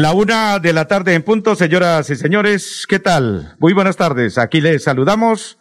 La 0.00 0.14
una 0.14 0.58
de 0.60 0.72
la 0.72 0.86
tarde 0.86 1.12
en 1.12 1.22
punto, 1.22 1.54
señoras 1.54 2.08
y 2.08 2.16
señores, 2.16 2.86
¿qué 2.88 3.00
tal? 3.00 3.54
Muy 3.58 3.74
buenas 3.74 3.98
tardes, 3.98 4.38
aquí 4.38 4.62
les 4.62 4.84
saludamos. 4.84 5.58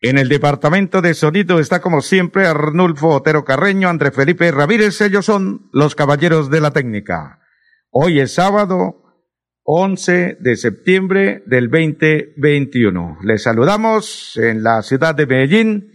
En 0.00 0.18
el 0.18 0.28
departamento 0.28 1.02
de 1.02 1.14
sonido 1.14 1.58
está 1.58 1.80
como 1.80 2.00
siempre 2.00 2.46
Arnulfo 2.46 3.08
Otero 3.08 3.44
Carreño, 3.44 3.88
André 3.88 4.12
Felipe 4.12 4.52
Ramírez, 4.52 5.00
ellos 5.00 5.26
son 5.26 5.68
los 5.72 5.96
caballeros 5.96 6.48
de 6.48 6.60
la 6.60 6.70
técnica. 6.70 7.40
Hoy 7.90 8.20
es 8.20 8.34
sábado 8.34 9.02
11 9.64 10.36
de 10.38 10.54
septiembre 10.54 11.42
del 11.46 11.70
2021. 11.70 13.18
Les 13.24 13.42
saludamos 13.42 14.36
en 14.36 14.62
la 14.62 14.80
ciudad 14.82 15.16
de 15.16 15.26
Medellín 15.26 15.90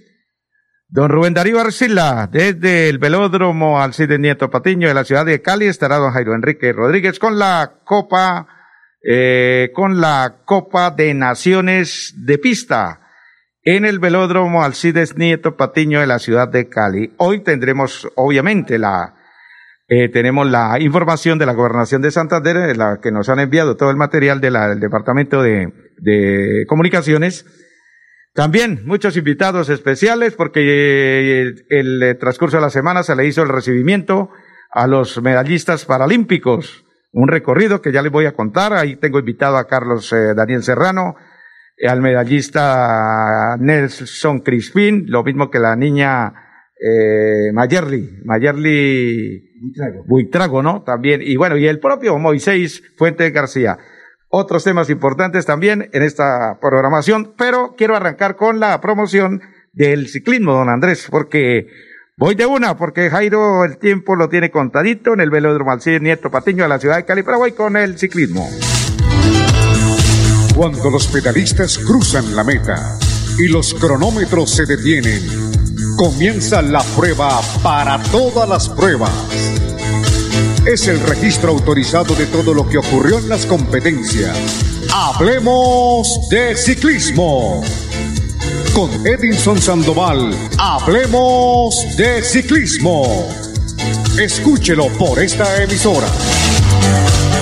Don 0.95 1.09
Rubén 1.09 1.33
Darío 1.33 1.59
Arcila, 1.59 2.29
desde 2.31 2.87
el 2.87 2.99
velódromo 2.99 3.81
Alcide 3.81 4.17
Nieto 4.17 4.49
Patiño 4.49 4.87
de 4.87 4.93
la 4.93 5.03
ciudad 5.03 5.25
de 5.25 5.41
Cali, 5.41 5.65
estará 5.65 5.97
don 5.97 6.13
Jairo 6.13 6.33
Enrique 6.33 6.71
Rodríguez 6.71 7.19
con 7.19 7.37
la 7.37 7.81
Copa, 7.83 8.47
eh, 9.03 9.71
con 9.73 9.99
la 9.99 10.37
Copa 10.45 10.91
de 10.91 11.13
Naciones 11.13 12.13
de 12.15 12.37
Pista 12.37 13.01
en 13.61 13.83
el 13.83 13.99
velódromo 13.99 14.63
Alcides 14.63 15.17
Nieto 15.17 15.57
Patiño 15.57 15.99
de 15.99 16.07
la 16.07 16.17
ciudad 16.17 16.47
de 16.47 16.69
Cali. 16.69 17.13
Hoy 17.17 17.41
tendremos, 17.41 18.07
obviamente, 18.15 18.79
la, 18.79 19.15
eh, 19.89 20.07
tenemos 20.07 20.49
la 20.49 20.79
información 20.79 21.37
de 21.37 21.45
la 21.45 21.55
Gobernación 21.55 22.03
de 22.03 22.11
Santander, 22.11 22.77
la 22.77 22.99
que 23.03 23.11
nos 23.11 23.27
han 23.27 23.39
enviado 23.39 23.75
todo 23.75 23.89
el 23.89 23.97
material 23.97 24.39
del 24.39 24.79
Departamento 24.79 25.43
de, 25.43 25.73
de 25.97 26.63
Comunicaciones 26.69 27.45
también 28.35 28.81
muchos 28.85 29.15
invitados 29.15 29.69
especiales 29.69 30.35
porque 30.35 30.59
eh, 30.61 31.53
el, 31.69 32.03
eh, 32.03 32.15
transcurso 32.15 32.57
de 32.57 32.61
la 32.61 32.69
semana 32.69 33.01
se 33.01 33.15
le 33.15 33.25
hizo 33.25 33.41
el 33.41 33.47
recibimiento 33.47 34.29
a 34.69 34.87
los 34.87 35.21
medallistas 35.21 35.85
paralímpicos. 35.85 36.85
Un 37.13 37.29
recorrido 37.29 37.81
que 37.81 37.93
ya 37.93 38.01
les 38.01 38.11
voy 38.11 38.25
a 38.25 38.33
contar. 38.33 38.73
Ahí 38.73 38.97
tengo 38.97 39.19
invitado 39.19 39.55
a 39.55 39.67
Carlos 39.67 40.11
eh, 40.11 40.33
Daniel 40.35 40.63
Serrano, 40.63 41.15
al 41.87 42.01
medallista 42.01 43.55
Nelson 43.57 44.39
Crispín, 44.39 45.05
lo 45.07 45.23
mismo 45.23 45.49
que 45.49 45.59
la 45.59 45.77
niña 45.77 46.33
eh, 46.77 47.53
Mayerly, 47.53 48.19
Mayerly 48.25 49.43
Buitrago, 50.07 50.61
¿no? 50.61 50.83
También. 50.83 51.21
Y 51.23 51.37
bueno, 51.37 51.55
y 51.55 51.67
el 51.67 51.79
propio 51.79 52.19
Moisés 52.19 52.83
Fuente 52.97 53.29
García 53.31 53.77
otros 54.37 54.65
temas 54.65 54.89
importantes 54.89 55.45
también 55.45 55.89
en 55.93 56.03
esta 56.03 56.57
programación, 56.59 57.33
pero 57.37 57.73
quiero 57.77 57.95
arrancar 57.95 58.35
con 58.35 58.59
la 58.59 58.81
promoción 58.81 59.41
del 59.71 60.09
ciclismo, 60.09 60.51
don 60.53 60.67
Andrés, 60.69 61.07
porque 61.09 61.67
voy 62.17 62.35
de 62.35 62.45
una, 62.45 62.75
porque 62.75 63.09
Jairo 63.09 63.63
el 63.63 63.77
tiempo 63.77 64.15
lo 64.15 64.27
tiene 64.27 64.51
contadito 64.51 65.13
en 65.13 65.21
el 65.21 65.29
velódromo 65.29 65.71
Alcide 65.71 66.01
Nieto 66.01 66.29
Patiño 66.29 66.63
de 66.63 66.69
la 66.69 66.79
ciudad 66.79 66.97
de 66.97 67.05
Cali, 67.05 67.23
pero 67.23 67.37
voy 67.37 67.53
con 67.53 67.77
el 67.77 67.97
ciclismo. 67.97 68.49
Cuando 70.53 70.89
los 70.89 71.07
pedalistas 71.07 71.77
cruzan 71.77 72.35
la 72.35 72.43
meta 72.43 72.97
y 73.37 73.47
los 73.47 73.73
cronómetros 73.73 74.51
se 74.51 74.65
detienen, 74.65 75.21
comienza 75.97 76.61
la 76.61 76.81
prueba 76.97 77.39
para 77.63 78.01
todas 78.11 78.49
las 78.49 78.67
pruebas 78.67 79.54
es 80.65 80.87
el 80.87 80.99
registro 80.99 81.51
autorizado 81.51 82.15
de 82.15 82.25
todo 82.25 82.53
lo 82.53 82.67
que 82.67 82.77
ocurrió 82.77 83.19
en 83.19 83.29
las 83.29 83.45
competencias. 83.45 84.35
Hablemos 84.91 86.27
de 86.29 86.55
ciclismo. 86.55 87.63
Con 88.73 88.89
Edinson 89.05 89.59
Sandoval, 89.59 90.31
hablemos 90.57 91.75
de 91.97 92.21
ciclismo. 92.23 93.27
Escúchelo 94.19 94.87
por 94.97 95.19
esta 95.19 95.63
emisora. 95.63 96.07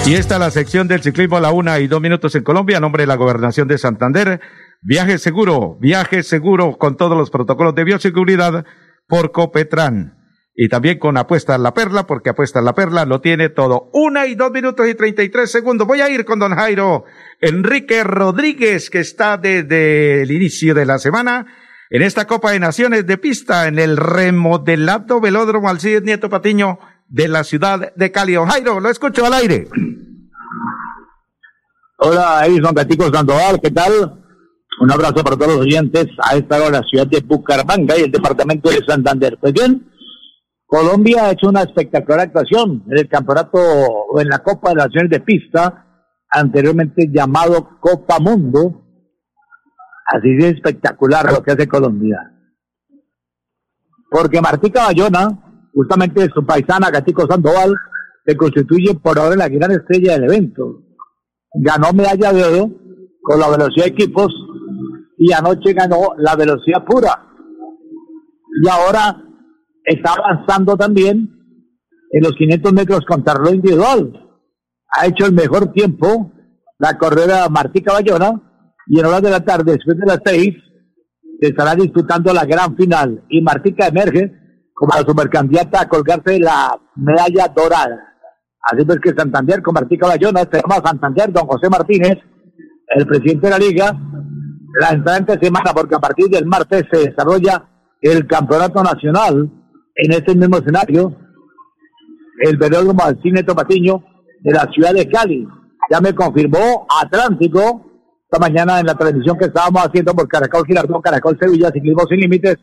Y 0.06 0.16
esta 0.16 0.36
es 0.36 0.40
la 0.42 0.52
sección 0.52 0.88
del 0.88 1.02
ciclismo 1.02 1.38
a 1.38 1.42
la 1.42 1.52
una 1.52 1.80
y 1.80 1.88
dos 1.88 2.02
minutos 2.02 2.36
en 2.36 2.44
Colombia, 2.44 2.78
a 2.78 2.82
nombre 2.82 3.04
de 3.04 3.08
la 3.08 3.16
Gobernación 3.16 3.70
de 3.70 3.78
Santander. 3.78 4.42
Viaje 4.82 5.18
seguro, 5.18 5.78
viaje 5.80 6.24
seguro 6.24 6.78
con 6.78 6.98
todos 6.98 7.18
los 7.18 7.30
protocolos 7.30 7.74
de 7.74 7.86
bioseguridad 7.86 8.66
por 9.08 9.32
Copetran. 9.32 10.23
Y 10.56 10.70
también 10.70 11.00
con 11.00 11.18
Apuestas 11.18 11.60
La 11.60 11.74
Perla, 11.74 12.06
porque 12.06 12.30
Apuestas 12.30 12.64
La 12.64 12.74
Perla 12.74 13.06
lo 13.06 13.22
tiene 13.22 13.50
todo. 13.50 13.90
Una 13.92 14.28
y 14.28 14.36
dos 14.36 14.52
minutos 14.52 14.88
y 14.88 14.94
treinta 14.94 15.24
y 15.24 15.30
tres 15.30 15.52
segundos. 15.52 15.88
Voy 15.88 16.02
a 16.02 16.10
ir 16.10 16.26
con 16.26 16.38
don 16.38 16.54
Jairo 16.54 17.06
Enrique 17.42 18.04
Rodríguez, 18.04 18.92
que 18.92 19.00
está 19.00 19.38
desde 19.38 20.22
el 20.22 20.32
inicio 20.32 20.76
de 20.76 20.86
la 20.86 21.00
semana 21.00 21.48
en 21.90 22.02
esta 22.04 22.28
Copa 22.28 22.52
de 22.52 22.60
Naciones 22.60 23.08
de 23.08 23.18
pista 23.18 23.68
en 23.68 23.80
el 23.80 23.98
remodelado 23.98 25.20
velódromo 25.20 25.70
Alcides 25.70 26.04
Nieto 26.04 26.30
Patiño 26.30 26.78
de 27.08 27.28
la 27.28 27.44
ciudad 27.44 27.94
de 27.96 28.12
Cali. 28.12 28.34
Don 28.34 28.48
Jairo, 28.48 28.80
lo 28.80 28.90
escucho 28.90 29.26
al 29.26 29.34
aire. 29.34 29.68
Hola, 31.98 32.46
Edison 32.46 32.74
Gatico 32.76 33.12
Sandoval, 33.12 33.60
¿qué 33.62 33.72
tal? 33.72 34.20
Un 34.82 34.92
abrazo 34.92 35.24
para 35.24 35.38
todos 35.38 35.54
los 35.54 35.62
oyentes 35.62 36.08
a 36.24 36.36
esta 36.36 36.58
hora, 36.58 36.80
la 36.80 36.84
ciudad 36.84 37.08
de 37.08 37.22
Bucaramanga 37.22 37.98
y 37.98 38.02
el 38.02 38.12
departamento 38.12 38.70
de 38.70 38.84
Santander. 38.86 39.38
Pues 39.40 39.54
bien, 39.54 39.88
Colombia 40.74 41.26
ha 41.26 41.32
hecho 41.34 41.50
una 41.50 41.62
espectacular 41.62 42.22
actuación 42.22 42.84
en 42.88 42.98
el 42.98 43.08
campeonato 43.08 43.60
o 43.60 44.20
en 44.20 44.28
la 44.28 44.40
Copa 44.40 44.70
de 44.70 44.78
Naciones 44.78 45.12
de 45.12 45.20
Pista, 45.20 45.86
anteriormente 46.28 47.12
llamado 47.14 47.78
Copa 47.80 48.18
Mundo. 48.20 48.82
Así 50.08 50.34
de 50.34 50.50
espectacular 50.50 51.32
lo 51.32 51.44
que 51.44 51.52
hace 51.52 51.68
Colombia. 51.68 52.18
Porque 54.10 54.42
Martica 54.42 54.86
Bayona, 54.88 55.70
justamente 55.76 56.28
su 56.34 56.44
paisana 56.44 56.90
Gatico 56.90 57.28
Sandoval, 57.28 57.72
se 58.26 58.36
constituye 58.36 58.96
por 58.96 59.20
ahora 59.20 59.36
la 59.36 59.50
gran 59.50 59.70
estrella 59.74 60.14
del 60.14 60.24
evento. 60.24 60.82
Ganó 61.54 61.94
medalla 61.94 62.34
de 62.34 62.44
oro 62.46 62.72
con 63.22 63.40
la 63.40 63.48
velocidad 63.52 63.86
de 63.86 63.92
equipos 63.92 64.34
y 65.20 65.32
anoche 65.34 65.74
ganó 65.74 66.16
la 66.18 66.36
velocidad 66.36 66.84
pura. 66.84 67.28
Y 68.64 68.68
ahora 68.68 69.24
está 69.86 70.14
avanzando 70.14 70.76
también 70.78 71.30
en 72.12 72.24
los 72.24 72.34
500 72.34 72.74
metros 72.74 73.02
con 73.06 73.24
lo 73.26 73.54
individual. 73.54 74.20
Ha 74.96 75.08
hecho 75.08 75.26
el 75.26 75.34
mejor 75.34 75.72
tiempo 75.72 76.32
la 76.80 76.98
corredora 76.98 77.50
Martí 77.50 77.82
Caballona 77.82 78.42
y 78.88 79.00
en 79.00 79.06
horas 79.06 79.22
de 79.22 79.32
la 79.32 79.40
tarde, 79.40 79.74
después 79.74 79.98
de 79.98 80.06
las 80.06 80.20
seis, 80.26 80.54
se 81.40 81.48
estará 81.48 81.76
disputando 81.76 82.34
la 82.34 82.46
gran 82.46 82.76
final 82.76 83.24
y 83.30 83.42
Martica 83.42 83.88
emerge 83.88 84.32
como 84.74 84.94
la 84.96 85.06
supercandidata 85.06 85.82
a 85.82 85.90
colgarse 85.90 86.40
la 86.40 86.78
medalla 86.96 87.48
dorada. 87.56 88.00
Así 88.62 88.86
pues 88.86 89.00
que 89.00 89.14
Santander 89.14 89.62
con 89.62 89.74
Martí 89.74 89.98
Caballona, 89.98 90.42
se 90.42 90.62
llama 90.62 90.82
Santander, 90.84 91.32
don 91.32 91.48
José 91.48 91.70
Martínez, 91.70 92.18
el 92.96 93.08
presidente 93.08 93.48
de 93.48 93.52
la 93.52 93.60
liga, 93.60 93.98
la 94.80 94.90
entrante 94.90 95.40
semana, 95.42 95.72
porque 95.74 95.96
a 95.96 96.00
partir 96.00 96.28
del 96.28 96.46
martes 96.46 96.84
se 96.92 97.10
desarrolla 97.10 97.66
el 98.02 98.26
campeonato 98.28 98.84
nacional 98.84 99.50
en 99.96 100.12
este 100.12 100.36
mismo 100.36 100.58
escenario 100.58 101.16
el 102.40 102.58
velódromo 102.58 103.04
Cine 103.22 103.44
Topatiño 103.44 104.04
de 104.42 104.52
la 104.52 104.70
ciudad 104.74 104.94
de 104.94 105.08
Cali. 105.08 105.48
Ya 105.90 106.02
me 106.02 106.14
confirmó 106.14 106.88
Atlántico 107.02 107.86
esta 108.24 108.40
mañana 108.40 108.80
en 108.80 108.88
la 108.88 108.96
transmisión 108.96 109.38
que 109.38 109.46
estábamos 109.46 109.86
haciendo 109.86 110.14
por 110.14 110.28
Caracol 110.28 110.66
Girardón, 110.66 111.02
Caracol 111.02 111.38
Sevilla, 111.40 111.72
Ciclismo 111.72 112.06
Sin 112.08 112.20
Límites, 112.20 112.58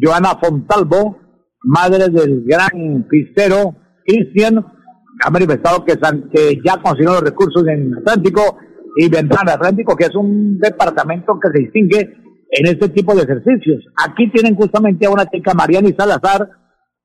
Joana 0.00 0.38
Fontalvo, 0.40 1.18
madre 1.64 2.08
del 2.08 2.44
gran 2.44 3.06
pistero 3.08 3.74
Cristian, 4.04 4.64
ha 5.24 5.30
manifestado 5.30 5.84
que, 5.84 5.96
que 6.32 6.60
ya 6.64 6.80
consiguió 6.80 7.14
los 7.14 7.22
recursos 7.22 7.66
en 7.66 7.96
Atlántico 7.96 8.58
y 8.96 9.08
Ventana 9.08 9.54
Atlántico, 9.54 9.96
que 9.96 10.04
es 10.04 10.14
un 10.14 10.58
departamento 10.58 11.38
que 11.40 11.48
se 11.50 11.64
distingue 11.64 12.25
en 12.58 12.66
este 12.66 12.88
tipo 12.88 13.14
de 13.14 13.22
ejercicios. 13.22 13.84
Aquí 14.02 14.30
tienen 14.30 14.56
justamente 14.56 15.06
a 15.06 15.10
una 15.10 15.26
chica, 15.26 15.52
Mariana 15.52 15.90
Salazar, 15.96 16.48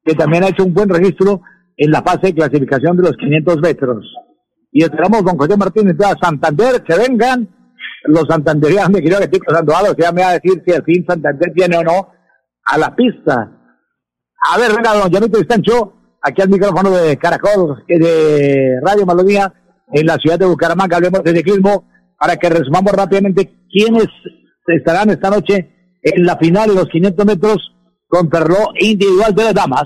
que 0.03 0.13
también 0.13 0.43
ha 0.43 0.49
hecho 0.49 0.63
un 0.63 0.73
buen 0.73 0.89
registro 0.89 1.41
en 1.75 1.91
la 1.91 2.01
fase 2.01 2.27
de 2.27 2.35
clasificación 2.35 2.95
de 2.95 3.03
los 3.03 3.17
500 3.17 3.57
metros. 3.61 4.05
Y 4.71 4.83
esperamos 4.83 5.23
con 5.23 5.37
José 5.37 5.57
Martínez 5.57 5.97
de 5.97 6.05
Santander, 6.21 6.81
que 6.83 6.95
vengan 6.95 7.49
los 8.05 8.25
santanderianos, 8.29 8.91
me 8.91 9.01
quiero 9.01 9.19
decir 9.19 9.41
Sandoval, 9.47 9.87
o 9.91 9.95
sea, 9.95 10.11
me 10.11 10.21
va 10.21 10.29
a 10.29 10.39
decir 10.39 10.63
si 10.65 10.73
al 10.73 10.83
fin 10.83 11.05
Santander 11.07 11.51
tiene 11.53 11.77
o 11.77 11.83
no 11.83 12.07
a 12.65 12.77
la 12.77 12.95
pista. 12.95 13.51
A 14.53 14.57
ver, 14.57 14.71
venga, 14.75 14.93
don 14.95 15.11
Janito 15.11 15.37
Estancho, 15.37 15.93
aquí 16.21 16.41
al 16.41 16.49
micrófono 16.49 16.91
de 16.91 17.17
Caracol, 17.17 17.83
de 17.87 18.79
Radio 18.81 19.05
Malodía, 19.05 19.53
en 19.91 20.05
la 20.05 20.15
ciudad 20.15 20.39
de 20.39 20.45
Bucaramanga, 20.45 20.95
hablemos 20.95 21.23
de 21.23 21.35
ciclismo, 21.35 21.85
para 22.17 22.37
que 22.37 22.49
resumamos 22.49 22.93
rápidamente 22.93 23.51
quiénes 23.69 24.07
estarán 24.67 25.09
esta 25.09 25.29
noche 25.29 25.99
en 26.01 26.25
la 26.25 26.37
final 26.37 26.69
de 26.69 26.75
los 26.75 26.87
500 26.89 27.25
metros 27.25 27.71
con 28.07 28.29
perro 28.29 28.73
individual 28.79 29.33
de 29.33 29.43
las 29.43 29.53
damas. 29.53 29.85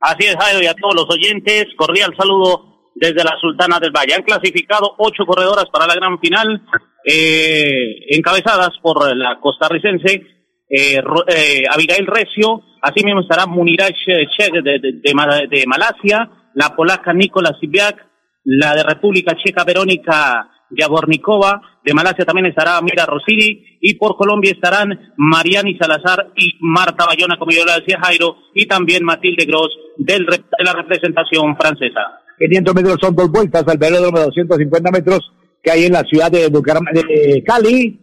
Así 0.00 0.26
es, 0.26 0.36
Jairo, 0.36 0.62
y 0.62 0.66
a 0.66 0.74
todos 0.74 0.94
los 0.94 1.06
oyentes, 1.10 1.66
cordial 1.76 2.14
saludo 2.16 2.92
desde 2.94 3.24
la 3.24 3.36
Sultana 3.40 3.80
del 3.80 3.90
Valle. 3.90 4.14
Han 4.14 4.22
clasificado 4.22 4.94
ocho 4.98 5.24
corredoras 5.26 5.66
para 5.72 5.86
la 5.86 5.94
gran 5.94 6.18
final, 6.20 6.62
eh, 7.04 8.06
encabezadas 8.10 8.70
por 8.82 9.16
la 9.16 9.40
costarricense 9.40 10.38
eh, 10.70 11.00
eh, 11.28 11.62
Abigail 11.70 12.06
Recio, 12.06 12.62
así 12.82 13.02
mismo 13.02 13.22
estará 13.22 13.46
Muniraj 13.46 13.92
Sheikh 14.06 14.52
de, 14.62 14.78
de, 14.78 14.92
de, 15.02 15.64
Malasia, 15.66 16.30
la 16.54 16.76
polaca 16.76 17.12
Nicola 17.14 17.56
Sibiak, 17.58 18.06
la 18.44 18.74
de 18.74 18.82
República 18.82 19.34
Checa 19.42 19.64
Verónica 19.64 20.46
Yabornikova, 20.70 21.60
de 21.84 21.94
Malasia 21.94 22.24
también 22.24 22.46
estará 22.46 22.80
Mira 22.82 23.06
Rosini 23.06 23.78
y 23.80 23.94
por 23.94 24.16
Colombia 24.16 24.52
estarán 24.52 25.12
Mariani 25.16 25.76
Salazar 25.78 26.32
y 26.36 26.52
Marta 26.60 27.06
Bayona, 27.06 27.38
como 27.38 27.52
yo 27.52 27.64
le 27.64 27.80
decía 27.80 28.00
Jairo, 28.02 28.36
y 28.54 28.66
también 28.66 29.04
Matilde 29.04 29.46
Gross 29.46 29.70
del, 29.96 30.26
de 30.26 30.64
la 30.64 30.72
representación 30.72 31.56
francesa. 31.56 32.20
500 32.38 32.74
metros 32.74 32.96
son 33.00 33.16
dos 33.16 33.30
vueltas 33.30 33.64
al 33.66 33.78
velódromo 33.78 34.18
de 34.18 34.24
250 34.26 34.90
metros 34.90 35.32
que 35.62 35.70
hay 35.70 35.84
en 35.84 35.92
la 35.92 36.02
ciudad 36.02 36.30
de, 36.30 36.48
de 36.50 37.42
Cali, 37.44 37.98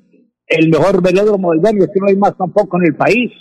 el 0.48 0.70
mejor 0.70 1.02
velódromo 1.02 1.52
del 1.52 1.62
barrio, 1.62 1.86
que 1.86 2.00
no 2.00 2.08
hay 2.08 2.16
más 2.18 2.38
tampoco 2.38 2.78
en 2.78 2.88
el 2.88 2.96
país. 2.96 3.32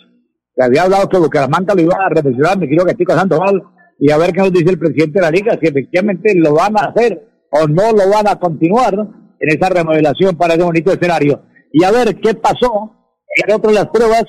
Se 0.55 0.65
había 0.65 0.83
hablado 0.83 1.09
que 1.09 1.19
Bucaramanga 1.19 1.75
lo 1.75 1.83
iba 1.83 1.97
a 1.97 2.09
reflexionar, 2.09 2.59
me 2.59 2.69
quiero 2.69 2.85
que 2.85 2.95
Tico 2.95 3.13
Sandoval, 3.13 3.61
y 3.99 4.11
a 4.11 4.19
ver 4.19 4.33
qué 4.33 4.41
nos 4.41 4.53
dice 4.53 4.71
el 4.71 4.79
presidente 4.79 5.19
de 5.19 5.25
la 5.25 5.31
liga, 5.31 5.59
si 5.61 5.67
efectivamente 5.67 6.33
lo 6.37 6.55
van 6.55 6.77
a 6.77 6.91
hacer 6.91 7.34
o 7.57 7.69
no 7.69 7.93
lo 7.93 8.11
van 8.11 8.27
a 8.27 8.37
continuar 8.37 8.95
en 8.95 9.49
esa 9.49 9.69
remodelación 9.69 10.37
para 10.37 10.55
ese 10.55 10.65
bonito 10.65 10.93
escenario. 10.93 11.43
Y 11.73 11.85
a 11.85 11.93
ver 11.93 12.21
qué 12.21 12.35
pasó 12.35 12.91
en 13.37 13.61
de 13.61 13.73
las 13.73 13.87
pruebas, 13.87 14.25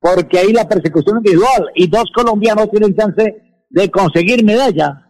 porque 0.00 0.38
ahí 0.38 0.52
la 0.52 0.68
persecución 0.68 1.18
individual 1.18 1.70
y 1.74 1.88
dos 1.88 2.04
colombianos 2.14 2.70
tienen 2.70 2.96
chance 2.96 3.36
de 3.68 3.90
conseguir 3.90 4.44
medalla. 4.44 5.06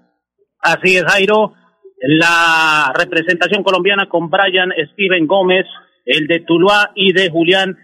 Así 0.61 0.97
es, 0.97 1.05
Jairo. 1.05 1.53
La 2.01 2.93
representación 2.97 3.63
colombiana 3.63 4.09
con 4.09 4.29
Brian 4.31 4.71
Steven 4.93 5.27
Gómez, 5.27 5.65
el 6.05 6.27
de 6.27 6.41
Tuluá 6.41 6.91
y 6.95 7.13
de 7.13 7.31
Julián 7.31 7.77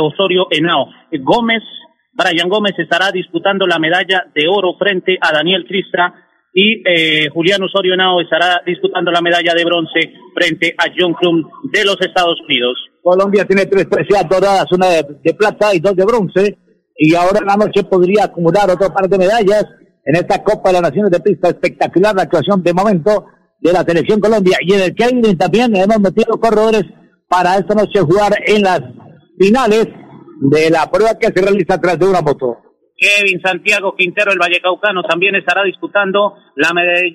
Osorio 0.00 0.46
Henao. 0.50 0.86
Gómez 1.20 1.62
Brian 2.12 2.48
Gómez 2.48 2.74
estará 2.78 3.10
disputando 3.10 3.66
la 3.66 3.78
medalla 3.78 4.26
de 4.34 4.46
oro 4.46 4.74
frente 4.78 5.16
a 5.20 5.32
Daniel 5.32 5.64
Cristra 5.66 6.12
y 6.52 6.82
eh, 6.86 7.28
Julián 7.32 7.62
Osorio 7.62 7.96
Nao 7.96 8.20
estará 8.20 8.62
disputando 8.66 9.10
la 9.10 9.22
medalla 9.22 9.54
de 9.54 9.64
bronce 9.64 10.12
frente 10.34 10.74
a 10.76 10.84
John 10.96 11.14
Klum 11.14 11.42
de 11.72 11.84
los 11.84 11.96
Estados 12.00 12.38
Unidos. 12.46 12.78
Colombia 13.02 13.44
tiene 13.46 13.66
tres 13.66 13.86
preseas 13.86 14.28
doradas, 14.28 14.70
una 14.72 14.88
de, 14.88 15.34
plata 15.34 15.74
y 15.74 15.80
dos 15.80 15.96
de 15.96 16.04
bronce, 16.04 16.58
y 16.96 17.14
ahora 17.14 17.38
en 17.40 17.46
la 17.46 17.56
noche 17.56 17.82
podría 17.84 18.24
acumular 18.24 18.70
otro 18.70 18.92
par 18.92 19.08
de 19.08 19.18
medallas 19.18 19.64
en 20.04 20.16
esta 20.16 20.42
Copa 20.42 20.68
de 20.68 20.74
las 20.74 20.82
Naciones 20.82 21.10
de 21.10 21.20
Pista. 21.20 21.48
Espectacular 21.48 22.14
la 22.14 22.22
actuación 22.22 22.62
de 22.62 22.74
momento 22.74 23.26
de 23.58 23.72
la 23.72 23.82
selección 23.82 24.20
Colombia. 24.20 24.58
Y 24.60 24.74
en 24.74 24.80
el 24.82 24.94
Kevin 24.94 25.38
también 25.38 25.74
hemos 25.74 26.00
metido 26.00 26.38
corredores 26.38 26.84
para 27.28 27.56
esta 27.56 27.74
noche 27.74 28.00
jugar 28.00 28.32
en 28.46 28.62
las 28.62 28.80
finales 29.38 29.88
de 30.50 30.70
la 30.70 30.90
prueba 30.90 31.18
que 31.18 31.28
se 31.28 31.40
realiza 31.40 31.80
tras 31.80 31.98
de 31.98 32.06
una 32.06 32.20
moto. 32.20 32.58
Kevin 33.02 33.40
Santiago 33.42 33.96
Quintero, 33.96 34.30
el 34.30 34.38
Vallecaucano, 34.38 35.02
también 35.02 35.34
estará 35.34 35.64
disputando 35.64 36.36
la, 36.54 36.70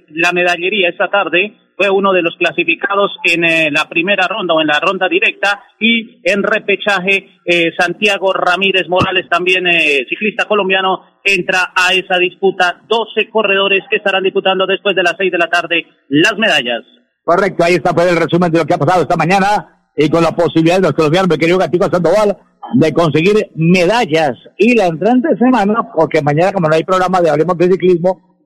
la 0.10 0.32
medallería 0.34 0.90
esta 0.90 1.10
tarde. 1.10 1.56
Fue 1.78 1.90
uno 1.90 2.12
de 2.12 2.24
los 2.24 2.36
clasificados 2.38 3.12
en 3.24 3.46
eh, 3.46 3.70
la 3.72 3.88
primera 3.88 4.28
ronda 4.28 4.54
o 4.54 4.60
en 4.60 4.68
la 4.68 4.80
ronda 4.80 5.08
directa 5.08 5.64
y 5.80 6.20
en 6.24 6.44
repechaje 6.44 7.40
eh, 7.46 7.72
Santiago 7.78 8.34
Ramírez 8.34 8.90
Morales, 8.90 9.30
también 9.30 9.66
eh, 9.68 10.06
ciclista 10.10 10.46
colombiano, 10.46 11.22
entra 11.24 11.72
a 11.74 11.94
esa 11.94 12.18
disputa. 12.18 12.82
12 12.90 13.30
corredores 13.30 13.82
que 13.90 13.98
estarán 13.98 14.24
disputando 14.24 14.66
después 14.66 14.94
de 14.96 15.04
las 15.04 15.14
6 15.18 15.32
de 15.32 15.38
la 15.38 15.48
tarde 15.48 15.86
las 16.10 16.38
medallas. 16.38 16.84
Correcto, 17.24 17.64
ahí 17.64 17.76
está 17.76 17.94
pues 17.94 18.12
el 18.12 18.18
resumen 18.18 18.52
de 18.52 18.60
lo 18.60 18.66
que 18.66 18.74
ha 18.74 18.78
pasado 18.78 19.04
esta 19.04 19.16
mañana 19.16 19.92
y 19.96 20.10
con 20.10 20.24
la 20.24 20.32
posibilidad 20.32 20.78
de 20.78 20.82
los 20.82 20.94
colombianos, 20.94 21.30
mi 21.30 21.38
querido 21.38 21.58
Gatico 21.58 21.90
Sandoval, 21.90 22.38
de 22.76 22.94
conseguir 22.94 23.52
medallas. 23.56 24.34
Y 24.58 24.76
la 24.76 24.88
entrante 24.88 25.30
semana, 25.38 25.90
porque 25.96 26.22
mañana 26.22 26.52
como 26.54 26.68
no 26.68 26.76
hay 26.76 26.84
programa 26.84 27.22
de 27.22 27.30
Hablemos 27.30 27.58
de 27.58 27.72
Ciclismo, 27.72 28.38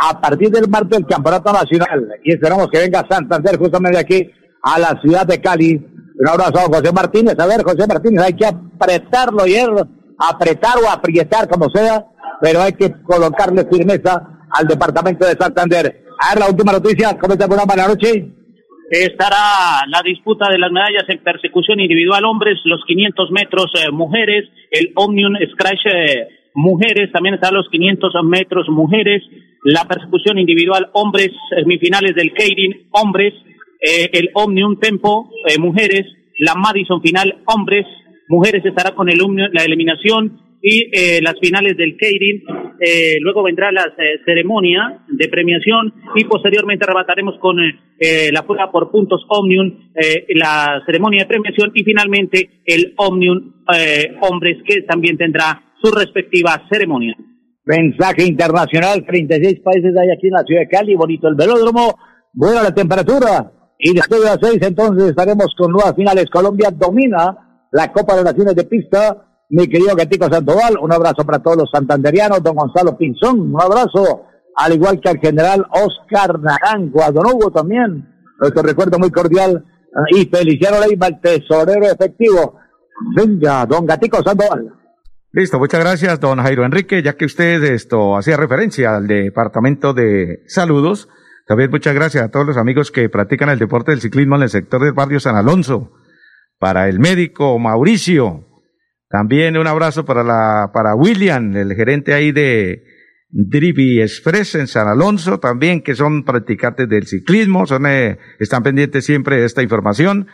a 0.00 0.20
partir 0.20 0.50
del 0.50 0.68
martes 0.68 0.98
el 0.98 1.06
Campeonato 1.06 1.52
Nacional, 1.52 2.08
y 2.22 2.32
esperamos 2.32 2.68
que 2.68 2.78
venga 2.78 3.06
Santander 3.08 3.58
justamente 3.58 3.98
aquí 3.98 4.30
a 4.62 4.78
la 4.78 5.00
ciudad 5.00 5.26
de 5.26 5.40
Cali. 5.40 5.74
Un 6.20 6.28
abrazo 6.28 6.58
a 6.58 6.76
José 6.76 6.92
Martínez. 6.92 7.34
A 7.38 7.46
ver, 7.46 7.62
José 7.62 7.86
Martínez, 7.86 8.24
hay 8.24 8.34
que 8.34 8.46
apretarlo 8.46 9.46
y 9.46 9.56
apretar 10.18 10.78
o 10.84 10.90
aprietar 10.90 11.48
como 11.48 11.68
sea, 11.70 12.04
pero 12.40 12.60
hay 12.62 12.72
que 12.72 12.92
colocarle 13.02 13.66
firmeza 13.70 14.22
al 14.50 14.66
departamento 14.66 15.26
de 15.26 15.36
Santander. 15.36 16.04
A 16.20 16.34
ver, 16.34 16.44
la 16.44 16.50
última 16.50 16.72
noticia, 16.72 17.16
¿cómo 17.18 17.34
está 17.34 17.46
por 17.46 17.76
la 17.76 17.86
noche? 17.86 18.37
Estará 18.90 19.86
la 19.86 20.02
disputa 20.02 20.48
de 20.50 20.58
las 20.58 20.72
medallas 20.72 21.04
en 21.08 21.18
persecución 21.18 21.80
individual 21.80 22.24
hombres, 22.24 22.58
los 22.64 22.84
500 22.86 23.30
metros 23.30 23.70
eh, 23.74 23.90
mujeres, 23.90 24.48
el 24.70 24.92
Omnium 24.94 25.34
Scratch 25.52 25.86
eh, 25.86 26.28
mujeres, 26.54 27.12
también 27.12 27.34
estará 27.34 27.56
los 27.56 27.68
500 27.68 28.12
metros 28.24 28.68
mujeres, 28.68 29.22
la 29.64 29.84
persecución 29.84 30.38
individual 30.38 30.88
hombres, 30.94 31.30
semifinales 31.50 32.14
del 32.14 32.32
Keirin 32.32 32.88
hombres, 32.92 33.34
eh, 33.80 34.10
el 34.12 34.30
Omnium 34.34 34.78
Tempo 34.80 35.30
mujeres, 35.58 36.06
la 36.38 36.54
Madison 36.54 37.02
final 37.02 37.42
hombres, 37.46 37.86
mujeres 38.28 38.64
estará 38.64 38.94
con 38.94 39.08
el 39.08 39.18
la 39.52 39.64
eliminación 39.64 40.47
y 40.60 41.20
las 41.22 41.34
finales 41.40 41.76
del 41.76 41.96
Keirin 41.96 42.42
eh, 42.80 43.16
luego 43.20 43.42
vendrá 43.42 43.72
la 43.72 43.92
eh, 43.98 44.20
ceremonia 44.24 45.04
de 45.08 45.28
premiación 45.28 45.92
y 46.14 46.24
posteriormente 46.24 46.84
arrebataremos 46.84 47.34
con 47.40 47.58
eh, 47.58 48.30
la 48.32 48.46
prueba 48.46 48.70
por 48.70 48.90
puntos 48.90 49.24
Omnium, 49.28 49.90
la 50.36 50.80
ceremonia 50.86 51.22
de 51.24 51.26
premiación 51.26 51.72
y 51.74 51.82
finalmente 51.82 52.62
el 52.64 52.94
Omnium 52.96 53.64
Hombres 54.20 54.58
que 54.64 54.82
también 54.82 55.18
tendrá 55.18 55.74
su 55.82 55.90
respectiva 55.90 56.62
ceremonia. 56.70 57.16
Mensaje 57.64 58.24
internacional, 58.24 59.04
36 59.04 59.60
países 59.60 59.92
hay 59.96 60.10
aquí 60.16 60.28
en 60.28 60.34
la 60.34 60.44
ciudad 60.44 60.60
de 60.60 60.68
Cali, 60.68 60.94
bonito 60.94 61.26
el 61.28 61.34
velódromo, 61.34 61.98
buena 62.32 62.62
la 62.62 62.72
temperatura 62.72 63.50
y 63.78 63.92
después 63.92 64.20
de 64.20 64.26
las 64.26 64.38
seis 64.40 64.58
entonces 64.62 65.10
estaremos 65.10 65.52
con 65.58 65.72
nuevas 65.72 65.96
finales. 65.96 66.30
Colombia 66.30 66.70
domina 66.70 67.66
la 67.72 67.92
Copa 67.92 68.16
de 68.16 68.24
Naciones 68.24 68.54
de 68.54 68.64
Pista 68.64 69.27
mi 69.50 69.68
querido 69.68 69.96
Gatico 69.96 70.28
Sandoval, 70.30 70.76
un 70.80 70.92
abrazo 70.92 71.24
para 71.24 71.38
todos 71.38 71.56
los 71.56 71.70
santanderianos, 71.72 72.42
don 72.42 72.56
Gonzalo 72.56 72.96
Pinzón, 72.96 73.54
un 73.54 73.60
abrazo, 73.60 74.24
al 74.56 74.74
igual 74.74 75.00
que 75.00 75.08
al 75.08 75.18
general 75.18 75.66
Oscar 75.70 76.38
Naranjo, 76.40 77.02
a 77.02 77.10
don 77.10 77.26
Hugo 77.26 77.50
también, 77.50 78.06
nuestro 78.38 78.62
recuerdo 78.62 78.98
muy 78.98 79.10
cordial, 79.10 79.64
y 80.10 80.26
Feliciano 80.26 80.76
Leiva, 80.86 81.08
el 81.08 81.20
tesorero 81.20 81.86
efectivo. 81.86 82.58
Venga, 83.16 83.64
don 83.66 83.86
Gatico 83.86 84.22
Sandoval. 84.22 84.74
Listo, 85.32 85.58
muchas 85.58 85.80
gracias, 85.80 86.20
don 86.20 86.38
Jairo 86.40 86.64
Enrique, 86.64 87.02
ya 87.02 87.16
que 87.16 87.24
usted 87.24 87.62
esto 87.64 88.16
hacía 88.16 88.36
referencia 88.36 88.96
al 88.96 89.06
departamento 89.06 89.94
de 89.94 90.42
saludos. 90.46 91.08
También 91.46 91.70
muchas 91.70 91.94
gracias 91.94 92.24
a 92.24 92.30
todos 92.30 92.46
los 92.46 92.56
amigos 92.56 92.90
que 92.90 93.08
practican 93.08 93.48
el 93.48 93.58
deporte 93.58 93.92
del 93.92 94.00
ciclismo 94.00 94.36
en 94.36 94.42
el 94.42 94.50
sector 94.50 94.82
del 94.82 94.92
barrio 94.92 95.20
San 95.20 95.36
Alonso. 95.36 95.92
Para 96.58 96.88
el 96.88 96.98
médico 96.98 97.58
Mauricio, 97.58 98.47
también 99.08 99.56
un 99.56 99.66
abrazo 99.66 100.04
para 100.04 100.22
la, 100.22 100.70
para 100.72 100.94
William, 100.94 101.56
el 101.56 101.74
gerente 101.74 102.14
ahí 102.14 102.32
de 102.32 102.84
Drivi 103.30 104.00
Express 104.00 104.54
en 104.54 104.66
San 104.66 104.88
Alonso, 104.88 105.38
también 105.38 105.82
que 105.82 105.94
son 105.94 106.24
practicantes 106.24 106.88
del 106.88 107.06
ciclismo, 107.06 107.66
son, 107.66 107.86
eh, 107.86 108.18
están 108.38 108.62
pendientes 108.62 109.04
siempre 109.04 109.36
de 109.36 109.46
esta 109.46 109.62
información. 109.62 110.28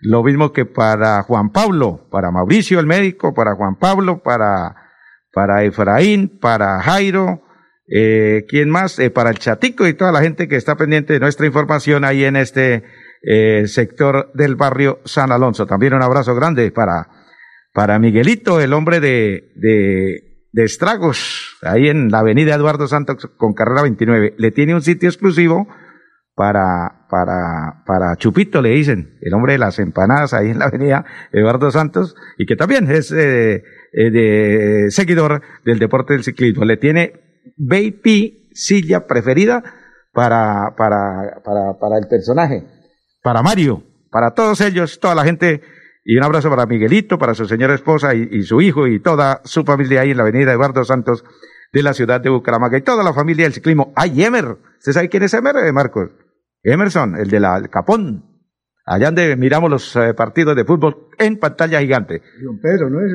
Lo 0.00 0.22
mismo 0.22 0.52
que 0.52 0.64
para 0.64 1.22
Juan 1.24 1.50
Pablo, 1.50 2.08
para 2.10 2.30
Mauricio 2.30 2.80
el 2.80 2.86
médico, 2.86 3.34
para 3.34 3.54
Juan 3.54 3.76
Pablo, 3.76 4.22
para, 4.22 4.76
para 5.32 5.64
Efraín, 5.64 6.38
para 6.40 6.80
Jairo, 6.80 7.42
eh, 7.92 8.46
¿quién 8.48 8.70
más? 8.70 8.98
Eh, 9.00 9.10
para 9.10 9.30
el 9.30 9.38
Chatico 9.38 9.86
y 9.86 9.94
toda 9.94 10.12
la 10.12 10.22
gente 10.22 10.46
que 10.46 10.56
está 10.56 10.76
pendiente 10.76 11.12
de 11.12 11.20
nuestra 11.20 11.46
información 11.46 12.04
ahí 12.04 12.24
en 12.24 12.36
este 12.36 12.84
eh, 13.22 13.64
sector 13.66 14.30
del 14.32 14.54
barrio 14.54 15.00
San 15.04 15.32
Alonso. 15.32 15.66
También 15.66 15.94
un 15.94 16.02
abrazo 16.02 16.34
grande 16.34 16.70
para 16.70 17.08
para 17.72 17.98
Miguelito, 17.98 18.60
el 18.60 18.72
hombre 18.72 19.00
de, 19.00 19.52
de, 19.56 20.46
de 20.52 20.64
estragos, 20.64 21.56
ahí 21.62 21.88
en 21.88 22.08
la 22.10 22.20
avenida 22.20 22.54
Eduardo 22.54 22.86
Santos 22.88 23.26
con 23.36 23.54
carrera 23.54 23.82
29. 23.82 24.34
Le 24.36 24.50
tiene 24.50 24.74
un 24.74 24.82
sitio 24.82 25.08
exclusivo 25.08 25.68
para, 26.34 27.06
para, 27.08 27.82
para 27.86 28.16
Chupito, 28.16 28.62
le 28.62 28.70
dicen, 28.70 29.18
el 29.20 29.34
hombre 29.34 29.52
de 29.52 29.58
las 29.58 29.78
empanadas 29.78 30.32
ahí 30.32 30.50
en 30.50 30.58
la 30.58 30.66
avenida 30.66 31.04
Eduardo 31.32 31.70
Santos, 31.70 32.16
y 32.38 32.46
que 32.46 32.56
también 32.56 32.90
es 32.90 33.12
eh, 33.12 33.62
eh, 33.92 34.10
de 34.10 34.90
seguidor 34.90 35.42
del 35.64 35.78
deporte 35.78 36.14
del 36.14 36.24
ciclismo. 36.24 36.64
Le 36.64 36.76
tiene 36.76 37.42
VIP 37.56 38.50
silla 38.52 39.06
preferida 39.06 39.62
para, 40.12 40.74
para, 40.76 41.42
para, 41.44 41.78
para 41.78 41.98
el 41.98 42.08
personaje, 42.08 42.64
para 43.22 43.42
Mario, 43.42 43.84
para 44.10 44.32
todos 44.32 44.60
ellos, 44.60 44.98
toda 44.98 45.14
la 45.14 45.24
gente 45.24 45.60
y 46.04 46.16
un 46.16 46.24
abrazo 46.24 46.48
para 46.48 46.66
Miguelito, 46.66 47.18
para 47.18 47.34
su 47.34 47.46
señora 47.46 47.74
esposa 47.74 48.14
y, 48.14 48.42
su 48.42 48.60
hijo 48.60 48.86
y 48.86 49.00
toda 49.00 49.40
su 49.44 49.64
familia 49.64 50.00
ahí 50.00 50.10
en 50.12 50.16
la 50.16 50.22
avenida 50.22 50.52
Eduardo 50.52 50.84
Santos 50.84 51.24
de 51.72 51.82
la 51.82 51.94
ciudad 51.94 52.20
de 52.20 52.30
Bucaramanga 52.30 52.78
y 52.78 52.82
toda 52.82 53.04
la 53.04 53.12
familia 53.12 53.44
del 53.44 53.52
ciclismo. 53.52 53.92
¡Ay, 53.96 54.22
Emer! 54.22 54.56
¿Usted 54.78 54.92
sabe 54.92 55.08
quién 55.08 55.22
es 55.22 55.34
Emer, 55.34 55.56
eh, 55.56 55.72
Marcos? 55.72 56.10
Emerson, 56.62 57.16
el 57.16 57.28
de 57.28 57.40
la 57.40 57.62
Capón. 57.70 58.24
Allá 58.84 59.06
donde 59.06 59.36
miramos 59.36 59.70
los 59.70 59.96
eh, 59.96 60.14
partidos 60.14 60.56
de 60.56 60.64
fútbol 60.64 61.08
en 61.18 61.38
pantalla 61.38 61.80
gigante. 61.80 62.22
Don 62.42 62.58
Pedro, 62.60 62.90
¿no 62.90 63.00
es? 63.04 63.12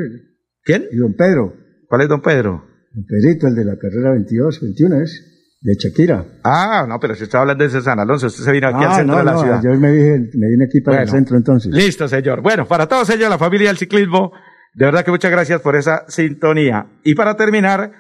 ¿Quién? 0.64 0.88
Don 0.98 1.16
Pedro. 1.16 1.54
¿Cuál 1.88 2.02
es 2.02 2.10
don 2.10 2.22
Pedro? 2.22 2.66
Don 2.94 3.06
Pedrito, 3.06 3.48
el 3.48 3.56
de 3.56 3.66
la 3.66 3.78
carrera 3.78 4.12
22, 4.12 4.62
21 4.62 5.02
es. 5.02 5.35
De 5.62 5.74
Shakira. 5.80 6.26
Ah, 6.44 6.86
no, 6.88 7.00
pero 7.00 7.16
si 7.16 7.24
está 7.24 7.40
hablando 7.42 7.68
de 7.68 7.82
San 7.82 8.00
Alonso, 8.00 8.28
usted 8.28 8.44
se 8.44 8.52
vino 8.52 8.68
aquí 8.68 8.84
al 8.84 8.92
Ah, 8.92 8.96
centro 8.96 9.14
no, 9.14 9.20
de 9.20 9.26
la 9.26 9.32
no, 9.34 9.40
ciudad. 9.40 9.62
Yo 9.64 9.72
me, 9.80 9.92
dije, 9.92 10.20
me 10.36 10.50
vine 10.50 10.66
aquí 10.66 10.82
para 10.82 10.98
el 10.98 11.06
Bueno. 11.06 11.18
centro 11.18 11.38
entonces. 11.38 11.74
Listo, 11.74 12.08
señor. 12.08 12.42
Bueno, 12.42 12.66
para 12.68 12.88
todos 12.88 13.10
ellos, 13.10 13.30
la 13.30 13.38
familia 13.38 13.70
del 13.70 13.78
ciclismo, 13.78 14.32
de 14.74 14.86
verdad 14.86 15.04
que 15.04 15.12
muchas 15.12 15.32
gracias 15.32 15.62
por 15.62 15.76
esa 15.76 16.06
sintonía. 16.08 16.88
Y 17.04 17.16
para 17.16 17.36
terminar, 17.36 17.94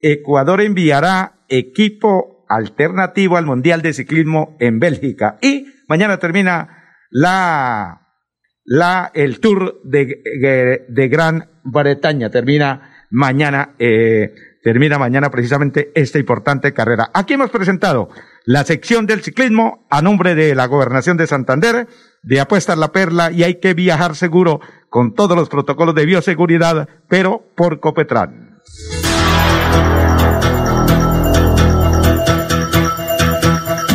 Ecuador 0.00 0.60
enviará 0.62 1.44
equipo 1.48 2.44
alternativo 2.48 3.36
al 3.36 3.46
Mundial 3.46 3.82
de 3.82 3.92
Ciclismo 3.92 4.56
en 4.58 4.78
Bélgica. 4.80 5.38
Y 5.40 5.66
mañana 5.88 6.18
termina 6.18 6.68
la, 7.10 8.00
la, 8.64 9.10
el 9.14 9.38
Tour 9.40 9.80
de, 9.84 10.84
de 10.88 11.08
Gran 11.08 11.50
Bretaña. 11.64 12.30
Termina 12.30 13.06
mañana, 13.10 13.74
eh, 13.78 14.34
termina 14.62 14.98
mañana 14.98 15.30
precisamente 15.30 15.90
esta 15.94 16.18
importante 16.18 16.72
carrera. 16.72 17.10
Aquí 17.14 17.34
hemos 17.34 17.50
presentado 17.50 18.08
la 18.44 18.64
sección 18.64 19.06
del 19.06 19.22
ciclismo 19.22 19.86
a 19.90 20.02
nombre 20.02 20.34
de 20.34 20.54
la 20.54 20.66
Gobernación 20.66 21.16
de 21.16 21.26
Santander, 21.26 21.88
de 22.22 22.40
Apuestas 22.40 22.78
La 22.78 22.92
Perla, 22.92 23.30
y 23.30 23.42
hay 23.42 23.60
que 23.60 23.74
viajar 23.74 24.14
seguro 24.16 24.60
con 24.88 25.14
todos 25.14 25.36
los 25.36 25.48
protocolos 25.48 25.94
de 25.94 26.06
bioseguridad, 26.06 26.88
pero 27.08 27.44
por 27.54 27.80
Copetran. 27.80 28.60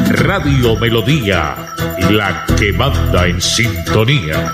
Radio 0.10 0.76
Melodía, 0.78 1.56
la 2.10 2.46
que 2.58 2.74
manda 2.74 3.28
en 3.28 3.40
sintonía. 3.40 4.54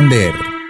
La 0.09 0.60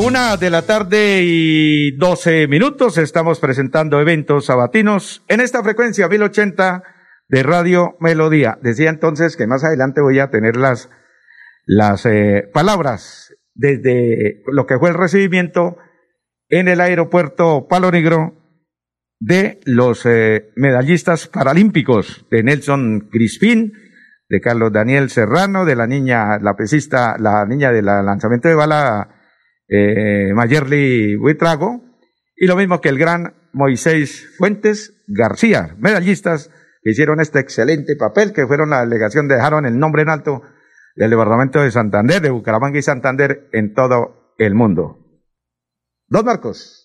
una 0.00 0.38
de 0.38 0.48
la 0.48 0.62
tarde 0.62 1.20
y 1.22 1.96
12 1.96 2.48
minutos 2.48 2.96
estamos 2.96 3.38
presentando 3.38 4.00
eventos 4.00 4.46
sabatinos 4.46 5.22
en 5.28 5.40
esta 5.40 5.62
frecuencia 5.62 6.08
1080 6.08 6.82
de 7.28 7.42
Radio 7.42 7.96
Melodía. 8.00 8.58
Decía 8.62 8.88
entonces 8.88 9.36
que 9.36 9.46
más 9.46 9.62
adelante 9.62 10.00
voy 10.00 10.18
a 10.18 10.30
tener 10.30 10.56
las, 10.56 10.88
las 11.66 12.06
eh, 12.06 12.48
palabras 12.52 13.34
desde 13.54 14.42
lo 14.46 14.66
que 14.66 14.78
fue 14.78 14.88
el 14.88 14.94
recibimiento 14.94 15.76
en 16.48 16.68
el 16.68 16.80
aeropuerto 16.80 17.66
Palo 17.68 17.90
Negro 17.90 18.34
de 19.18 19.60
los 19.66 20.06
eh, 20.06 20.50
medallistas 20.56 21.26
paralímpicos 21.26 22.26
de 22.30 22.42
Nelson 22.42 23.08
Crispín, 23.10 23.74
de 24.30 24.40
Carlos 24.40 24.72
Daniel 24.72 25.10
Serrano, 25.10 25.66
de 25.66 25.76
la 25.76 25.86
niña, 25.86 26.38
la 26.38 26.56
pesista, 26.56 27.16
la 27.18 27.44
niña 27.44 27.70
del 27.70 27.84
lanzamiento 27.84 28.48
de 28.48 28.54
bala 28.54 29.19
eh, 29.70 30.32
Mayerly 30.34 31.16
Huitrago, 31.16 31.82
y 32.36 32.46
lo 32.46 32.56
mismo 32.56 32.80
que 32.80 32.88
el 32.88 32.98
gran 32.98 33.34
Moisés 33.52 34.28
Fuentes 34.36 35.02
García, 35.06 35.76
medallistas 35.78 36.50
que 36.82 36.90
hicieron 36.90 37.20
este 37.20 37.38
excelente 37.38 37.94
papel, 37.96 38.32
que 38.32 38.46
fueron 38.46 38.70
la 38.70 38.80
delegación, 38.80 39.28
dejaron 39.28 39.66
el 39.66 39.78
nombre 39.78 40.02
en 40.02 40.08
alto 40.08 40.42
del 40.96 41.10
departamento 41.10 41.62
de 41.62 41.70
Santander, 41.70 42.20
de 42.20 42.30
Bucaramanga 42.30 42.78
y 42.78 42.82
Santander 42.82 43.48
en 43.52 43.74
todo 43.74 44.34
el 44.38 44.54
mundo. 44.54 44.98
Dos 46.08 46.24
Marcos. 46.24 46.76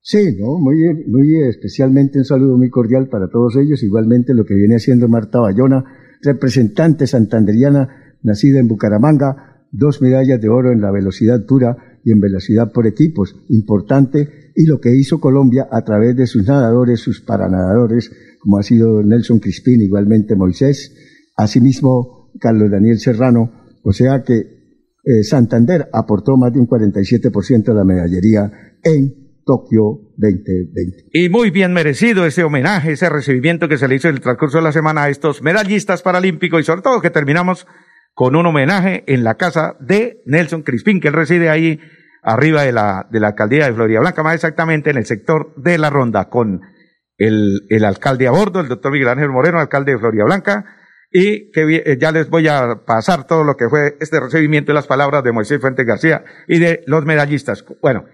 Sí, 0.00 0.36
no, 0.38 0.58
muy, 0.58 0.76
muy 1.06 1.42
especialmente 1.48 2.18
un 2.18 2.26
saludo 2.26 2.58
muy 2.58 2.68
cordial 2.68 3.08
para 3.08 3.28
todos 3.28 3.56
ellos, 3.56 3.82
igualmente 3.82 4.34
lo 4.34 4.44
que 4.44 4.54
viene 4.54 4.76
haciendo 4.76 5.08
Marta 5.08 5.40
Bayona, 5.40 5.82
representante 6.22 7.06
santanderiana, 7.06 8.16
nacida 8.22 8.60
en 8.60 8.68
Bucaramanga, 8.68 9.66
dos 9.70 10.02
medallas 10.02 10.40
de 10.40 10.48
oro 10.50 10.72
en 10.72 10.82
la 10.82 10.90
velocidad 10.90 11.46
pura 11.46 11.93
y 12.04 12.12
en 12.12 12.20
velocidad 12.20 12.70
por 12.72 12.86
equipos, 12.86 13.34
importante, 13.48 14.52
y 14.54 14.66
lo 14.66 14.78
que 14.78 14.94
hizo 14.94 15.18
Colombia 15.18 15.66
a 15.70 15.82
través 15.82 16.14
de 16.16 16.26
sus 16.26 16.46
nadadores, 16.46 17.00
sus 17.00 17.22
paranadadores, 17.22 18.10
como 18.38 18.58
ha 18.58 18.62
sido 18.62 19.02
Nelson 19.02 19.38
Crispín, 19.38 19.80
igualmente 19.80 20.36
Moisés, 20.36 20.94
asimismo 21.36 22.30
Carlos 22.38 22.70
Daniel 22.70 22.98
Serrano, 22.98 23.50
o 23.82 23.92
sea 23.92 24.22
que 24.22 24.34
eh, 24.34 25.22
Santander 25.22 25.88
aportó 25.92 26.36
más 26.36 26.52
de 26.52 26.60
un 26.60 26.66
47% 26.66 27.64
de 27.64 27.74
la 27.74 27.84
medallería 27.84 28.50
en 28.82 29.24
Tokio 29.44 30.12
2020. 30.16 31.08
Y 31.12 31.28
muy 31.28 31.50
bien 31.50 31.72
merecido 31.72 32.24
ese 32.24 32.44
homenaje, 32.44 32.92
ese 32.92 33.10
recibimiento 33.10 33.68
que 33.68 33.76
se 33.76 33.88
le 33.88 33.96
hizo 33.96 34.08
en 34.08 34.14
el 34.14 34.20
transcurso 34.20 34.58
de 34.58 34.64
la 34.64 34.72
semana 34.72 35.04
a 35.04 35.10
estos 35.10 35.42
medallistas 35.42 36.02
paralímpicos 36.02 36.60
y 36.60 36.64
sobre 36.64 36.82
todo 36.82 37.00
que 37.00 37.10
terminamos 37.10 37.66
con 38.14 38.36
un 38.36 38.46
homenaje 38.46 39.04
en 39.06 39.24
la 39.24 39.34
casa 39.34 39.76
de 39.80 40.22
Nelson 40.24 40.62
Crispín, 40.62 41.00
que 41.00 41.08
él 41.08 41.14
reside 41.14 41.50
ahí 41.50 41.80
arriba 42.22 42.62
de 42.62 42.72
la, 42.72 43.06
de 43.10 43.20
la 43.20 43.28
alcaldía 43.28 43.66
de 43.66 43.74
Florida 43.74 44.00
Blanca, 44.00 44.22
más 44.22 44.34
exactamente 44.34 44.90
en 44.90 44.96
el 44.96 45.04
sector 45.04 45.52
de 45.56 45.76
la 45.78 45.90
Ronda, 45.90 46.30
con 46.30 46.62
el, 47.18 47.60
el 47.68 47.84
alcalde 47.84 48.26
a 48.26 48.30
bordo, 48.30 48.60
el 48.60 48.68
doctor 48.68 48.92
Miguel 48.92 49.08
Ángel 49.08 49.30
Moreno, 49.30 49.58
alcalde 49.58 49.92
de 49.92 49.98
Florida 49.98 50.24
Blanca, 50.24 50.64
y 51.10 51.50
que 51.52 51.82
eh, 51.84 51.96
ya 52.00 52.10
les 52.10 52.28
voy 52.28 52.48
a 52.48 52.84
pasar 52.86 53.26
todo 53.26 53.44
lo 53.44 53.56
que 53.56 53.68
fue 53.68 53.96
este 54.00 54.18
recibimiento 54.18 54.72
y 54.72 54.74
las 54.74 54.86
palabras 54.86 55.22
de 55.22 55.32
Moisés 55.32 55.60
Fuentes 55.60 55.86
García 55.86 56.24
y 56.48 56.58
de 56.58 56.82
los 56.86 57.04
medallistas. 57.04 57.64
Bueno, 57.80 58.06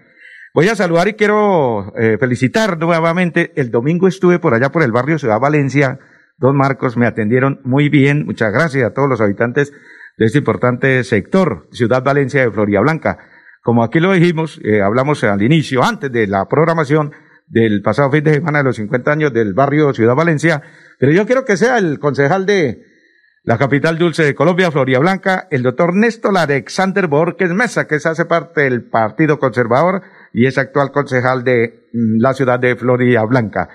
voy 0.53 0.67
a 0.67 0.75
saludar 0.75 1.07
y 1.07 1.13
quiero 1.13 1.93
eh, 1.97 2.17
felicitar 2.19 2.77
nuevamente. 2.77 3.53
El 3.55 3.71
domingo 3.71 4.07
estuve 4.07 4.37
por 4.37 4.53
allá 4.53 4.69
por 4.69 4.83
el 4.83 4.91
barrio 4.91 5.17
Ciudad 5.17 5.39
Valencia, 5.39 5.97
Don 6.41 6.57
Marcos, 6.57 6.97
me 6.97 7.05
atendieron 7.05 7.61
muy 7.63 7.87
bien. 7.87 8.25
Muchas 8.25 8.51
gracias 8.51 8.83
a 8.83 8.93
todos 8.95 9.07
los 9.07 9.21
habitantes 9.21 9.71
de 10.17 10.25
este 10.25 10.39
importante 10.39 11.03
sector, 11.03 11.67
Ciudad 11.71 12.03
Valencia 12.03 12.41
de 12.41 12.49
Florida 12.49 12.81
Blanca. 12.81 13.19
Como 13.61 13.83
aquí 13.83 13.99
lo 13.99 14.11
dijimos, 14.11 14.59
eh, 14.63 14.81
hablamos 14.81 15.23
al 15.23 15.43
inicio, 15.43 15.83
antes 15.83 16.11
de 16.11 16.25
la 16.25 16.47
programación 16.49 17.11
del 17.45 17.83
pasado 17.83 18.09
fin 18.09 18.23
de 18.23 18.33
semana 18.33 18.57
de 18.57 18.63
los 18.63 18.75
50 18.77 19.11
años 19.11 19.33
del 19.33 19.53
barrio 19.53 19.93
Ciudad 19.93 20.15
Valencia, 20.15 20.63
pero 20.97 21.11
yo 21.11 21.27
quiero 21.27 21.45
que 21.45 21.57
sea 21.57 21.77
el 21.77 21.99
concejal 21.99 22.47
de 22.47 22.85
la 23.43 23.59
capital 23.59 23.99
dulce 23.99 24.23
de 24.23 24.33
Colombia, 24.33 24.71
Florida 24.71 24.97
Blanca, 24.97 25.47
el 25.51 25.61
doctor 25.61 25.93
Néstor 25.93 26.35
Alexander 26.35 27.05
Borges 27.05 27.51
Mesa, 27.51 27.85
que 27.85 27.99
se 27.99 28.09
hace 28.09 28.25
parte 28.25 28.61
del 28.61 28.89
Partido 28.89 29.37
Conservador 29.37 30.01
y 30.33 30.47
es 30.47 30.57
actual 30.57 30.91
concejal 30.91 31.43
de 31.43 31.87
mm, 31.93 32.19
la 32.19 32.33
ciudad 32.33 32.59
de 32.59 32.75
Florida 32.75 33.23
Blanca 33.25 33.69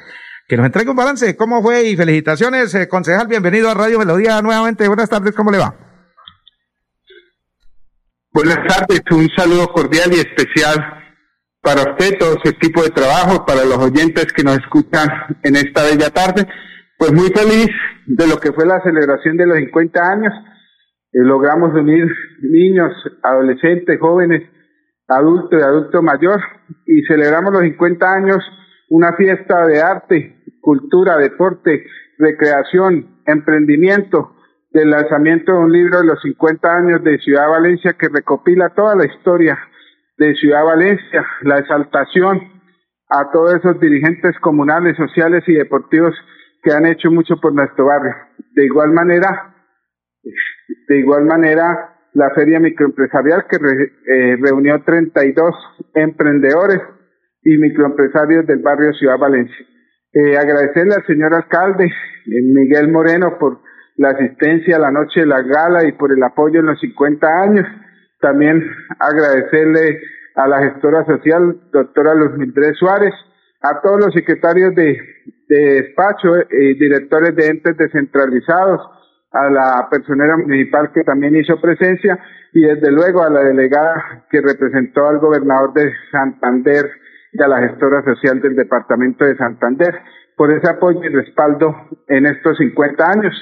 que 0.48 0.56
nos 0.56 0.66
entregue 0.66 0.90
un 0.90 0.96
balance 0.96 1.36
cómo 1.36 1.60
fue 1.60 1.88
y 1.88 1.96
felicitaciones, 1.96 2.74
eh, 2.74 2.88
concejal, 2.88 3.26
bienvenido 3.26 3.68
a 3.68 3.74
Radio 3.74 3.98
Melodía 3.98 4.40
nuevamente. 4.42 4.86
Buenas 4.86 5.10
tardes, 5.10 5.34
¿cómo 5.34 5.50
le 5.50 5.58
va? 5.58 5.74
Buenas 8.32 8.58
tardes, 8.68 9.00
un 9.10 9.28
saludo 9.36 9.66
cordial 9.68 10.10
y 10.12 10.20
especial 10.20 10.76
para 11.60 11.80
usted, 11.90 12.16
todo 12.18 12.36
su 12.44 12.50
equipo 12.50 12.82
de 12.82 12.90
trabajo, 12.90 13.44
para 13.44 13.64
los 13.64 13.78
oyentes 13.78 14.32
que 14.32 14.44
nos 14.44 14.58
escuchan 14.58 15.08
en 15.42 15.56
esta 15.56 15.82
bella 15.82 16.10
tarde. 16.10 16.46
Pues 16.96 17.12
muy 17.12 17.28
feliz 17.30 17.68
de 18.06 18.26
lo 18.28 18.36
que 18.36 18.52
fue 18.52 18.66
la 18.66 18.80
celebración 18.82 19.36
de 19.36 19.46
los 19.46 19.58
50 19.58 20.00
años. 20.00 20.32
logramos 21.12 21.74
unir 21.74 22.06
niños, 22.42 22.92
adolescentes, 23.22 23.98
jóvenes, 23.98 24.42
adultos 25.08 25.58
y 25.58 25.64
adulto 25.64 26.02
mayor 26.02 26.40
y 26.86 27.02
celebramos 27.08 27.52
los 27.52 27.62
50 27.62 28.12
años 28.12 28.38
una 28.88 29.14
fiesta 29.14 29.66
de 29.66 29.80
arte, 29.80 30.36
cultura, 30.66 31.16
deporte, 31.16 31.87
recreación, 32.18 33.20
emprendimiento, 33.25 34.35
del 34.73 34.90
lanzamiento 34.90 35.52
de 35.52 35.58
un 35.58 35.73
libro 35.73 36.00
de 36.00 36.06
los 36.06 36.20
50 36.23 36.76
años 36.76 37.04
de 37.04 37.18
Ciudad 37.18 37.49
Valencia 37.49 37.92
que 37.92 38.08
recopila 38.08 38.70
toda 38.70 38.96
la 38.96 39.06
historia 39.06 39.56
de 40.18 40.35
Ciudad 40.35 40.64
Valencia, 40.64 41.25
la 41.42 41.61
exaltación 41.61 42.40
a 43.08 43.30
todos 43.30 43.54
esos 43.54 43.78
dirigentes 43.78 44.37
comunales, 44.40 44.96
sociales 44.96 45.44
y 45.46 45.54
deportivos 45.54 46.16
que 46.64 46.73
han 46.73 46.85
hecho 46.85 47.12
mucho 47.12 47.37
por 47.37 47.54
nuestro 47.54 47.87
barrio. 47.87 48.16
De 48.56 48.64
igual 48.64 48.90
manera, 48.90 49.54
de 50.88 50.99
igual 50.99 51.26
manera, 51.26 51.94
la 52.12 52.30
feria 52.30 52.58
microempresarial 52.58 53.46
que 53.49 53.56
eh, 53.56 54.37
reunió 54.40 54.82
32 54.82 55.54
emprendedores 55.94 56.80
y 57.44 57.56
microempresarios 57.56 58.49
del 58.49 58.58
barrio 58.58 58.92
Ciudad 58.94 59.16
Valencia. 59.16 59.64
Eh, 60.18 60.35
agradecerle 60.35 60.94
al 60.94 61.04
señor 61.04 61.35
alcalde 61.35 61.85
eh, 61.85 62.42
Miguel 62.42 62.88
Moreno 62.88 63.37
por 63.38 63.61
la 63.96 64.11
asistencia 64.11 64.76
a 64.76 64.78
la 64.78 64.90
noche 64.90 65.20
de 65.20 65.26
la 65.26 65.42
gala 65.42 65.87
y 65.87 65.92
por 65.92 66.11
el 66.11 66.23
apoyo 66.23 66.61
en 66.61 66.66
los 66.66 66.80
50 66.80 67.26
años. 67.42 67.66
También 68.18 68.64
agradecerle 68.99 70.00
a 70.37 70.49
la 70.49 70.61
gestora 70.61 71.04
social, 71.04 71.61
doctora 71.70 72.14
Luz 72.14 72.32
Mildred 72.38 72.73
Suárez, 72.76 73.12
a 73.61 73.82
todos 73.82 74.06
los 74.06 74.14
secretarios 74.14 74.75
de, 74.75 74.99
de 75.49 75.82
despacho 75.82 76.28
y 76.50 76.78
directores 76.78 77.37
de 77.37 77.49
entes 77.49 77.76
descentralizados, 77.76 78.80
a 79.32 79.50
la 79.50 79.87
personera 79.90 80.38
municipal 80.38 80.92
que 80.94 81.02
también 81.02 81.37
hizo 81.37 81.61
presencia 81.61 82.18
y 82.54 82.62
desde 82.62 82.90
luego 82.90 83.23
a 83.23 83.28
la 83.28 83.44
delegada 83.44 84.25
que 84.30 84.40
representó 84.40 85.08
al 85.08 85.18
gobernador 85.18 85.75
de 85.75 85.92
Santander 86.11 86.87
y 87.37 87.43
a 87.43 87.49
la 87.49 87.69
gestora 87.69 88.02
social 88.02 88.40
del 88.40 88.57
departamento 88.57 89.25
de 89.25 89.37
Santander 89.37 89.95
por 90.37 90.52
ese 90.52 90.71
apoyo 90.71 91.02
y 91.02 91.09
respaldo 91.09 91.75
en 92.09 92.26
estos 92.26 92.57
50 92.59 93.11
años 93.11 93.35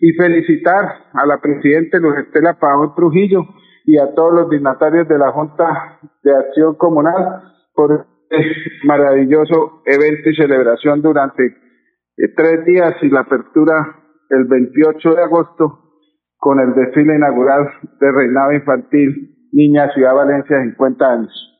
y 0.00 0.12
felicitar 0.12 1.06
a 1.12 1.26
la 1.26 1.40
presidenta 1.40 1.98
Luz 1.98 2.18
Estela 2.18 2.58
Pavón 2.58 2.94
Trujillo 2.94 3.42
y 3.84 3.98
a 3.98 4.14
todos 4.14 4.34
los 4.34 4.50
dignatarios 4.50 5.08
de 5.08 5.18
la 5.18 5.32
Junta 5.32 5.98
de 6.22 6.36
Acción 6.36 6.74
Comunal 6.76 7.42
por 7.74 8.06
este 8.30 8.70
maravilloso 8.84 9.82
evento 9.86 10.30
y 10.30 10.36
celebración 10.36 11.00
durante 11.00 11.44
eh, 11.46 12.28
tres 12.36 12.64
días 12.66 12.94
y 13.02 13.08
la 13.08 13.20
apertura 13.20 13.96
el 14.30 14.44
28 14.44 15.14
de 15.14 15.22
agosto 15.22 15.80
con 16.36 16.60
el 16.60 16.74
desfile 16.74 17.16
inaugural 17.16 17.68
de 18.00 18.12
Reinado 18.12 18.52
Infantil 18.52 19.48
Niña 19.52 19.90
Ciudad 19.94 20.14
Valencia 20.14 20.62
50 20.62 21.12
años. 21.12 21.57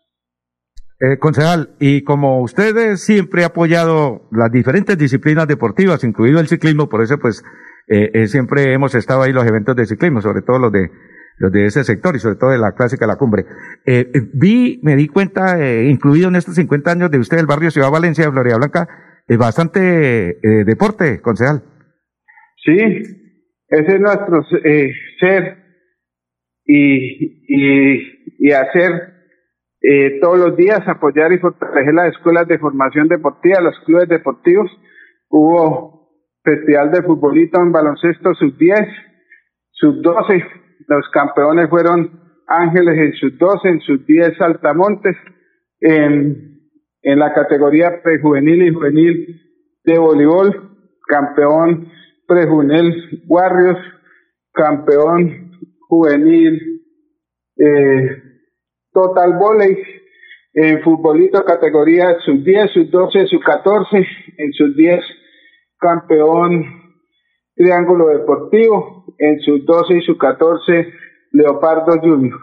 Eh, 1.00 1.16
concejal, 1.18 1.76
y 1.78 2.02
como 2.02 2.42
usted 2.42 2.96
siempre 2.96 3.44
ha 3.44 3.48
apoyado 3.48 4.28
las 4.32 4.50
diferentes 4.50 4.98
disciplinas 4.98 5.46
deportivas, 5.46 6.02
incluido 6.02 6.40
el 6.40 6.48
ciclismo, 6.48 6.88
por 6.88 7.02
eso 7.02 7.18
pues 7.20 7.44
eh, 7.86 8.10
eh, 8.12 8.26
siempre 8.26 8.72
hemos 8.72 8.96
estado 8.96 9.22
ahí 9.22 9.32
los 9.32 9.46
eventos 9.46 9.76
de 9.76 9.86
ciclismo, 9.86 10.20
sobre 10.20 10.42
todo 10.42 10.58
los 10.58 10.72
de 10.72 10.90
los 11.40 11.52
de 11.52 11.66
ese 11.66 11.84
sector 11.84 12.16
y 12.16 12.18
sobre 12.18 12.34
todo 12.34 12.50
de 12.50 12.58
la 12.58 12.72
clásica 12.72 13.06
La 13.06 13.14
Cumbre. 13.14 13.44
Eh, 13.86 14.10
eh 14.12 14.20
vi, 14.34 14.80
me 14.82 14.96
di 14.96 15.06
cuenta, 15.06 15.56
incluido 15.84 16.26
en 16.28 16.34
estos 16.34 16.56
50 16.56 16.90
años 16.90 17.12
de 17.12 17.18
usted 17.18 17.38
el 17.38 17.46
barrio 17.46 17.70
Ciudad 17.70 17.92
Valencia 17.92 18.24
de 18.24 18.32
Florida 18.32 18.56
Blanca, 18.56 18.88
es 19.28 19.38
bastante 19.38 20.36
deporte, 20.66 21.20
concejal. 21.20 21.62
Sí, 22.56 22.76
ese 23.68 23.94
es 23.94 24.00
nuestro 24.00 24.42
ser 25.20 25.58
y, 26.64 27.44
y, 27.46 28.00
y 28.40 28.50
hacer 28.50 29.17
eh, 29.90 30.18
todos 30.20 30.38
los 30.38 30.54
días 30.54 30.86
apoyar 30.86 31.32
y 31.32 31.38
fortalecer 31.38 31.94
las 31.94 32.14
escuelas 32.14 32.46
de 32.46 32.58
formación 32.58 33.08
deportiva, 33.08 33.62
los 33.62 33.78
clubes 33.86 34.06
deportivos. 34.06 34.70
Hubo 35.30 36.10
festival 36.44 36.90
de 36.90 37.02
futbolito 37.04 37.58
en 37.58 37.72
baloncesto 37.72 38.34
sub 38.34 38.54
10, 38.58 38.80
sub 39.70 40.02
12. 40.02 40.44
Los 40.88 41.08
campeones 41.08 41.70
fueron 41.70 42.20
Ángeles 42.46 42.98
en 42.98 43.12
sub 43.14 43.38
12, 43.38 43.68
en 43.68 43.80
sub 43.80 44.04
10 44.04 44.36
Saltamontes, 44.36 45.16
en, 45.80 46.68
en 47.00 47.18
la 47.18 47.32
categoría 47.32 48.02
prejuvenil 48.02 48.68
y 48.68 48.74
juvenil 48.74 49.40
de 49.84 49.98
voleibol, 49.98 50.70
campeón 51.06 51.88
prejuvenil 52.26 53.22
Warriors, 53.26 53.80
campeón 54.52 55.52
juvenil 55.88 56.82
eh, 57.56 58.27
Total 58.98 59.32
Volley, 59.38 59.76
en 60.54 60.82
futbolito 60.82 61.44
categoría 61.44 62.18
sub 62.24 62.42
10, 62.42 62.72
sub 62.72 62.90
12, 62.90 63.26
sub 63.28 63.40
14, 63.44 63.96
en 63.96 64.52
sub 64.52 64.74
10 64.74 65.00
campeón 65.78 66.64
Triángulo 67.54 68.08
Deportivo, 68.08 69.04
en 69.16 69.38
sub 69.38 69.64
12 69.64 69.98
y 69.98 70.00
sub 70.00 70.18
14 70.18 70.92
Leopardo 71.30 72.00
Junior. 72.00 72.40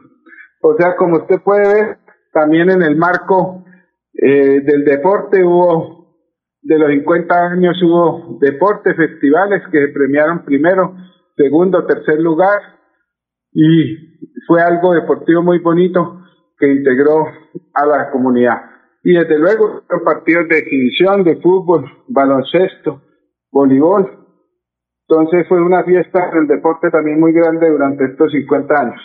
O 0.62 0.76
sea, 0.78 0.96
como 0.96 1.18
usted 1.18 1.42
puede 1.44 1.68
ver, 1.74 1.98
también 2.32 2.70
en 2.70 2.84
el 2.84 2.96
marco 2.96 3.66
eh, 4.14 4.62
del 4.62 4.86
deporte 4.86 5.44
hubo, 5.44 6.16
de 6.62 6.80
los 6.80 6.90
50 6.90 7.36
años 7.52 7.76
hubo 7.84 8.38
deportes, 8.40 8.96
festivales 8.96 9.62
que 9.74 9.90
premiaron 9.94 10.46
primero, 10.46 10.96
segundo, 11.36 11.86
tercer 11.86 12.22
lugar 12.22 12.62
y 13.52 14.32
fue 14.48 14.62
algo 14.62 14.94
deportivo 14.94 15.42
muy 15.44 15.60
bonito 15.60 16.22
que 16.58 16.72
integró 16.72 17.28
a 17.74 17.86
la 17.86 18.12
comunidad. 18.12 18.58
Y 19.04 19.14
desde 19.14 19.38
luego 19.38 19.84
partidos 20.04 20.48
de 20.50 20.60
exhibición 20.60 21.24
de 21.24 21.36
fútbol, 21.38 21.86
baloncesto, 22.08 23.02
voleibol. 23.52 24.26
Entonces 25.08 25.48
fue 25.48 25.62
una 25.62 25.84
fiesta 25.84 26.32
del 26.34 26.48
deporte 26.48 26.90
también 26.90 27.20
muy 27.20 27.32
grande 27.32 27.70
durante 27.70 28.06
estos 28.06 28.32
50 28.32 28.74
años. 28.74 29.02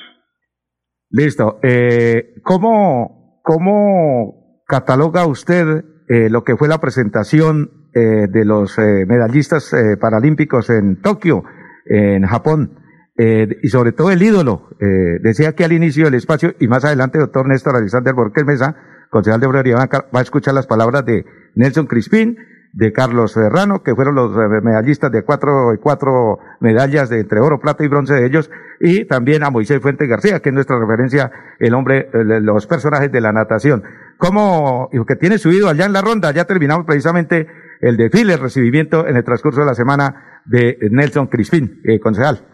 Listo. 1.11 1.59
Eh, 1.63 2.35
¿cómo, 2.43 3.41
¿Cómo 3.43 4.63
cataloga 4.67 5.27
usted 5.27 5.85
eh, 6.09 6.31
lo 6.31 6.45
que 6.45 6.57
fue 6.57 6.69
la 6.69 6.79
presentación 6.79 7.81
eh, 7.93 8.29
de 8.29 8.45
los 8.45 8.79
eh, 8.79 9.05
medallistas 9.05 9.73
eh, 9.73 9.97
paralímpicos 10.01 10.71
en 10.71 11.03
Tokio, 11.03 11.43
en 11.87 12.25
Japón? 12.25 12.80
Eh, 13.23 13.59
y 13.63 13.69
sobre 13.69 13.93
todo 13.93 14.11
el 14.11 14.23
ídolo. 14.23 14.71
Eh, 14.81 15.19
decía 15.21 15.53
que 15.53 15.63
al 15.63 15.73
inicio 15.73 16.07
del 16.07 16.15
espacio, 16.15 16.55
y 16.59 16.69
más 16.69 16.87
adelante, 16.87 17.19
doctor 17.19 17.47
Néstor 17.47 17.77
Alexander 17.77 18.15
Borges 18.15 18.47
Mesa, 18.47 18.77
concejal 19.11 19.41
de 19.41 19.47
Obrería, 19.47 19.77
va 19.77 20.19
a 20.21 20.23
escuchar 20.23 20.55
las 20.55 20.67
palabras 20.67 21.05
de 21.05 21.27
Nelson 21.55 21.87
Crispín, 21.87 22.39
de 22.73 22.93
Carlos 22.95 23.33
Serrano, 23.33 23.83
que 23.83 23.95
fueron 23.95 24.15
los 24.15 24.35
eh, 24.35 24.63
medallistas 24.63 25.13
de 25.13 25.23
cuatro, 25.23 25.51
cuatro 25.83 26.39
medallas 26.61 27.11
de 27.11 27.21
entre 27.21 27.41
oro, 27.41 27.61
plata 27.61 27.85
y 27.85 27.89
bronce 27.89 28.15
de 28.15 28.25
ellos, 28.25 28.51
y 28.81 29.05
también 29.05 29.45
a 29.45 29.51
Moisés 29.51 29.83
Fuente 29.83 30.07
García, 30.07 30.41
que 30.41 30.49
es 30.49 30.55
nuestra 30.55 30.79
referencia, 30.79 31.31
el 31.59 31.75
hombre, 31.75 32.09
los 32.15 32.67
personajes 32.67 33.13
de 33.13 33.21
la 33.21 33.33
natación. 33.33 33.83
¿Cómo, 34.17 34.89
que 35.07 35.17
tiene 35.17 35.37
subido 35.37 35.69
allá 35.69 35.85
en 35.85 35.93
la 35.93 36.01
ronda? 36.01 36.31
Ya 36.31 36.47
terminamos 36.47 36.87
precisamente 36.87 37.49
el 37.83 37.99
desfile, 37.99 38.33
el 38.33 38.41
recibimiento 38.41 39.07
en 39.07 39.17
el 39.17 39.25
transcurso 39.25 39.61
de 39.61 39.67
la 39.67 39.75
semana 39.75 40.41
de 40.47 40.79
Nelson 40.91 41.27
Crispín, 41.27 41.83
concejal. 42.03 42.47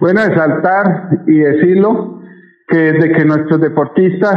Bueno, 0.00 0.22
exaltar 0.22 1.24
y 1.26 1.40
decirlo 1.40 2.22
que 2.66 2.78
desde 2.78 3.12
que 3.12 3.24
nuestros 3.26 3.60
deportistas 3.60 4.34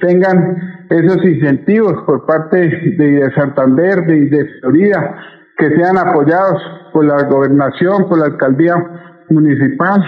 tengan 0.00 0.86
esos 0.90 1.24
incentivos 1.24 2.02
por 2.04 2.26
parte 2.26 2.56
de, 2.98 3.30
Santander 3.36 4.06
de, 4.06 4.44
Florida, 4.60 5.14
que 5.56 5.68
sean 5.68 5.98
apoyados 5.98 6.60
por 6.92 7.04
la 7.04 7.22
gobernación, 7.28 8.08
por 8.08 8.18
la 8.18 8.24
alcaldía 8.24 8.74
municipal, 9.30 10.02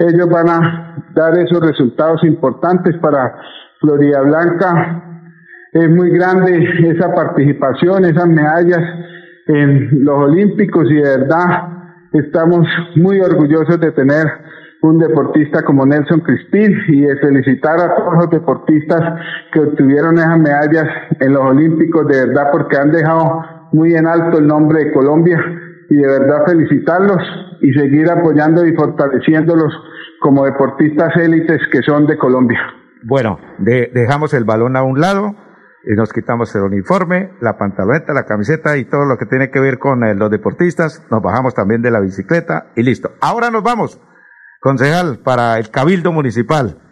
ellos 0.00 0.28
van 0.28 0.48
a 0.48 1.04
dar 1.14 1.38
esos 1.38 1.60
resultados 1.60 2.24
importantes 2.24 2.96
para 2.96 3.36
Florida 3.80 4.22
Blanca. 4.22 5.04
Es 5.72 5.88
muy 5.88 6.10
grande 6.10 6.68
esa 6.84 7.14
participación, 7.14 8.06
esas 8.06 8.26
medallas 8.26 8.82
en 9.46 10.04
los 10.04 10.18
Olímpicos 10.18 10.90
y 10.90 10.94
de 10.94 11.18
verdad 11.18 11.77
estamos 12.12 12.66
muy 12.96 13.20
orgullosos 13.20 13.80
de 13.80 13.92
tener 13.92 14.26
un 14.82 14.98
deportista 14.98 15.62
como 15.62 15.84
Nelson 15.84 16.20
Crispín 16.20 16.72
y 16.88 17.00
de 17.02 17.16
felicitar 17.16 17.80
a 17.80 17.96
todos 17.96 18.14
los 18.14 18.30
deportistas 18.30 19.00
que 19.52 19.60
obtuvieron 19.60 20.18
esas 20.18 20.38
medallas 20.38 20.86
en 21.18 21.32
los 21.32 21.42
Olímpicos, 21.42 22.06
de 22.06 22.26
verdad 22.26 22.48
porque 22.52 22.76
han 22.76 22.92
dejado 22.92 23.42
muy 23.72 23.94
en 23.94 24.06
alto 24.06 24.38
el 24.38 24.46
nombre 24.46 24.84
de 24.84 24.92
Colombia 24.92 25.38
y 25.90 25.96
de 25.96 26.06
verdad 26.06 26.46
felicitarlos 26.46 27.22
y 27.60 27.72
seguir 27.72 28.10
apoyando 28.10 28.64
y 28.66 28.74
fortaleciéndolos 28.74 29.72
como 30.20 30.44
deportistas 30.44 31.16
élites 31.16 31.60
que 31.72 31.82
son 31.82 32.06
de 32.06 32.16
Colombia. 32.16 32.60
Bueno, 33.02 33.38
dejamos 33.58 34.34
el 34.34 34.44
balón 34.44 34.76
a 34.76 34.82
un 34.82 35.00
lado 35.00 35.34
y 35.90 35.94
nos 35.94 36.12
quitamos 36.12 36.54
el 36.54 36.62
uniforme, 36.64 37.30
la 37.40 37.56
pantaloneta, 37.56 38.12
la 38.12 38.26
camiseta 38.26 38.76
y 38.76 38.84
todo 38.84 39.06
lo 39.06 39.16
que 39.16 39.24
tiene 39.24 39.50
que 39.50 39.58
ver 39.58 39.78
con 39.78 40.04
eh, 40.04 40.14
los 40.14 40.30
deportistas, 40.30 41.02
nos 41.10 41.22
bajamos 41.22 41.54
también 41.54 41.80
de 41.80 41.90
la 41.90 42.00
bicicleta 42.00 42.72
y 42.76 42.82
listo. 42.82 43.12
Ahora 43.22 43.50
nos 43.50 43.62
vamos 43.62 43.98
concejal, 44.60 45.20
para 45.24 45.58
el 45.58 45.70
Cabildo 45.70 46.12
Municipal. 46.12 46.82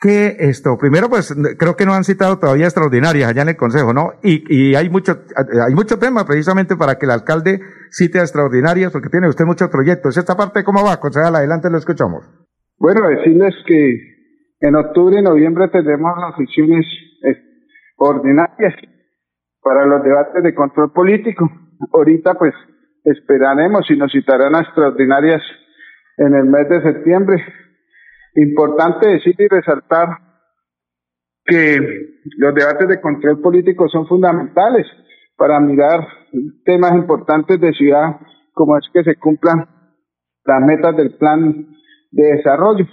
Que 0.00 0.34
esto, 0.40 0.76
primero, 0.78 1.08
pues 1.08 1.32
creo 1.58 1.76
que 1.76 1.86
no 1.86 1.94
han 1.94 2.02
citado 2.02 2.38
todavía 2.40 2.64
extraordinarias 2.64 3.30
allá 3.30 3.42
en 3.42 3.50
el 3.50 3.56
Consejo, 3.56 3.94
¿no? 3.94 4.14
Y, 4.24 4.42
y 4.48 4.74
hay 4.74 4.90
mucho, 4.90 5.22
hay 5.66 5.74
mucho 5.74 5.98
tema 6.00 6.26
precisamente 6.26 6.76
para 6.76 6.96
que 6.96 7.06
el 7.06 7.12
alcalde 7.12 7.60
cite 7.90 8.18
a 8.18 8.22
extraordinarias, 8.22 8.90
porque 8.90 9.10
tiene 9.10 9.28
usted 9.28 9.44
muchos 9.44 9.70
proyectos. 9.70 10.16
¿Esta 10.16 10.36
parte 10.36 10.64
cómo 10.64 10.84
va, 10.84 10.98
concejal? 10.98 11.36
Adelante 11.36 11.70
lo 11.70 11.78
escuchamos. 11.78 12.28
Bueno, 12.78 13.06
decirles 13.08 13.54
que 13.66 14.14
en 14.60 14.74
octubre 14.74 15.20
y 15.20 15.22
noviembre 15.22 15.68
tendremos 15.68 16.12
las 16.18 16.36
sesiones 16.36 16.84
ordinarias 18.04 18.74
para 19.62 19.86
los 19.86 20.02
debates 20.02 20.42
de 20.42 20.54
control 20.54 20.92
político. 20.92 21.50
Ahorita, 21.92 22.34
pues, 22.34 22.54
esperaremos 23.04 23.86
si 23.86 23.96
nos 23.96 24.12
citarán 24.12 24.54
extraordinarias 24.54 25.42
en 26.18 26.34
el 26.34 26.44
mes 26.44 26.68
de 26.68 26.82
septiembre. 26.82 27.36
Importante 28.36 29.08
decir 29.08 29.34
y 29.38 29.48
resaltar 29.48 30.08
que 31.44 31.78
los 32.38 32.54
debates 32.54 32.88
de 32.88 33.00
control 33.00 33.40
político 33.40 33.88
son 33.88 34.06
fundamentales 34.06 34.86
para 35.36 35.60
mirar 35.60 36.06
temas 36.64 36.92
importantes 36.92 37.60
de 37.60 37.72
ciudad, 37.72 38.16
como 38.52 38.76
es 38.78 38.84
que 38.92 39.02
se 39.02 39.16
cumplan 39.16 39.68
las 40.44 40.60
metas 40.62 40.96
del 40.96 41.16
plan 41.16 41.66
de 42.10 42.36
desarrollo. 42.36 42.86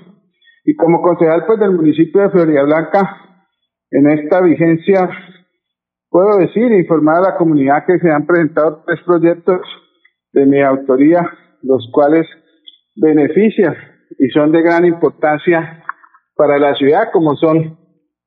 Y 0.64 0.76
como 0.76 1.02
concejal 1.02 1.46
pues 1.46 1.60
del 1.60 1.72
municipio 1.72 2.22
de 2.22 2.30
Florida 2.30 2.64
Blanca, 2.64 3.21
en 3.92 4.10
esta 4.10 4.42
vigencia 4.42 5.10
puedo 6.10 6.38
decir 6.38 6.72
e 6.72 6.80
informar 6.80 7.18
a 7.18 7.32
la 7.32 7.38
comunidad 7.38 7.86
que 7.86 8.00
se 8.00 8.10
han 8.10 8.26
presentado 8.26 8.84
tres 8.86 9.00
proyectos 9.06 9.62
de 10.34 10.46
mi 10.46 10.62
autoría, 10.62 11.30
los 11.62 11.90
cuales 11.94 12.26
benefician 12.96 13.76
y 14.18 14.30
son 14.30 14.52
de 14.52 14.62
gran 14.62 14.86
importancia 14.86 15.84
para 16.36 16.58
la 16.58 16.74
ciudad, 16.76 17.12
como 17.12 17.36
son 17.36 17.78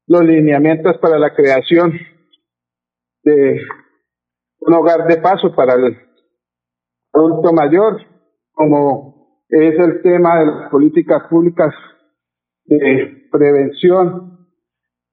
los 0.07 0.23
lineamientos 0.23 0.99
para 0.99 1.19
la 1.19 1.35
creación 1.35 1.99
de 3.23 3.61
un 4.61 4.75
hogar 4.75 5.07
de 5.07 5.17
paso 5.17 5.55
para 5.55 5.75
el 5.75 5.97
adulto 7.13 7.53
mayor, 7.53 8.01
como 8.53 9.43
es 9.49 9.79
el 9.79 10.03
tema 10.03 10.41
de 10.41 10.47
las 10.47 10.71
políticas 10.71 11.23
públicas 11.29 11.75
de 12.67 13.29
prevención 13.31 14.34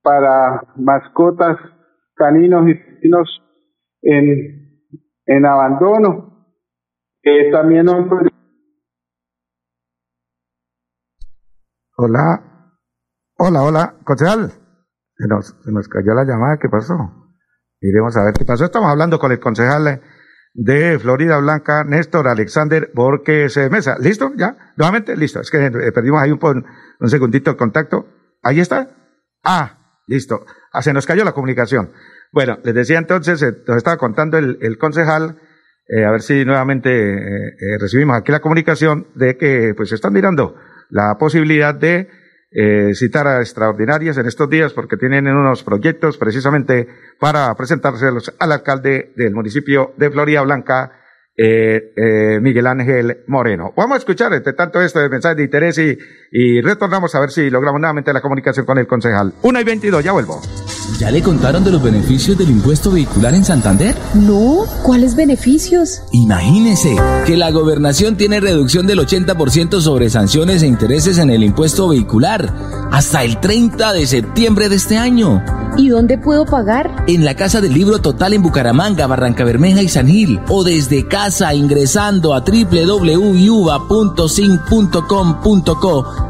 para 0.01 0.61
mascotas, 0.75 1.57
caninos 2.15 2.67
y 2.67 2.73
vecinos 2.73 3.41
en, 4.01 4.83
en 5.25 5.45
abandono. 5.45 6.47
Eh, 7.23 7.51
también 7.51 7.87
Hola, 11.97 12.73
hola, 13.37 13.61
hola, 13.63 13.95
concejal. 14.03 14.51
Se 15.15 15.27
nos, 15.27 15.55
se 15.63 15.71
nos 15.71 15.87
cayó 15.87 16.15
la 16.15 16.23
llamada, 16.23 16.57
¿qué 16.59 16.67
pasó? 16.67 16.95
Iremos 17.79 18.17
a 18.17 18.23
ver 18.23 18.33
qué 18.33 18.45
pasó. 18.45 18.65
Estamos 18.65 18.89
hablando 18.89 19.19
con 19.19 19.31
el 19.31 19.39
concejal 19.39 20.01
de 20.53 20.99
Florida 20.99 21.37
Blanca, 21.39 21.83
Néstor 21.83 22.27
Alexander 22.27 22.89
Borges 22.95 23.55
Mesa. 23.69 23.97
¿Listo? 23.99 24.31
¿Ya? 24.35 24.73
¿Nuevamente? 24.77 25.15
Listo. 25.15 25.41
Es 25.41 25.51
que 25.51 25.65
eh, 25.65 25.91
perdimos 25.91 26.21
ahí 26.21 26.31
un, 26.31 26.65
un 26.99 27.09
segundito 27.09 27.51
el 27.51 27.57
contacto. 27.57 28.07
¿Ahí 28.41 28.59
está? 28.59 28.87
Ah, 29.43 29.80
listo. 30.11 30.45
Ah, 30.71 30.81
se 30.81 30.93
nos 30.93 31.05
cayó 31.05 31.23
la 31.23 31.31
comunicación. 31.31 31.91
Bueno, 32.31 32.59
les 32.63 32.75
decía 32.75 32.97
entonces, 32.97 33.41
eh, 33.41 33.53
nos 33.67 33.77
estaba 33.77 33.97
contando 33.97 34.37
el, 34.37 34.77
concejal, 34.77 35.37
eh, 35.87 36.05
a 36.05 36.11
ver 36.11 36.21
si 36.21 36.45
nuevamente 36.45 36.89
eh, 36.91 37.77
recibimos 37.79 38.17
aquí 38.17 38.31
la 38.31 38.41
comunicación 38.41 39.07
de 39.15 39.37
que 39.37 39.73
pues 39.75 39.91
están 39.91 40.13
mirando 40.13 40.55
la 40.89 41.17
posibilidad 41.17 41.73
de 41.73 42.09
citar 42.95 43.27
a 43.27 43.39
extraordinarias 43.39 44.17
en 44.17 44.25
estos 44.25 44.49
días 44.49 44.73
porque 44.73 44.97
tienen 44.97 45.25
unos 45.25 45.63
proyectos 45.63 46.17
precisamente 46.17 46.85
para 47.17 47.55
presentárselos 47.55 48.35
al 48.39 48.51
alcalde 48.51 49.13
del 49.15 49.33
municipio 49.33 49.93
de 49.95 50.11
Florida 50.11 50.41
Blanca, 50.41 50.91
Miguel 51.37 52.67
Ángel 52.67 53.23
Moreno. 53.27 53.73
Vamos 53.77 53.95
a 53.95 53.99
escuchar 53.99 54.33
entre 54.33 54.51
tanto 54.51 54.81
esto 54.81 54.99
de 54.99 55.07
mensaje 55.07 55.35
de 55.35 55.43
interés 55.43 55.77
y, 55.77 55.97
y 56.31 56.61
retornamos 56.61 57.13
a 57.13 57.19
ver 57.19 57.29
si 57.29 57.49
logramos 57.49 57.81
nuevamente 57.81 58.13
la 58.13 58.21
comunicación 58.21 58.65
con 58.65 58.77
el 58.77 58.87
concejal. 58.87 59.33
Una 59.41 59.59
y 59.59 59.65
veintidós, 59.65 60.03
ya 60.03 60.13
vuelvo. 60.13 60.41
¿Ya 60.97 61.11
le 61.11 61.21
contaron 61.21 61.63
de 61.63 61.71
los 61.71 61.81
beneficios 61.81 62.37
del 62.37 62.51
impuesto 62.51 62.91
vehicular 62.91 63.33
en 63.33 63.43
Santander? 63.43 63.95
No, 64.13 64.65
¿cuáles 64.83 65.15
beneficios? 65.15 66.03
Imagínese 66.11 66.95
que 67.25 67.35
la 67.37 67.49
gobernación 67.51 68.17
tiene 68.17 68.39
reducción 68.39 68.85
del 68.87 68.99
80% 68.99 69.81
sobre 69.81 70.09
sanciones 70.09 70.61
e 70.63 70.67
intereses 70.67 71.17
en 71.17 71.31
el 71.31 71.43
impuesto 71.43 71.89
vehicular 71.89 72.53
hasta 72.91 73.23
el 73.23 73.39
30 73.39 73.93
de 73.93 74.05
septiembre 74.05 74.69
de 74.69 74.75
este 74.75 74.97
año. 74.97 75.43
¿Y 75.77 75.89
dónde 75.89 76.17
puedo 76.17 76.45
pagar? 76.45 77.05
En 77.07 77.25
la 77.25 77.35
Casa 77.35 77.61
del 77.61 77.73
Libro 77.73 77.99
Total 77.99 78.33
en 78.33 78.41
Bucaramanga, 78.43 79.07
Barranca 79.07 79.43
Bermeja 79.43 79.81
y 79.81 79.87
San 79.87 80.07
Gil. 80.07 80.39
O 80.49 80.63
desde 80.63 81.07
casa 81.07 81.53
ingresando 81.53 82.33
a 82.33 82.41
www.sin.com.co 82.41 83.41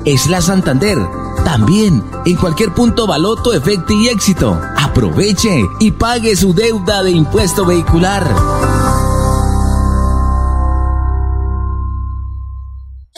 es 0.05 0.27
la 0.27 0.41
Santander. 0.41 0.97
También 1.43 2.03
en 2.25 2.35
cualquier 2.35 2.73
punto 2.73 3.07
Baloto, 3.07 3.53
Efecto 3.53 3.93
y 3.93 4.07
Éxito. 4.07 4.59
Aproveche 4.77 5.65
y 5.79 5.91
pague 5.91 6.35
su 6.35 6.53
deuda 6.53 7.03
de 7.03 7.11
impuesto 7.11 7.65
vehicular. 7.65 8.70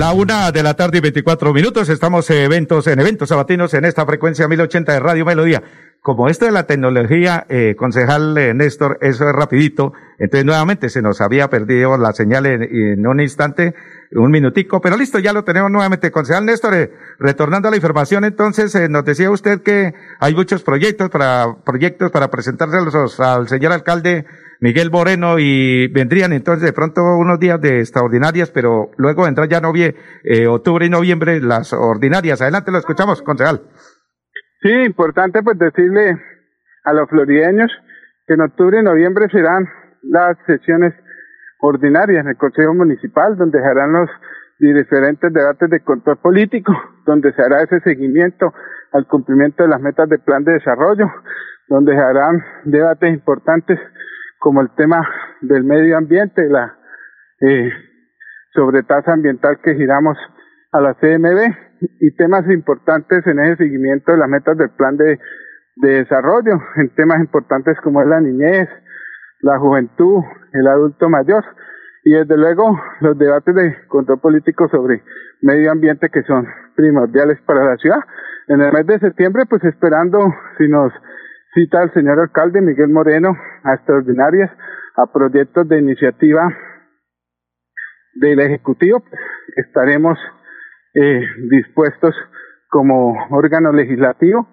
La 0.00 0.14
una 0.14 0.50
de 0.50 0.62
la 0.62 0.72
tarde 0.72 0.96
y 0.96 1.00
24 1.02 1.52
minutos. 1.52 1.90
Estamos 1.90 2.30
en 2.30 2.38
eventos, 2.38 2.86
en 2.86 3.00
eventos 3.00 3.28
sabatinos 3.28 3.74
en 3.74 3.84
esta 3.84 4.06
frecuencia 4.06 4.48
1080 4.48 4.94
de 4.94 4.98
Radio 4.98 5.26
Melodía. 5.26 5.62
Como 6.00 6.30
esto 6.30 6.46
de 6.46 6.52
la 6.52 6.66
tecnología, 6.66 7.44
eh, 7.50 7.74
concejal 7.76 8.38
eh, 8.38 8.54
Néstor, 8.54 8.96
eso 9.02 9.28
es 9.28 9.34
rapidito. 9.34 9.92
Entonces 10.18 10.46
nuevamente 10.46 10.88
se 10.88 11.02
nos 11.02 11.20
había 11.20 11.50
perdido 11.50 11.98
la 11.98 12.14
señal 12.14 12.46
en, 12.46 13.06
un 13.06 13.20
instante, 13.20 13.74
un 14.12 14.30
minutico, 14.30 14.80
pero 14.80 14.96
listo, 14.96 15.18
ya 15.18 15.34
lo 15.34 15.44
tenemos 15.44 15.70
nuevamente. 15.70 16.10
Concejal 16.10 16.46
Néstor, 16.46 16.74
eh, 16.76 16.90
retornando 17.18 17.68
a 17.68 17.70
la 17.70 17.76
información, 17.76 18.24
entonces 18.24 18.74
eh, 18.76 18.88
nos 18.88 19.04
decía 19.04 19.30
usted 19.30 19.60
que 19.60 19.92
hay 20.18 20.34
muchos 20.34 20.62
proyectos 20.62 21.10
para, 21.10 21.56
proyectos 21.62 22.10
para 22.10 22.30
presentárselos 22.30 23.20
al 23.20 23.48
señor 23.48 23.72
alcalde 23.72 24.24
Miguel 24.60 24.90
Moreno 24.90 25.38
y 25.38 25.88
vendrían 25.88 26.32
entonces 26.32 26.64
de 26.64 26.74
pronto 26.74 27.00
unos 27.02 27.40
días 27.40 27.60
de 27.60 27.80
extraordinarias, 27.80 28.50
pero 28.50 28.90
luego 28.98 29.24
vendrá 29.24 29.46
ya 29.46 29.60
novie, 29.60 29.96
eh, 30.22 30.46
octubre 30.46 30.84
y 30.84 30.90
noviembre 30.90 31.40
las 31.40 31.72
ordinarias. 31.72 32.42
Adelante, 32.42 32.70
lo 32.70 32.78
escuchamos, 32.78 33.22
concejal. 33.22 33.62
Sí, 34.62 34.70
importante 34.70 35.42
pues 35.42 35.58
decirle 35.58 36.20
a 36.84 36.92
los 36.92 37.08
florideños 37.08 37.70
que 38.26 38.34
en 38.34 38.42
octubre 38.42 38.80
y 38.80 38.82
noviembre 38.82 39.28
serán 39.30 39.66
las 40.02 40.36
sesiones 40.46 40.92
ordinarias 41.60 42.24
en 42.24 42.28
el 42.28 42.36
Consejo 42.36 42.74
Municipal, 42.74 43.36
donde 43.38 43.60
se 43.60 43.66
harán 43.66 43.92
los 43.92 44.10
diferentes 44.58 45.32
debates 45.32 45.70
de 45.70 45.80
control 45.80 46.18
político, 46.18 46.72
donde 47.06 47.32
se 47.32 47.42
hará 47.42 47.62
ese 47.62 47.80
seguimiento 47.80 48.52
al 48.92 49.06
cumplimiento 49.06 49.62
de 49.62 49.70
las 49.70 49.80
metas 49.80 50.08
del 50.08 50.20
plan 50.20 50.44
de 50.44 50.52
desarrollo, 50.52 51.10
donde 51.68 51.94
se 51.94 52.00
harán 52.00 52.44
debates 52.64 53.10
importantes 53.14 53.78
como 54.40 54.62
el 54.62 54.70
tema 54.74 55.06
del 55.42 55.64
medio 55.64 55.96
ambiente, 55.98 56.48
la 56.48 56.76
eh, 57.40 57.70
sobre 58.54 58.82
tasa 58.82 59.12
ambiental 59.12 59.60
que 59.62 59.74
giramos 59.74 60.18
a 60.72 60.80
la 60.80 60.94
CMB 60.94 61.54
y 62.00 62.16
temas 62.16 62.48
importantes 62.50 63.24
en 63.26 63.38
ese 63.38 63.64
seguimiento 63.64 64.12
de 64.12 64.18
las 64.18 64.28
metas 64.28 64.56
del 64.56 64.70
plan 64.70 64.96
de 64.96 65.18
desarrollo 65.76 66.58
en 66.76 66.88
temas 66.94 67.20
importantes 67.20 67.78
como 67.82 68.02
es 68.02 68.08
la 68.08 68.20
niñez, 68.20 68.68
la 69.40 69.58
juventud, 69.58 70.22
el 70.52 70.66
adulto 70.66 71.08
mayor 71.08 71.44
y 72.04 72.12
desde 72.12 72.36
luego 72.36 72.80
los 73.00 73.18
debates 73.18 73.54
de 73.54 73.76
control 73.88 74.20
político 74.20 74.68
sobre 74.68 75.02
medio 75.42 75.70
ambiente 75.70 76.08
que 76.08 76.22
son 76.22 76.46
primordiales 76.74 77.38
para 77.42 77.64
la 77.64 77.76
ciudad. 77.76 78.00
En 78.48 78.60
el 78.60 78.72
mes 78.72 78.86
de 78.86 78.98
septiembre, 78.98 79.44
pues 79.48 79.62
esperando 79.64 80.18
si 80.58 80.66
nos 80.68 80.92
cita 81.54 81.82
el 81.82 81.92
señor 81.92 82.20
alcalde 82.20 82.60
Miguel 82.60 82.88
Moreno 82.88 83.36
a 83.64 83.74
extraordinarias, 83.74 84.50
a 84.96 85.12
proyectos 85.12 85.68
de 85.68 85.78
iniciativa 85.78 86.48
del 88.14 88.40
Ejecutivo, 88.40 89.02
estaremos 89.56 90.18
eh, 90.94 91.22
dispuestos 91.50 92.14
como 92.68 93.14
órgano 93.30 93.72
legislativo 93.72 94.48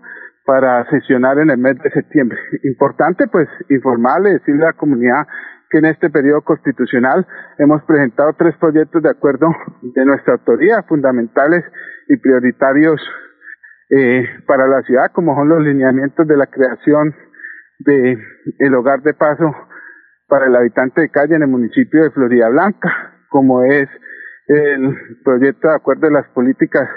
para 0.46 0.90
sesionar 0.90 1.40
en 1.40 1.50
el 1.50 1.58
mes 1.58 1.78
de 1.84 1.92
septiembre. 1.92 2.38
Importante 2.64 3.28
pues 3.28 3.48
informarle, 3.70 4.34
decirle 4.34 4.64
a 4.64 4.68
la 4.68 4.74
comunidad 4.74 5.28
que 5.70 5.80
en 5.80 5.86
este 5.86 6.10
periodo 6.10 6.42
constitucional 6.42 7.28
hemos 7.58 7.84
presentado 7.84 8.34
tres 8.38 8.56
proyectos 8.58 9.04
de 9.04 9.10
acuerdo 9.10 9.48
de 9.82 10.06
nuestra 10.06 10.34
autoría 10.34 10.84
fundamentales 10.84 11.66
y 12.08 12.18
prioritarios 12.18 13.02
eh, 13.90 14.26
para 14.46 14.68
la 14.68 14.82
ciudad, 14.84 15.12
como 15.14 15.36
son 15.36 15.50
los 15.50 15.62
lineamientos 15.62 16.28
de 16.28 16.38
la 16.38 16.48
creación 16.48 17.14
de 17.80 18.18
el 18.60 18.76
hogar 18.76 19.02
de 19.02 19.14
paso 19.14 19.54
para 20.28 20.48
el 20.48 20.56
habitante 20.56 21.02
de 21.02 21.10
calle 21.10 21.36
en 21.36 21.44
el 21.44 21.48
municipio 21.48 22.04
de 22.04 22.12
Florida 22.12 22.50
Blanca, 22.50 23.14
como 23.30 23.64
es 23.64 23.88
el 24.48 24.96
proyecto 25.24 25.68
de 25.68 25.76
acuerdo 25.76 26.08
de 26.08 26.14
las 26.14 26.28
políticas 26.30 26.90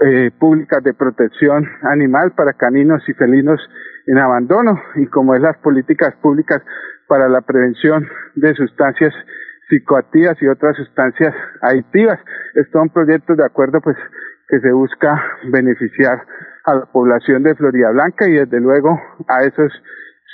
eh, 0.00 0.30
públicas 0.38 0.82
de 0.84 0.94
protección 0.94 1.68
animal 1.82 2.32
para 2.36 2.52
caninos 2.52 3.02
y 3.08 3.14
felinos 3.14 3.60
en 4.06 4.18
abandono 4.18 4.80
y 4.96 5.06
como 5.06 5.34
es 5.34 5.42
las 5.42 5.56
políticas 5.58 6.14
públicas 6.22 6.62
para 7.08 7.28
la 7.28 7.40
prevención 7.40 8.06
de 8.36 8.54
sustancias 8.54 9.12
psicoactivas 9.68 10.40
y 10.40 10.46
otras 10.46 10.76
sustancias 10.76 11.34
adictivas. 11.62 12.18
Estos 12.54 12.72
son 12.72 12.88
proyectos 12.90 13.36
de 13.36 13.44
acuerdo 13.44 13.80
pues 13.80 13.96
que 14.48 14.60
se 14.60 14.72
busca 14.72 15.22
beneficiar 15.50 16.24
a 16.68 16.74
la 16.74 16.86
población 16.86 17.42
de 17.42 17.54
Florida 17.54 17.90
Blanca 17.90 18.28
y 18.28 18.32
desde 18.32 18.60
luego 18.60 19.00
a 19.26 19.42
esos 19.42 19.72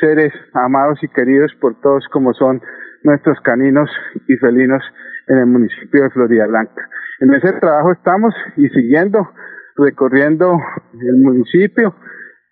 seres 0.01 0.33
amados 0.53 0.99
y 1.03 1.09
queridos 1.09 1.53
por 1.61 1.81
todos 1.81 2.07
como 2.09 2.35
son 2.35 2.61
nuestros 3.05 3.39
caninos 3.41 3.89
y 4.27 4.37
felinos 4.37 4.83
en 5.29 5.39
el 5.39 5.47
municipio 5.47 6.03
de 6.03 6.11
Florida 6.11 6.47
Blanca. 6.47 6.89
En 7.21 7.33
ese 7.35 7.53
trabajo 7.53 7.93
estamos 7.93 8.35
y 8.57 8.69
siguiendo 8.69 9.31
recorriendo 9.77 10.59
el 11.01 11.17
municipio, 11.23 11.95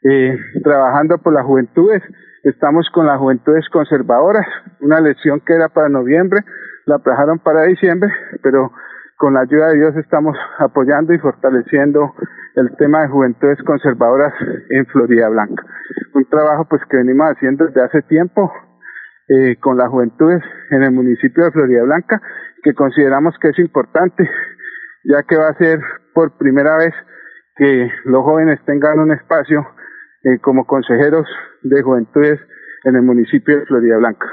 eh, 0.03 0.39
trabajando 0.63 1.19
por 1.19 1.33
las 1.33 1.45
juventudes. 1.45 2.03
Estamos 2.45 2.89
con 2.93 3.07
las 3.07 3.19
juventudes 3.19 3.69
conservadoras, 3.71 4.47
una 4.81 5.01
lección 5.01 5.41
que 5.41 5.55
era 5.55 5.69
para 5.69 5.89
noviembre, 5.89 6.41
la 6.87 6.99
trabajaron 6.99 7.39
para 7.39 7.65
diciembre, 7.65 8.13
pero 8.43 8.73
con 9.17 9.35
la 9.35 9.41
ayuda 9.41 9.69
de 9.69 9.79
Dios 9.79 9.97
estamos 9.97 10.37
apoyando 10.59 11.15
y 11.15 11.19
fortaleciendo 11.19 12.15
el 12.57 12.77
tema 12.77 13.03
de 13.03 13.09
juventudes 13.09 13.59
conservadoras 13.65 14.33
en 14.71 14.87
Florida 14.87 15.29
Blanca. 15.29 15.65
Un 16.15 16.25
trabajo 16.27 16.67
pues 16.69 16.83
que 16.91 16.99
venimos 16.99 17.29
haciendo 17.29 17.67
desde 17.67 17.83
hace 17.83 18.03
tiempo 18.03 18.53
eh, 19.29 19.57
con 19.61 19.79
las 19.79 19.89
juventudes 19.89 20.43
en 20.71 20.83
el 20.83 20.93
municipio 20.93 21.45
de 21.45 21.53
Florida 21.53 21.83
Blanca, 21.85 22.21
que 22.63 22.75
consideramos 22.75 23.35
que 23.41 23.49
es 23.49 23.59
importante, 23.59 24.29
ya 25.05 25.23
que 25.23 25.37
va 25.37 25.49
a 25.49 25.59
ser 25.59 25.81
por 26.15 26.37
primera 26.37 26.77
vez 26.77 26.93
que 27.57 27.91
los 28.05 28.23
jóvenes 28.23 28.61
tengan 28.67 28.99
un 28.99 29.13
espacio 29.13 29.67
eh, 30.25 30.39
como 30.41 30.67
consejeros 30.67 31.27
de 31.63 31.83
juventudes 31.83 32.41
en 32.85 32.97
el 32.97 33.03
municipio 33.03 33.59
de 33.59 33.67
Florida 33.67 33.97
Blanca. 33.99 34.27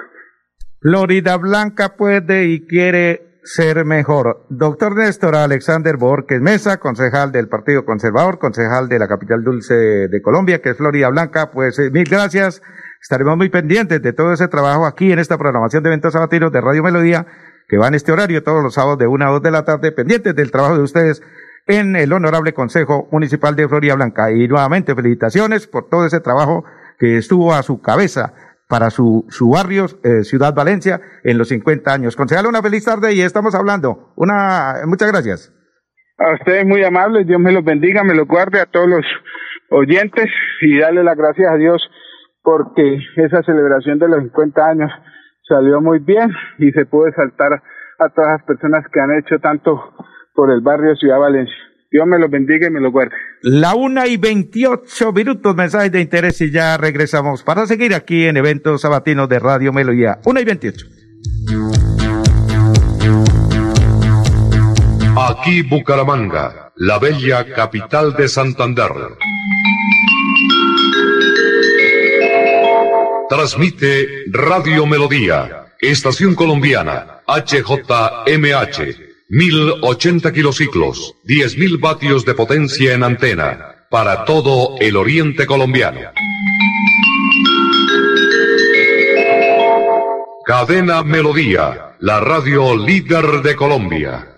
Florida 0.81 1.37
Blanca 1.37 1.95
puede 1.97 2.45
y 2.45 2.65
quiere 2.65 3.28
ser 3.43 3.85
mejor. 3.85 4.45
Doctor 4.49 4.95
Néstor 4.95 5.35
Alexander 5.35 5.97
Borges 5.97 6.41
Mesa, 6.41 6.77
concejal 6.77 7.31
del 7.31 7.47
Partido 7.47 7.85
Conservador, 7.85 8.39
concejal 8.39 8.89
de 8.89 8.99
la 8.99 9.07
capital 9.07 9.43
dulce 9.43 9.73
de 9.75 10.21
Colombia, 10.21 10.61
que 10.61 10.71
es 10.71 10.77
Florida 10.77 11.09
Blanca, 11.09 11.51
pues 11.51 11.79
eh, 11.79 11.89
mil 11.91 12.05
gracias. 12.05 12.61
Estaremos 13.01 13.37
muy 13.37 13.49
pendientes 13.49 14.01
de 14.01 14.13
todo 14.13 14.33
ese 14.33 14.47
trabajo 14.47 14.85
aquí 14.85 15.11
en 15.11 15.19
esta 15.19 15.37
programación 15.37 15.83
de 15.83 15.89
eventos 15.89 16.13
sabatinos 16.13 16.51
de 16.51 16.61
Radio 16.61 16.83
Melodía, 16.83 17.25
que 17.67 17.77
va 17.77 17.87
en 17.87 17.95
este 17.95 18.11
horario 18.11 18.43
todos 18.43 18.61
los 18.61 18.73
sábados 18.73 18.99
de 18.99 19.07
una 19.07 19.27
a 19.27 19.31
dos 19.31 19.41
de 19.41 19.51
la 19.51 19.63
tarde, 19.63 19.91
pendientes 19.91 20.35
del 20.35 20.51
trabajo 20.51 20.75
de 20.75 20.83
ustedes 20.83 21.21
en 21.67 21.95
el 21.95 22.11
Honorable 22.11 22.53
Consejo 22.53 23.07
Municipal 23.11 23.55
de 23.55 23.67
Florida 23.67 23.95
Blanca. 23.95 24.31
Y 24.31 24.47
nuevamente 24.47 24.95
felicitaciones 24.95 25.67
por 25.67 25.87
todo 25.87 26.05
ese 26.05 26.19
trabajo 26.19 26.65
que 26.97 27.17
estuvo 27.17 27.53
a 27.53 27.63
su 27.63 27.81
cabeza 27.81 28.33
para 28.69 28.91
su, 28.91 29.25
su 29.29 29.49
barrio, 29.49 29.85
eh, 30.03 30.23
Ciudad 30.23 30.53
Valencia, 30.53 31.01
en 31.23 31.39
los 31.39 31.49
50 31.49 31.91
años. 31.91 32.15
Concejal, 32.15 32.45
una 32.45 32.61
feliz 32.61 32.85
tarde 32.85 33.15
y 33.15 33.21
estamos 33.21 33.55
hablando. 33.55 34.13
Una, 34.15 34.75
muchas 34.85 35.11
gracias. 35.11 35.51
A 36.19 36.33
ustedes 36.33 36.65
muy 36.67 36.83
amables, 36.83 37.25
Dios 37.25 37.39
me 37.39 37.51
los 37.51 37.63
bendiga, 37.63 38.03
me 38.03 38.13
los 38.13 38.27
guarde 38.27 38.61
a 38.61 38.67
todos 38.67 38.87
los 38.87 39.05
oyentes 39.71 40.27
y 40.61 40.77
darle 40.77 41.03
las 41.03 41.17
gracias 41.17 41.51
a 41.51 41.55
Dios 41.55 41.81
porque 42.43 42.99
esa 43.15 43.41
celebración 43.41 43.97
de 43.97 44.07
los 44.07 44.21
50 44.21 44.63
años 44.63 44.91
salió 45.47 45.81
muy 45.81 45.99
bien 45.99 46.29
y 46.59 46.71
se 46.71 46.85
pudo 46.85 47.11
saltar 47.13 47.53
a 47.53 48.09
todas 48.09 48.37
las 48.37 48.43
personas 48.43 48.85
que 48.93 48.99
han 48.99 49.17
hecho 49.17 49.39
tanto 49.39 49.81
por 50.35 50.51
el 50.51 50.61
barrio 50.61 50.95
Ciudad 50.95 51.19
Valencia. 51.19 51.68
Dios 51.91 52.05
me 52.05 52.19
lo 52.19 52.29
bendiga 52.29 52.67
y 52.67 52.69
me 52.69 52.79
lo 52.79 52.91
guarde. 52.91 53.15
La 53.41 53.73
una 53.73 54.05
y 54.05 54.17
veintiocho 54.17 55.11
minutos, 55.11 55.55
mensajes 55.55 55.91
de 55.91 56.01
interés 56.01 56.39
y 56.41 56.51
ya 56.51 56.77
regresamos 56.77 57.41
para 57.41 57.65
seguir 57.65 57.95
aquí 57.95 58.25
en 58.25 58.37
eventos 58.37 58.81
sabatinos 58.81 59.27
de 59.27 59.39
Radio 59.39 59.73
Melodía. 59.73 60.19
Una 60.25 60.39
y 60.39 60.45
veintiocho. 60.45 60.85
Aquí 65.17 65.63
Bucaramanga, 65.63 66.71
la 66.75 66.99
bella 66.99 67.43
capital 67.55 68.13
de 68.13 68.27
Santander. 68.27 68.91
Transmite 73.29 74.07
Radio 74.31 74.85
Melodía, 74.85 75.73
Estación 75.81 76.35
Colombiana, 76.35 77.21
HJMH 77.27 79.08
1080 79.31 80.33
kilociclos, 80.33 81.13
10.000 81.23 81.79
vatios 81.79 82.25
de 82.25 82.33
potencia 82.33 82.95
en 82.95 83.03
antena, 83.03 83.85
para 83.91 84.25
todo 84.25 84.75
el 84.79 84.97
oriente 84.97 85.45
colombiano. 85.45 85.99
Cadena 90.47 91.03
Melodía, 91.03 91.95
la 91.99 92.19
radio 92.19 92.75
líder 92.75 93.43
de 93.43 93.55
Colombia. 93.55 94.29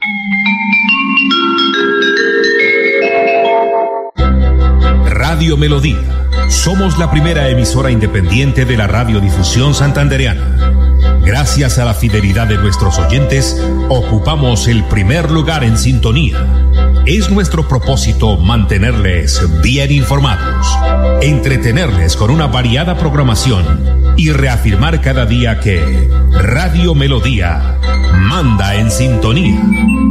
Radio 5.06 5.56
Melodía. 5.56 6.28
Somos 6.50 7.00
la 7.00 7.10
primera 7.10 7.48
emisora 7.48 7.92
independiente 7.92 8.66
de 8.66 8.76
la 8.76 8.88
radiodifusión 8.88 9.74
santandereana 9.74 10.81
Gracias 11.32 11.80
a 11.80 11.86
la 11.86 11.94
fidelidad 11.94 12.46
de 12.48 12.58
nuestros 12.58 13.00
oyentes, 13.00 13.56
ocupamos 13.88 14.68
el 14.68 14.84
primer 14.84 15.32
lugar 15.32 15.64
en 15.64 15.78
sintonía. 15.78 16.46
Es 17.06 17.30
nuestro 17.30 17.70
propósito 17.70 18.36
mantenerles 18.36 19.42
bien 19.62 19.94
informados, 19.94 20.68
entretenerles 21.22 22.18
con 22.18 22.32
una 22.32 22.48
variada 22.48 22.98
programación 22.98 24.14
y 24.18 24.34
reafirmar 24.34 25.00
cada 25.00 25.26
día 25.26 25.62
que 25.62 26.10
Radio 26.34 26.96
Melodía 26.96 27.80
manda 28.14 28.76
en 28.76 28.92
sintonía. 28.92 30.11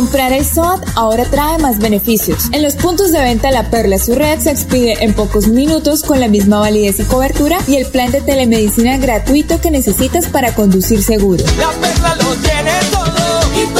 Comprar 0.00 0.32
el 0.32 0.46
SOAT 0.46 0.82
ahora 0.94 1.26
trae 1.26 1.58
más 1.58 1.78
beneficios. 1.78 2.44
En 2.52 2.62
los 2.62 2.74
puntos 2.74 3.12
de 3.12 3.20
venta 3.20 3.50
La 3.50 3.68
Perla 3.68 3.98
su 3.98 4.14
red 4.14 4.38
se 4.38 4.50
expide 4.50 5.04
en 5.04 5.12
pocos 5.12 5.46
minutos 5.46 6.04
con 6.04 6.20
la 6.20 6.26
misma 6.26 6.58
validez 6.58 7.00
y 7.00 7.04
cobertura 7.04 7.58
y 7.68 7.76
el 7.76 7.84
plan 7.84 8.10
de 8.10 8.22
telemedicina 8.22 8.96
gratuito 8.96 9.60
que 9.60 9.70
necesitas 9.70 10.26
para 10.28 10.54
conducir 10.54 11.02
seguro. 11.02 11.44
La 11.58 11.68
Perla 11.82 12.14
lo 12.14 12.34
tiene 12.36 12.72
todo 12.90 13.79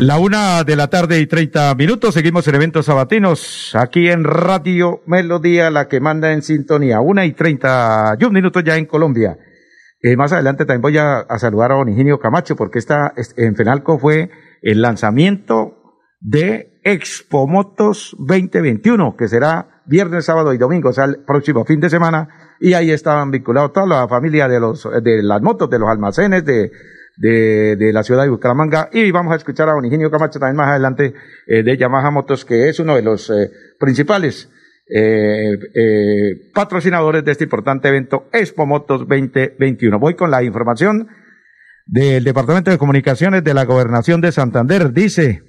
La 0.00 0.20
una 0.20 0.62
de 0.62 0.76
la 0.76 0.86
tarde 0.86 1.18
y 1.18 1.26
treinta 1.26 1.74
minutos, 1.74 2.14
seguimos 2.14 2.46
en 2.46 2.54
eventos 2.54 2.86
sabatinos, 2.86 3.74
aquí 3.74 4.08
en 4.08 4.22
Radio 4.22 5.00
Melodía, 5.06 5.70
la 5.70 5.88
que 5.88 5.98
manda 5.98 6.32
en 6.32 6.42
sintonía, 6.42 7.00
una 7.00 7.26
y 7.26 7.32
treinta 7.32 8.16
y 8.16 8.24
un 8.24 8.32
minuto 8.32 8.60
ya 8.60 8.76
en 8.76 8.86
Colombia. 8.86 9.36
Eh, 10.00 10.16
más 10.16 10.32
adelante 10.32 10.66
también 10.66 10.82
voy 10.82 10.98
a, 10.98 11.26
saludar 11.38 11.72
a 11.72 11.74
Don 11.74 11.88
Ingenio 11.88 12.20
Camacho, 12.20 12.54
porque 12.54 12.78
está 12.78 13.12
en 13.36 13.56
Fenalco 13.56 13.98
fue 13.98 14.30
el 14.62 14.82
lanzamiento 14.82 15.74
de 16.20 16.80
Expo 16.84 17.48
Motos 17.48 18.14
2021, 18.20 19.16
que 19.16 19.26
será 19.26 19.82
viernes, 19.84 20.26
sábado 20.26 20.54
y 20.54 20.58
domingo, 20.58 20.90
o 20.90 20.92
sea, 20.92 21.06
el 21.06 21.24
próximo 21.24 21.64
fin 21.64 21.80
de 21.80 21.90
semana, 21.90 22.56
y 22.60 22.74
ahí 22.74 22.92
estaban 22.92 23.32
vinculados 23.32 23.72
toda 23.72 23.86
la 23.86 24.06
familia 24.06 24.46
de 24.46 24.60
los, 24.60 24.88
de 25.02 25.24
las 25.24 25.42
motos, 25.42 25.68
de 25.68 25.80
los 25.80 25.88
almacenes, 25.88 26.44
de, 26.44 26.70
de, 27.18 27.76
de, 27.76 27.92
la 27.92 28.04
ciudad 28.04 28.22
de 28.22 28.30
Bucaramanga 28.30 28.88
y 28.92 29.10
vamos 29.10 29.32
a 29.32 29.36
escuchar 29.36 29.68
a 29.68 29.72
Don 29.72 29.84
Ingenio 29.84 30.10
Camacho 30.10 30.38
también 30.38 30.56
más 30.56 30.68
adelante 30.68 31.14
eh, 31.46 31.62
de 31.64 31.76
Yamaha 31.76 32.10
Motos 32.10 32.44
que 32.44 32.68
es 32.68 32.78
uno 32.78 32.94
de 32.94 33.02
los 33.02 33.28
eh, 33.30 33.50
principales 33.78 34.48
eh, 34.94 35.58
patrocinadores 36.54 37.24
de 37.24 37.32
este 37.32 37.44
importante 37.44 37.88
evento 37.88 38.28
Expo 38.32 38.66
Motos 38.66 39.00
2021. 39.00 39.98
Voy 39.98 40.14
con 40.14 40.30
la 40.30 40.44
información 40.44 41.08
del 41.86 42.22
Departamento 42.22 42.70
de 42.70 42.78
Comunicaciones 42.78 43.42
de 43.42 43.52
la 43.52 43.64
Gobernación 43.64 44.20
de 44.20 44.32
Santander. 44.32 44.92
Dice 44.92 45.42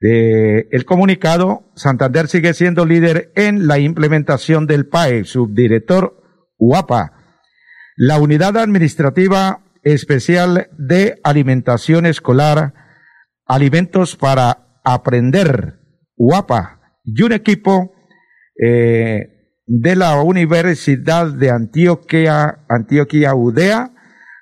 el 0.00 0.84
comunicado, 0.84 1.72
Santander 1.74 2.28
sigue 2.28 2.54
siendo 2.54 2.86
líder 2.86 3.32
en 3.34 3.66
la 3.66 3.80
implementación 3.80 4.68
del 4.68 4.86
PAE, 4.86 5.24
subdirector 5.24 6.22
UAPA. 6.56 7.14
La 7.96 8.20
unidad 8.20 8.56
administrativa 8.56 9.64
especial 9.82 10.68
de 10.76 11.20
alimentación 11.24 12.06
escolar, 12.06 12.74
alimentos 13.46 14.16
para 14.16 14.80
aprender, 14.84 15.80
UAPA, 16.16 16.80
y 17.04 17.22
un 17.22 17.32
equipo 17.32 17.92
eh, 18.62 19.54
de 19.66 19.96
la 19.96 20.20
Universidad 20.22 21.32
de 21.32 21.50
Antioquia, 21.50 22.64
Antioquia 22.68 23.34
UDEA, 23.34 23.92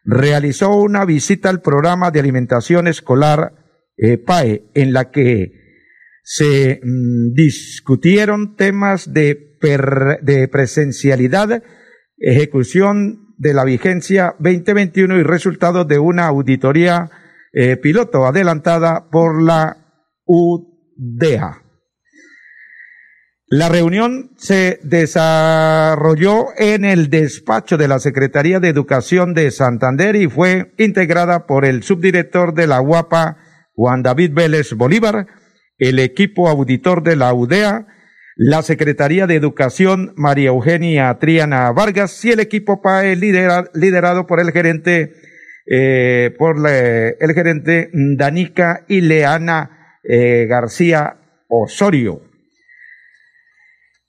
realizó 0.05 0.77
una 0.77 1.05
visita 1.05 1.51
al 1.51 1.61
programa 1.61 2.11
de 2.11 2.21
alimentación 2.21 2.87
escolar 2.87 3.53
eh, 3.97 4.19
PAE, 4.19 4.71
en 4.75 4.93
la 4.93 5.11
que 5.11 5.53
se 6.23 6.81
mm, 6.83 7.35
discutieron 7.35 8.57
temas 8.57 9.13
de, 9.13 9.59
de 10.23 10.49
presencialidad, 10.49 11.63
ejecución 12.19 13.26
de 13.39 13.55
la 13.55 13.65
vigencia 13.65 14.35
2021 14.39 15.19
y 15.19 15.23
resultados 15.23 15.87
de 15.87 15.99
una 15.99 16.27
auditoría 16.27 17.11
eh, 17.53 17.77
piloto 17.77 18.27
adelantada 18.27 19.09
por 19.11 19.43
la 19.43 19.77
UDEA. 20.25 21.63
La 23.49 23.69
reunión 23.69 24.33
se 24.37 24.81
desarrolló 24.83 26.47
en 26.59 26.85
el 26.85 27.11
despacho 27.11 27.77
de 27.77 27.87
la 27.87 28.01
Secretaría 28.01 28.59
de 28.59 28.69
Educación 28.69 29.35
de 29.35 29.53
Santander 29.53 30.17
y 30.17 30.27
fue 30.27 30.73
integrada 30.79 31.47
por 31.47 31.65
el 31.65 31.85
subdirector 31.85 32.55
de 32.55 32.67
la 32.67 32.81
UAPA, 32.81 33.39
Juan 33.75 34.03
David 34.03 34.33
Vélez 34.35 34.73
Bolívar, 34.73 35.29
el 35.79 36.01
equipo 36.01 36.49
auditor 36.49 37.05
de 37.05 37.15
la 37.15 37.33
UDEA, 37.33 37.87
la 38.37 38.63
Secretaría 38.63 39.27
de 39.27 39.35
Educación 39.35 40.13
María 40.15 40.51
Eugenia 40.51 41.19
Triana 41.19 41.73
Vargas 41.73 42.23
y 42.23 42.33
el 42.33 42.41
equipo 42.41 42.83
PAE 42.83 43.17
liderado 43.17 44.27
por 44.27 44.41
el 44.41 44.53
gerente 44.53 45.15
eh, 45.67 46.35
por 46.39 46.57
el 46.69 47.33
gerente 47.33 47.91
Danica 47.93 48.85
Ileana 48.89 49.99
eh, 50.05 50.47
García 50.47 51.17
Osorio. 51.49 52.21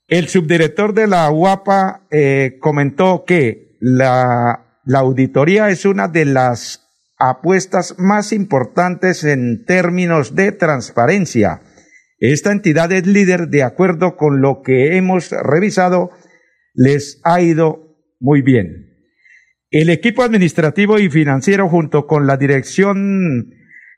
El 0.09 0.27
subdirector 0.27 0.93
de 0.93 1.07
la 1.07 1.31
UAPA 1.31 2.07
eh, 2.11 2.57
comentó 2.59 3.23
que 3.25 3.77
la 3.79 4.59
auditoría 4.93 5.69
es 5.69 5.85
una 5.85 6.09
de 6.09 6.25
las 6.25 6.85
apuestas 7.17 7.95
más 7.97 8.33
importantes 8.33 9.23
en 9.23 9.63
términos 9.65 10.35
de 10.35 10.51
transparencia 10.51 11.61
esta 12.19 12.51
entidad 12.51 12.91
es 12.91 13.05
líder 13.05 13.49
de 13.49 13.63
acuerdo 13.63 14.15
con 14.15 14.41
lo 14.41 14.61
que 14.63 14.97
hemos 14.97 15.31
revisado, 15.31 16.11
les 16.73 17.21
ha 17.23 17.41
ido 17.41 17.97
muy 18.19 18.41
bien. 18.41 18.87
El 19.69 19.89
equipo 19.89 20.23
administrativo 20.23 20.97
y 20.97 21.09
financiero 21.09 21.67
junto 21.69 22.07
con 22.07 22.25
la 22.25 22.37
dirección 22.37 23.53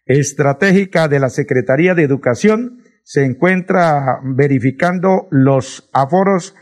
estratégica 0.06 1.08
de 1.08 1.20
la 1.20 1.30
Secretaría 1.30 1.94
de 1.94 2.04
Educación 2.04 2.84
se 3.04 3.24
encuentra 3.24 4.20
verificando 4.24 5.28
los 5.32 5.90
aforos 5.94 6.56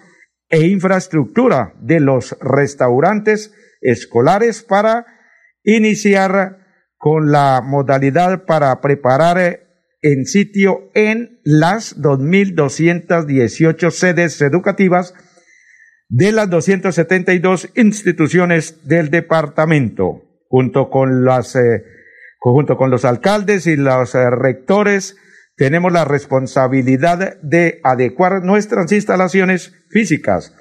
e 0.49 0.67
infraestructura 0.67 1.73
de 1.81 1.99
los 1.99 2.37
restaurantes 2.41 3.53
escolares 3.81 4.63
para 4.63 5.05
iniciar 5.63 6.59
con 6.97 7.31
la 7.31 7.61
modalidad 7.63 8.45
para 8.45 8.79
preparar 8.81 9.66
en 10.07 10.25
sitio 10.25 10.89
en 10.93 11.39
las 11.43 12.01
2.218 12.01 13.91
sedes 13.91 14.41
educativas 14.41 15.13
de 16.07 16.31
las 16.31 16.49
272 16.49 17.71
instituciones 17.75 18.87
del 18.87 19.09
departamento, 19.09 20.23
junto 20.47 20.89
con 20.89 21.25
las, 21.25 21.57
eh, 21.57 21.83
junto 22.39 22.77
con 22.77 22.89
los 22.89 23.03
alcaldes 23.03 23.67
y 23.67 23.75
los 23.75 24.15
eh, 24.15 24.29
rectores, 24.29 25.17
tenemos 25.57 25.91
la 25.91 26.05
responsabilidad 26.05 27.37
de 27.41 27.81
adecuar 27.83 28.43
nuestras 28.43 28.89
instalaciones 28.93 29.73
físicas, 29.89 30.55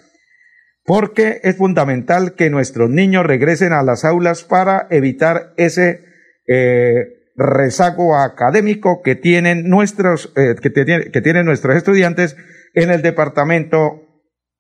porque 0.85 1.41
es 1.45 1.57
fundamental 1.57 2.35
que 2.35 2.51
nuestros 2.51 2.91
niños 2.91 3.25
regresen 3.25 3.73
a 3.73 3.85
las 3.85 4.05
aulas 4.05 4.43
para 4.43 4.89
evitar 4.91 5.53
ese 5.57 6.05
eh, 6.49 7.16
rezago 7.37 8.17
académico 8.19 9.03
que 9.03 9.15
tienen 9.15 9.69
nuestros, 9.69 10.33
eh, 10.37 10.55
que, 10.61 10.73
que 10.73 11.21
tienen 11.21 11.47
nuestros 11.47 11.77
estudiantes 11.77 12.37
en 12.75 12.91
el 12.91 13.03
departamento, 13.03 14.03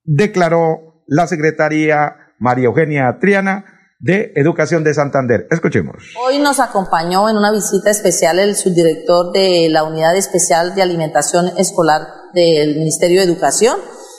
declaró 0.04 1.04
la 1.06 1.26
secretaria 1.26 2.16
María 2.38 2.66
Eugenia 2.66 3.18
Triana 3.20 3.64
de 3.98 4.32
Educación 4.36 4.84
de 4.84 4.94
Santander. 4.94 5.46
Escuchemos. 5.50 5.96
Hoy 6.22 6.38
nos 6.38 6.60
acompañó 6.60 7.28
en 7.28 7.36
una 7.36 7.50
visita 7.50 7.90
especial 7.90 8.38
el 8.38 8.54
subdirector 8.54 9.32
de 9.32 9.68
la 9.70 9.84
Unidad 9.84 10.16
Especial 10.16 10.74
de 10.74 10.82
Alimentación 10.82 11.50
Escolar 11.56 12.02
del 12.34 12.76
Ministerio 12.76 13.20
de 13.20 13.26
Educación, 13.26 13.78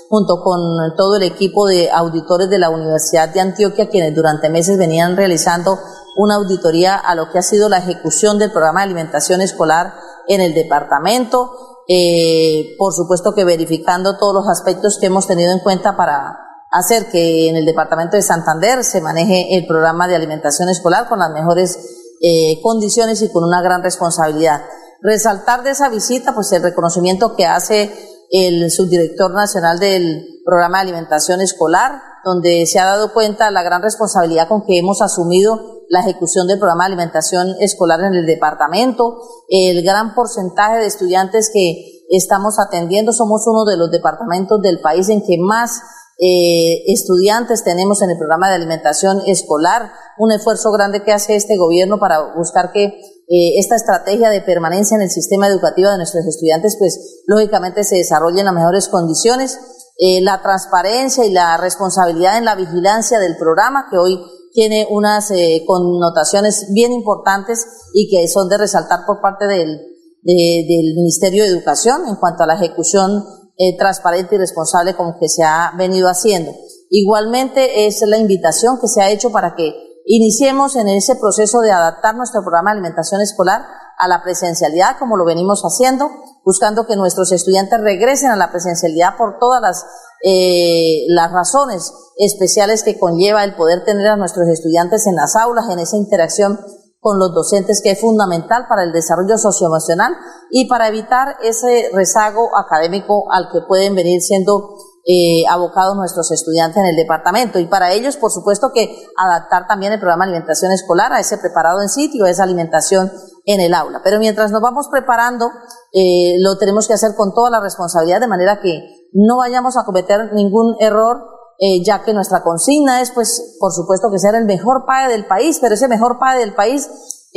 junto 0.10 0.42
con 0.42 0.60
todo 0.96 1.18
el 1.18 1.24
equipo 1.24 1.68
de 1.68 1.92
auditores 1.92 2.50
de 2.50 2.58
la 2.58 2.70
Universidad 2.70 3.30
de 3.30 3.42
Antioquia, 3.42 3.90
quienes 3.90 4.16
durante 4.16 4.50
meses 4.50 4.78
venían 4.78 5.16
realizando 5.16 5.78
una 6.18 6.36
auditoría 6.36 6.96
a 6.96 7.16
lo 7.16 7.32
que 7.32 7.38
ha 7.38 7.44
sido 7.44 7.70
la 7.70 7.78
ejecución 7.78 8.40
del 8.40 8.52
programa 8.52 8.82
de 8.82 8.86
alimentación 8.86 9.40
escolar 9.40 9.94
en 10.28 10.42
el 10.42 10.54
departamento, 10.54 11.84
eh, 11.88 12.76
por 12.78 12.94
supuesto 12.94 13.34
que 13.34 13.46
verificando 13.46 14.18
todos 14.18 14.34
los 14.34 14.50
aspectos 14.50 14.98
que 15.00 15.06
hemos 15.06 15.28
tenido 15.28 15.54
en 15.54 15.60
cuenta 15.60 15.96
para 15.96 16.40
hacer 16.72 17.10
que 17.10 17.48
en 17.48 17.56
el 17.56 17.66
departamento 17.66 18.18
de 18.18 18.24
Santander 18.24 18.84
se 18.84 19.00
maneje 19.00 19.56
el 19.56 19.68
programa 19.68 20.08
de 20.08 20.16
alimentación 20.16 20.70
escolar 20.70 21.08
con 21.08 21.20
las 21.20 21.32
mejores 21.32 21.80
eh, 22.22 22.60
condiciones 22.62 23.22
y 23.22 23.32
con 23.32 23.44
una 23.44 23.62
gran 23.62 23.84
responsabilidad. 23.84 24.64
Resaltar 25.02 25.64
de 25.64 25.70
esa 25.70 25.88
visita, 25.88 26.34
pues 26.34 26.52
el 26.52 26.64
reconocimiento 26.64 27.36
que 27.36 27.46
hace 27.46 27.94
el 28.32 28.72
subdirector 28.72 29.34
nacional 29.34 29.80
del 29.80 30.26
programa 30.44 30.80
de 30.80 30.90
alimentación 30.90 31.42
escolar, 31.42 32.02
donde 32.28 32.66
se 32.66 32.80
ha 32.80 32.86
dado 32.86 33.14
cuenta 33.14 33.50
la 33.52 33.64
gran 33.64 33.82
responsabilidad 33.82 34.50
con 34.50 34.66
que 34.66 34.78
hemos 34.78 35.02
asumido 35.02 35.86
la 35.90 36.02
ejecución 36.02 36.46
del 36.48 36.60
programa 36.60 36.84
de 36.84 36.94
alimentación 36.94 37.56
escolar 37.62 38.02
en 38.02 38.14
el 38.14 38.26
departamento, 38.26 39.18
el 39.48 39.82
gran 39.84 40.14
porcentaje 40.14 40.80
de 40.80 40.86
estudiantes 40.86 41.50
que 41.54 42.04
estamos 42.10 42.60
atendiendo, 42.60 43.14
somos 43.14 43.48
uno 43.48 43.64
de 43.64 43.78
los 43.78 43.90
departamentos 43.90 44.62
del 44.62 44.82
país 44.82 45.08
en 45.08 45.22
que 45.22 45.38
más 45.40 45.82
eh, 46.20 46.84
estudiantes 46.88 47.64
tenemos 47.64 48.02
en 48.02 48.10
el 48.10 48.18
programa 48.18 48.50
de 48.50 48.56
alimentación 48.56 49.22
escolar, 49.26 49.92
un 50.18 50.32
esfuerzo 50.32 50.72
grande 50.72 51.04
que 51.04 51.14
hace 51.14 51.36
este 51.36 51.58
gobierno 51.58 52.00
para 52.00 52.34
buscar 52.36 52.72
que 52.72 52.86
eh, 53.30 53.60
esta 53.60 53.76
estrategia 53.76 54.30
de 54.30 54.42
permanencia 54.42 54.96
en 54.96 55.02
el 55.02 55.10
sistema 55.10 55.48
educativo 55.48 55.90
de 55.92 55.98
nuestros 55.98 56.26
estudiantes, 56.26 56.76
pues 56.80 57.24
lógicamente 57.28 57.84
se 57.84 57.98
desarrolle 57.98 58.40
en 58.40 58.46
las 58.46 58.56
mejores 58.56 58.88
condiciones. 58.88 59.60
Eh, 60.00 60.22
la 60.22 60.42
transparencia 60.42 61.26
y 61.26 61.32
la 61.32 61.58
responsabilidad 61.58 62.38
en 62.38 62.46
la 62.46 62.56
vigilancia 62.56 63.20
del 63.20 63.36
programa, 63.38 63.88
que 63.90 63.98
hoy 63.98 64.20
tiene 64.54 64.88
unas 64.90 65.32
eh, 65.32 65.64
connotaciones 65.66 66.68
bien 66.74 66.92
importantes 66.92 67.66
y 67.94 68.10
que 68.10 68.28
son 68.28 68.48
de 68.50 68.58
resaltar 68.58 69.02
por 69.06 69.22
parte 69.22 69.46
del, 69.46 69.80
del 70.24 70.94
Ministerio 70.96 71.44
de 71.44 71.50
Educación 71.50 72.08
en 72.08 72.16
cuanto 72.16 72.44
a 72.44 72.48
la 72.48 72.56
ejecución 72.56 73.24
eh, 73.60 73.76
transparente 73.76 74.36
y 74.36 74.38
responsable 74.38 74.94
como 74.94 75.18
que 75.20 75.30
se 75.30 75.44
ha 75.44 75.74
venido 75.76 76.10
haciendo. 76.10 76.52
Igualmente 76.92 77.88
es 77.88 78.02
la 78.06 78.20
invitación 78.20 78.80
que 78.80 78.88
se 78.88 79.02
ha 79.02 79.10
hecho 79.10 79.32
para 79.32 79.56
que 79.56 79.74
iniciemos 80.08 80.76
en 80.78 80.88
ese 80.88 81.16
proceso 81.16 81.60
de 81.60 81.72
adaptar 81.72 82.16
nuestro 82.16 82.42
programa 82.42 82.72
de 82.72 82.80
alimentación 82.80 83.22
escolar 83.22 83.66
a 83.98 84.08
la 84.08 84.24
presencialidad 84.24 84.98
como 84.98 85.18
lo 85.18 85.26
venimos 85.26 85.64
haciendo, 85.64 86.10
buscando 86.46 86.88
que 86.88 86.96
nuestros 86.96 87.32
estudiantes 87.32 87.82
regresen 87.82 88.32
a 88.32 88.38
la 88.38 88.50
presencialidad 88.52 89.18
por 89.18 89.38
todas 89.40 89.62
las, 89.62 89.86
eh, 90.24 91.06
las 91.10 91.32
razones 91.32 91.92
especiales 92.18 92.84
que 92.84 92.98
conlleva 92.98 93.44
el 93.44 93.56
poder 93.56 93.84
tener 93.84 94.08
a 94.08 94.16
nuestros 94.16 94.48
estudiantes 94.48 95.08
en 95.08 95.16
las 95.16 95.36
aulas, 95.36 95.70
en 95.70 95.80
esa 95.80 95.98
interacción 95.98 96.60
con 97.00 97.20
los 97.20 97.34
docentes 97.34 97.82
que 97.84 97.92
es 97.92 98.02
fundamental 98.02 98.66
para 98.68 98.84
el 98.84 98.92
desarrollo 98.92 99.38
socioemocional 99.38 100.14
y 100.52 100.68
para 100.68 100.88
evitar 100.88 101.36
ese 101.44 101.90
rezago 101.94 102.50
académico 102.58 103.32
al 103.32 103.50
que 103.52 103.62
pueden 103.68 103.96
venir 103.96 104.22
siendo 104.22 104.76
eh, 105.10 105.48
abocados 105.50 105.96
nuestros 105.96 106.32
estudiantes 106.32 106.78
en 106.78 106.88
el 106.88 106.96
departamento. 106.98 107.60
Y 107.60 107.66
para 107.68 107.94
ellos, 107.94 108.18
por 108.18 108.30
supuesto 108.30 108.72
que 108.74 109.06
adaptar 109.18 109.66
también 109.66 109.94
el 109.94 110.00
programa 110.00 110.26
de 110.26 110.32
alimentación 110.32 110.72
escolar 110.74 111.14
a 111.14 111.20
ese 111.22 111.38
preparado 111.38 111.82
en 111.82 111.88
sitio, 111.88 112.26
a 112.26 112.30
esa 112.30 112.44
alimentación 112.44 113.12
en 113.46 113.62
el 113.62 113.74
aula. 113.74 114.02
Pero 114.04 114.20
mientras 114.20 114.52
nos 114.52 114.62
vamos 114.62 114.90
preparando, 114.92 115.50
eh, 115.94 116.36
lo 116.40 116.58
tenemos 116.58 116.88
que 116.88 116.94
hacer 116.94 117.16
con 117.16 117.34
toda 117.34 117.50
la 117.50 117.62
responsabilidad, 117.62 118.20
de 118.20 118.28
manera 118.28 118.60
que 118.62 119.08
no 119.14 119.38
vayamos 119.38 119.78
a 119.78 119.86
cometer 119.86 120.34
ningún 120.34 120.76
error 120.80 121.38
eh, 121.60 121.84
ya 121.84 122.04
que 122.04 122.14
nuestra 122.14 122.44
consigna 122.44 123.02
es, 123.02 123.12
pues, 123.12 123.58
por 123.60 123.72
supuesto, 123.74 124.12
que 124.12 124.20
ser 124.20 124.36
el 124.36 124.46
mejor 124.46 124.86
PAE 124.86 125.12
del 125.12 125.26
país, 125.26 125.58
pero 125.60 125.74
ese 125.74 125.88
mejor 125.88 126.20
PAE 126.20 126.38
del 126.38 126.54
país 126.54 126.88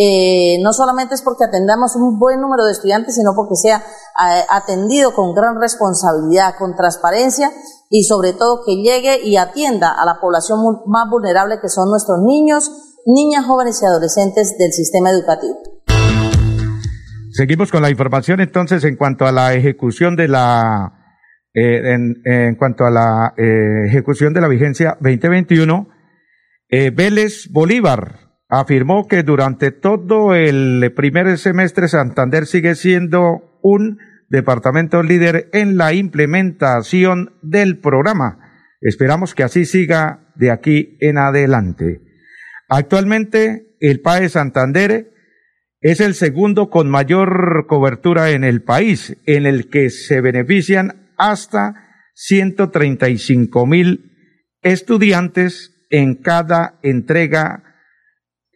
eh, 0.03 0.57
no 0.63 0.73
solamente 0.73 1.15
es 1.15 1.21
porque 1.21 1.45
atendamos 1.45 1.95
un 1.95 2.19
buen 2.19 2.41
número 2.41 2.65
de 2.65 2.73
estudiantes, 2.73 3.17
sino 3.17 3.33
porque 3.37 3.55
sea 3.55 3.77
eh, 3.77 4.45
atendido 4.49 5.13
con 5.13 5.35
gran 5.35 5.61
responsabilidad, 5.61 6.55
con 6.59 6.75
transparencia 6.75 7.51
y 7.91 8.05
sobre 8.05 8.33
todo 8.33 8.63
que 8.65 8.77
llegue 8.77 9.21
y 9.23 9.37
atienda 9.37 9.93
a 9.93 10.07
la 10.07 10.19
población 10.19 10.61
más 10.87 11.11
vulnerable 11.11 11.59
que 11.61 11.69
son 11.69 11.91
nuestros 11.91 12.19
niños, 12.25 12.71
niñas, 13.05 13.45
jóvenes 13.45 13.83
y 13.83 13.85
adolescentes 13.85 14.57
del 14.57 14.73
sistema 14.73 15.11
educativo. 15.11 15.59
Seguimos 17.33 17.71
con 17.71 17.83
la 17.83 17.91
información 17.91 18.41
entonces 18.41 18.85
en 18.85 18.97
cuanto 18.97 19.27
a 19.27 19.33
la 19.33 19.53
ejecución 19.53 20.17
de 20.17 20.29
la 20.29 20.95
eh, 21.53 21.93
en, 21.93 22.23
en, 22.25 22.55
cuanto 22.55 22.87
a 22.87 22.91
la 22.91 23.35
ejecución 23.37 24.33
de 24.33 24.41
la 24.41 24.49
vigencia 24.49 24.97
2021, 25.01 25.89
eh, 26.71 26.91
Vélez 26.91 27.49
Bolívar 27.51 28.20
afirmó 28.51 29.07
que 29.07 29.23
durante 29.23 29.71
todo 29.71 30.35
el 30.35 30.93
primer 30.95 31.39
semestre 31.39 31.87
Santander 31.89 32.47
sigue 32.47 32.75
siendo 32.75 33.59
un 33.63 33.99
departamento 34.29 35.03
líder 35.03 35.49
en 35.53 35.77
la 35.77 35.95
implementación 35.95 37.33
del 37.43 37.79
programa. 37.79 38.39
Esperamos 38.81 39.35
que 39.35 39.45
así 39.45 39.65
siga 39.65 40.33
de 40.35 40.51
aquí 40.51 40.97
en 41.01 41.19
adelante. 41.19 42.01
Actualmente, 42.69 43.77
el 43.81 44.01
PAE 44.01 44.29
Santander 44.29 45.13
es 45.81 46.01
el 46.01 46.15
segundo 46.15 46.71
con 46.71 46.91
mayor 46.91 47.67
cobertura 47.69 48.31
en 48.31 48.45
el 48.45 48.63
país, 48.63 49.17
en 49.27 49.47
el 49.47 49.71
que 49.71 49.91
se 49.91 50.21
benefician 50.21 51.13
hasta 51.17 51.89
135 52.15 53.67
mil 53.67 54.11
estudiantes 54.63 55.87
en 55.89 56.17
cada 56.17 56.79
entrega 56.83 57.70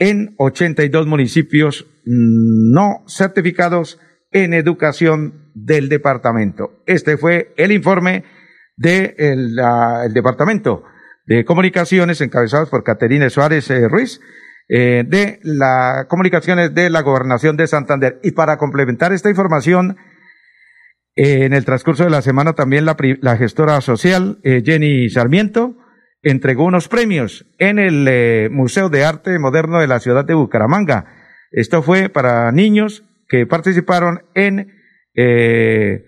en 0.04 0.34
82 0.36 1.06
municipios 1.06 1.86
no 2.04 3.04
certificados 3.08 3.98
en 4.32 4.52
educación 4.52 5.50
del 5.54 5.88
departamento. 5.88 6.82
Este 6.84 7.16
fue 7.16 7.54
el 7.56 7.72
informe 7.72 8.24
del 8.76 9.56
de 9.56 10.08
Departamento 10.12 10.84
de 11.26 11.46
Comunicaciones 11.46 12.20
encabezados 12.20 12.68
por 12.68 12.84
Caterina 12.84 13.30
Suárez 13.30 13.70
eh, 13.70 13.88
Ruiz 13.88 14.20
eh, 14.68 15.04
de 15.06 15.40
las 15.42 16.04
comunicaciones 16.04 16.74
de 16.74 16.90
la 16.90 17.00
Gobernación 17.00 17.56
de 17.56 17.66
Santander. 17.66 18.20
Y 18.22 18.32
para 18.32 18.58
complementar 18.58 19.14
esta 19.14 19.30
información, 19.30 19.96
en 21.16 21.54
el 21.54 21.64
transcurso 21.64 22.04
de 22.04 22.10
la 22.10 22.20
semana 22.20 22.52
también 22.52 22.84
la, 22.84 23.36
gestora 23.38 23.80
social 23.80 24.38
eh, 24.42 24.62
Jenny 24.66 25.08
Sarmiento 25.08 25.78
entregó 26.24 26.64
unos 26.64 26.88
premios 26.88 27.46
en 27.58 27.78
el 27.78 28.06
eh, 28.08 28.48
Museo 28.50 28.88
de 28.88 29.04
Arte 29.04 29.38
Moderno 29.38 29.80
de 29.80 29.86
la 29.86 30.00
ciudad 30.00 30.24
de 30.24 30.34
Bucaramanga. 30.34 31.06
Esto 31.52 31.82
fue 31.82 32.08
para 32.08 32.50
niños 32.50 33.04
que 33.28 33.46
participaron 33.46 34.24
en, 34.34 34.72
eh, 35.14 36.04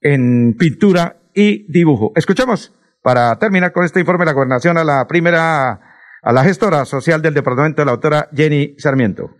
en 0.00 0.56
pintura 0.58 1.18
y 1.34 1.70
dibujo. 1.70 2.12
Escuchemos, 2.16 2.72
para 3.02 3.38
terminar 3.38 3.72
con 3.72 3.84
este 3.84 4.00
informe, 4.00 4.24
la 4.24 4.32
gobernación 4.32 4.78
a 4.78 4.84
la 4.84 5.06
primera, 5.06 5.80
a 6.22 6.32
la 6.32 6.42
gestora 6.42 6.84
social 6.84 7.22
del 7.22 7.34
departamento, 7.34 7.84
la 7.84 7.92
autora 7.92 8.28
Jenny 8.34 8.74
Sarmiento. 8.78 9.35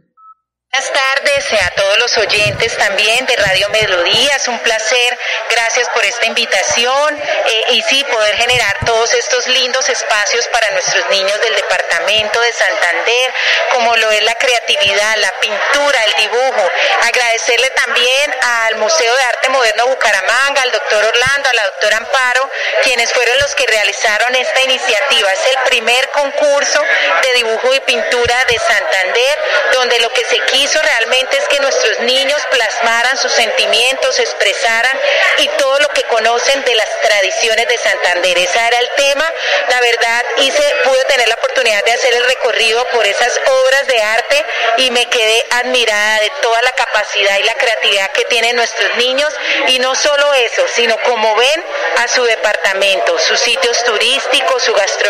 Buenas 0.77 0.93
tardes 0.93 1.63
a 1.63 1.71
todos 1.71 1.99
los 2.01 2.19
oyentes 2.19 2.77
también 2.77 3.25
de 3.25 3.35
Radio 3.37 3.71
Melodía. 3.71 4.37
Es 4.37 4.47
un 4.47 4.59
placer. 4.59 5.19
Gracias 5.49 5.89
por 5.89 6.05
esta 6.05 6.27
invitación 6.27 7.19
eh, 7.19 7.65
y 7.71 7.81
sí, 7.81 8.05
poder 8.05 8.37
generar 8.37 8.77
todos 8.85 9.15
estos 9.15 9.47
lindos 9.47 9.89
espacios 9.89 10.47
para 10.49 10.71
nuestros 10.73 11.09
niños 11.09 11.41
del 11.41 11.55
departamento 11.55 12.39
de 12.43 12.53
Santander, 12.53 13.35
como 13.73 13.97
lo 13.97 14.11
es 14.11 14.23
la 14.23 14.35
creatividad, 14.35 15.17
la 15.17 15.33
pintura, 15.41 15.99
el 16.05 16.25
dibujo. 16.25 16.71
Agradecerle 17.05 17.71
también 17.71 18.35
al 18.43 18.77
Museo 18.77 19.17
de 19.17 19.23
Arte 19.23 19.49
Moderno 19.49 19.87
Bucaramanga, 19.87 20.61
al 20.61 20.73
doctor 20.73 21.03
Orlando, 21.03 21.49
a 21.49 21.55
la 21.55 21.65
doctora 21.65 21.97
Amparo, 21.97 22.51
quienes 22.83 23.11
fueron 23.15 23.39
los 23.39 23.55
que 23.55 23.67
realizaron 23.67 24.35
esta 24.35 24.63
iniciativa. 24.65 25.33
Es 25.33 25.47
el 25.53 25.59
primer 25.71 26.11
concurso 26.11 26.83
de 27.23 27.33
dibujo 27.37 27.73
y 27.73 27.81
pintura 27.81 28.45
de 28.45 28.59
Santander, 28.59 29.39
donde 29.73 30.01
lo 30.01 30.13
que 30.13 30.25
se 30.27 30.39
quiso 30.67 30.83
realmente 30.83 31.37
es 31.37 31.47
que 31.47 31.61
nuestros 31.61 32.01
niños 32.01 32.43
plasmaran 32.51 33.17
sus 33.19 33.31
sentimientos, 33.31 34.19
expresaran 34.19 34.99
y 35.39 35.49
todo 35.51 35.79
lo 35.79 35.89
que 35.91 36.03
conocen 36.05 36.65
de 36.65 36.75
las 36.75 36.89
tradiciones 37.03 37.69
de 37.69 37.79
Santander. 37.79 38.37
Ese 38.37 38.59
era 38.59 38.79
el 38.81 38.91
tema. 38.97 39.33
La 39.69 39.81
verdad, 39.81 40.25
hice, 40.39 40.75
pude 40.83 41.05
tener 41.05 41.29
la 41.29 41.37
oportunidad 41.37 41.85
de 41.85 41.93
hacer 41.93 42.15
el 42.15 42.25
recorrido 42.25 42.85
por 42.89 43.07
esas 43.07 43.41
obras 43.47 43.87
de 43.87 44.03
arte 44.03 44.45
y 44.79 44.91
me 44.91 45.07
quedé 45.09 45.45
admirada 45.51 46.21
de 46.21 46.33
toda 46.43 46.61
la 46.63 46.73
capacidad 46.73 47.39
y 47.39 47.45
la 47.45 47.55
creatividad 47.55 48.11
que 48.11 48.25
tienen 48.25 48.57
nuestros 48.57 48.97
niños. 48.97 49.33
Y 49.69 49.79
no 49.79 49.95
solo 49.95 50.35
eso, 50.35 50.65
sino 50.75 50.97
como 51.05 51.37
ven 51.37 51.65
a 51.99 52.09
su 52.09 52.25
departamento, 52.25 53.17
sus 53.21 53.39
sitios 53.39 53.85
turísticos, 53.85 54.65
su 54.65 54.75
gastronomía, 54.75 55.06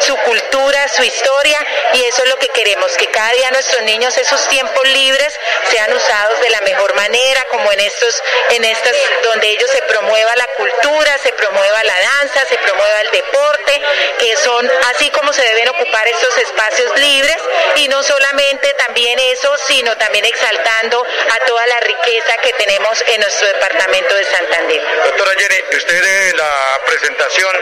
su 0.00 0.16
cultura, 0.18 0.88
su 0.88 1.02
historia. 1.02 1.58
Y 1.94 2.04
eso 2.04 2.22
es 2.22 2.28
lo 2.28 2.36
que 2.36 2.48
queremos, 2.48 2.96
que 2.96 3.06
cada 3.08 3.30
día 3.32 3.50
nuestros 3.50 3.82
niños 3.82 4.16
esos 4.16 4.46
tiempos 4.48 4.86
libres 4.88 5.38
sean 5.70 5.92
usados 5.92 6.40
de 6.40 6.50
la 6.50 6.60
mejor 6.62 6.94
manera, 6.94 7.44
como 7.50 7.70
en 7.72 7.80
estos, 7.80 8.22
en 8.50 8.64
estas, 8.64 8.96
donde 9.22 9.48
ellos 9.48 9.70
se 9.70 9.82
promueva 9.82 10.34
la 10.36 10.46
cultura, 10.48 11.18
se 11.18 11.32
promueva 11.32 11.84
la 11.84 11.96
danza, 12.00 12.44
se 12.46 12.58
promueva 12.58 13.00
el 13.02 13.10
deporte, 13.10 13.82
que 14.18 14.36
son 14.36 14.70
así 14.90 15.10
como 15.10 15.32
se 15.32 15.42
deben 15.42 15.68
ocupar 15.68 16.06
estos 16.08 16.38
espacios 16.38 16.98
libres 16.98 17.36
y 17.76 17.88
no 17.88 18.02
solamente 18.02 18.72
también 18.74 19.18
eso, 19.18 19.56
sino 19.66 19.96
también 19.96 20.24
exaltando 20.24 21.04
a 21.30 21.46
toda 21.46 21.66
la 21.66 21.80
riqueza 21.80 22.36
que 22.42 22.52
tenemos 22.54 23.02
en 23.08 23.20
nuestro 23.20 23.46
departamento 23.48 24.14
de 24.14 24.24
Santander. 24.24 24.82
Doctora 25.04 25.32
Jenny, 25.38 25.60
usted 25.76 26.28
en 26.28 26.36
la 26.36 26.80
presentación 26.86 27.56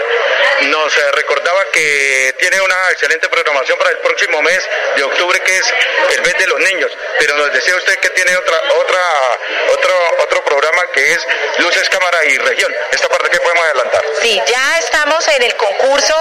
nos 0.63 0.97
eh, 0.97 1.13
recordaba 1.13 1.65
que 1.71 2.35
tiene 2.39 2.61
una 2.61 2.91
excelente 2.91 3.29
programación 3.29 3.79
para 3.79 3.91
el 3.91 3.99
próximo 3.99 4.43
mes 4.43 4.69
de 4.97 5.03
octubre, 5.03 5.41
que 5.41 5.59
es 5.59 5.75
el 6.11 6.23
mes 6.23 6.39
de 6.39 6.47
los 6.47 6.61
niños 6.61 6.91
pero 7.21 7.37
nos 7.37 7.53
decía 7.53 7.77
usted 7.77 7.99
que 7.99 8.09
tiene 8.11 8.37
otra, 8.37 8.61
otra, 8.77 9.01
otro, 9.75 9.95
otro 10.23 10.45
programa 10.45 10.83
que 10.95 11.13
es 11.13 11.27
Luces, 11.59 11.89
Cámara 11.91 12.25
y 12.25 12.39
Región. 12.39 12.73
¿Esta 12.91 13.09
parte 13.09 13.29
qué 13.31 13.39
podemos 13.41 13.65
adelantar? 13.65 14.03
Sí, 14.23 14.41
ya 14.47 14.79
estamos 14.79 15.27
en 15.29 15.43
el 15.43 15.55
concurso, 15.57 16.15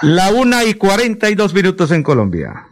La 0.02 0.30
una 0.30 0.64
y 0.64 0.74
cuarenta 0.74 1.30
y 1.30 1.34
dos 1.34 1.54
minutos 1.54 1.90
en 1.92 2.02
Colombia. 2.02 2.71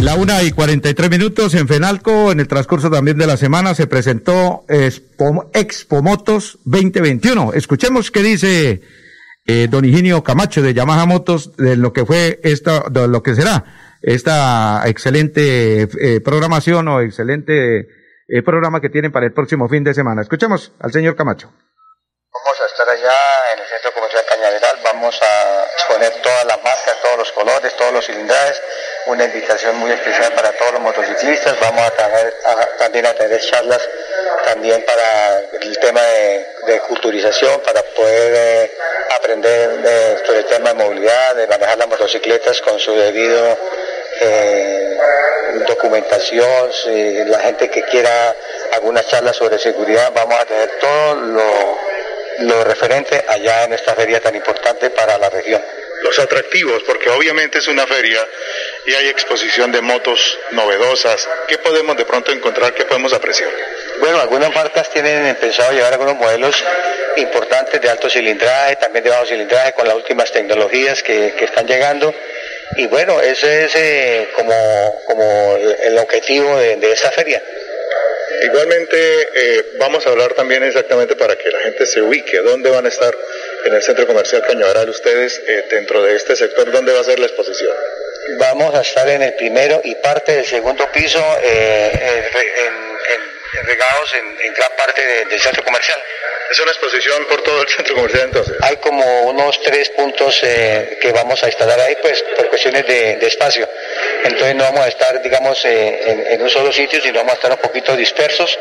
La 0.00 0.14
una 0.14 0.42
y 0.44 0.52
cuarenta 0.52 0.88
y 0.88 0.94
tres 0.94 1.10
minutos 1.10 1.54
en 1.54 1.66
Fenalco, 1.66 2.30
en 2.30 2.38
el 2.38 2.46
transcurso 2.46 2.88
también 2.88 3.18
de 3.18 3.26
la 3.26 3.36
semana, 3.36 3.74
se 3.74 3.88
presentó 3.88 4.64
Expo, 4.68 5.50
Expo 5.52 6.02
Motos 6.02 6.58
2021. 6.64 7.52
Escuchemos 7.54 8.12
qué 8.12 8.22
dice 8.22 8.80
eh, 9.44 9.66
don 9.68 9.84
Higinio 9.84 10.22
Camacho 10.22 10.62
de 10.62 10.72
Yamaha 10.72 11.04
Motos 11.06 11.56
de 11.56 11.76
lo 11.76 11.92
que 11.92 12.06
fue 12.06 12.38
esta, 12.44 12.84
de 12.90 13.08
lo 13.08 13.24
que 13.24 13.34
será 13.34 13.64
esta 14.02 14.82
excelente 14.86 15.88
eh, 16.00 16.20
programación 16.20 16.86
o 16.86 17.00
excelente 17.00 17.88
eh, 18.28 18.42
programa 18.44 18.80
que 18.80 18.88
tienen 18.88 19.10
para 19.10 19.26
el 19.26 19.32
próximo 19.32 19.68
fin 19.68 19.82
de 19.82 19.94
semana. 19.94 20.22
Escuchemos 20.22 20.70
al 20.78 20.92
señor 20.92 21.16
Camacho. 21.16 21.50
Vamos 22.32 22.60
a 22.62 22.66
estar 22.66 22.88
allá 22.88 23.12
en 23.52 23.60
el 23.60 23.66
Centro 23.66 23.92
Comercial 23.92 24.24
Cañaveral, 24.28 24.76
vamos 24.84 25.20
a 25.20 25.64
exponer 25.74 26.12
todas 26.22 26.46
las 26.46 26.56
marcas, 26.62 26.96
todos 27.02 27.18
los 27.18 27.32
colores, 27.32 27.76
todos 27.76 27.92
los 27.92 28.06
cilindrajes, 28.06 28.62
una 29.06 29.24
invitación 29.24 29.76
muy 29.76 29.90
especial 29.90 30.32
para 30.32 30.52
todos 30.52 30.72
los 30.72 30.82
motociclistas, 30.82 31.58
vamos 31.60 31.82
a, 31.82 31.90
traer, 31.90 32.34
también 32.78 33.06
a 33.06 33.14
tener 33.14 33.40
charlas 33.40 33.80
también 34.44 34.84
para 34.84 35.40
el 35.60 35.78
tema 35.78 36.00
de, 36.02 36.46
de 36.66 36.80
culturización, 36.80 37.60
para 37.60 37.82
poder 37.82 38.34
eh, 38.36 38.70
aprender 39.18 39.82
de, 39.82 40.26
sobre 40.26 40.38
el 40.40 40.46
tema 40.46 40.70
de 40.70 40.84
movilidad, 40.84 41.34
de 41.34 41.46
manejar 41.46 41.78
las 41.78 41.88
motocicletas 41.88 42.60
con 42.60 42.78
su 42.78 42.94
debido 42.94 43.58
eh, 44.20 44.98
documentación, 45.66 46.72
si 46.72 47.24
la 47.24 47.40
gente 47.40 47.70
que 47.70 47.82
quiera 47.84 48.34
alguna 48.72 49.04
charla 49.04 49.32
sobre 49.32 49.58
seguridad, 49.58 50.10
vamos 50.14 50.38
a 50.38 50.46
tener 50.46 50.70
todo 50.80 51.14
lo 51.14 51.82
lo 52.38 52.64
referente 52.64 53.24
allá 53.28 53.64
en 53.64 53.72
esta 53.72 53.94
feria 53.94 54.20
tan 54.20 54.34
importante 54.34 54.90
para 54.90 55.18
la 55.18 55.30
región. 55.30 55.62
Los 56.02 56.18
atractivos, 56.18 56.82
porque 56.82 57.08
obviamente 57.10 57.58
es 57.58 57.68
una 57.68 57.86
feria 57.86 58.26
y 58.86 58.94
hay 58.94 59.08
exposición 59.08 59.70
de 59.72 59.80
motos 59.80 60.38
novedosas. 60.50 61.28
¿Qué 61.48 61.58
podemos 61.58 61.96
de 61.96 62.04
pronto 62.04 62.32
encontrar? 62.32 62.74
¿Qué 62.74 62.84
podemos 62.84 63.12
apreciar? 63.12 63.50
Bueno, 64.00 64.20
algunas 64.20 64.54
marcas 64.54 64.90
tienen 64.90 65.34
pensado 65.36 65.72
llevar 65.72 65.92
algunos 65.92 66.16
modelos 66.16 66.56
importantes 67.16 67.80
de 67.80 67.88
alto 67.88 68.10
cilindraje, 68.10 68.76
también 68.76 69.04
de 69.04 69.10
bajo 69.10 69.26
cilindraje 69.26 69.72
con 69.74 69.86
las 69.86 69.94
últimas 69.94 70.32
tecnologías 70.32 71.02
que, 71.02 71.34
que 71.38 71.44
están 71.44 71.66
llegando. 71.66 72.12
Y 72.76 72.86
bueno, 72.86 73.20
ese 73.20 73.64
es 73.66 73.74
eh, 73.76 74.28
como, 74.34 75.02
como 75.06 75.56
el 75.82 75.98
objetivo 75.98 76.56
de, 76.58 76.76
de 76.76 76.92
esta 76.92 77.10
feria. 77.12 77.42
Igualmente 78.42 79.28
eh, 79.34 79.64
vamos 79.78 80.04
a 80.06 80.10
hablar 80.10 80.34
también 80.34 80.64
exactamente 80.64 81.14
para 81.14 81.36
que 81.36 81.50
la 81.50 81.60
gente 81.60 81.86
se 81.86 82.00
ubique, 82.02 82.38
dónde 82.38 82.70
van 82.70 82.86
a 82.86 82.88
estar 82.88 83.14
en 83.64 83.74
el 83.74 83.82
centro 83.82 84.06
comercial 84.06 84.42
Cañaveral 84.42 84.88
ustedes 84.88 85.40
eh, 85.46 85.66
dentro 85.70 86.02
de 86.02 86.16
este 86.16 86.36
sector, 86.36 86.70
dónde 86.70 86.92
va 86.92 87.00
a 87.00 87.04
ser 87.04 87.18
la 87.18 87.26
exposición. 87.26 87.72
Vamos 88.38 88.74
a 88.74 88.80
estar 88.80 89.08
en 89.08 89.22
el 89.22 89.34
primero 89.34 89.80
y 89.84 89.94
parte 89.96 90.36
del 90.36 90.46
segundo 90.46 90.90
piso 90.92 91.22
eh, 91.42 92.30
en, 92.66 93.66
regados 93.66 94.14
en, 94.14 94.54
gran 94.54 94.70
parte 94.76 95.24
del 95.26 95.40
centro 95.40 95.64
comercial. 95.64 96.00
¿Es 96.50 96.60
una 96.60 96.70
exposición 96.70 97.24
por 97.26 97.42
todo 97.42 97.62
el 97.62 97.68
centro 97.68 97.94
comercial 97.94 98.24
entonces? 98.24 98.56
Hay 98.62 98.76
como 98.76 99.22
unos 99.22 99.62
tres 99.62 99.88
puntos 99.90 100.38
eh, 100.42 100.98
que 101.00 101.10
vamos 101.12 101.42
a 101.42 101.46
instalar 101.46 101.80
ahí, 101.80 101.96
pues 102.02 102.22
por 102.36 102.48
cuestiones 102.48 102.86
de, 102.86 103.26
espacio. 103.26 103.68
Entonces 104.24 104.54
no 104.54 104.64
vamos 104.64 104.80
a 104.80 104.88
estar, 104.88 105.22
digamos, 105.22 105.64
eh, 105.64 106.28
en, 106.30 106.42
un 106.42 106.48
solo 106.48 106.72
sitio, 106.72 107.00
sino 107.00 107.18
vamos 107.18 107.32
a 107.32 107.36
estar 107.36 107.50
un 107.50 107.58
poquito 107.58 107.96
dispersos, 107.96 108.58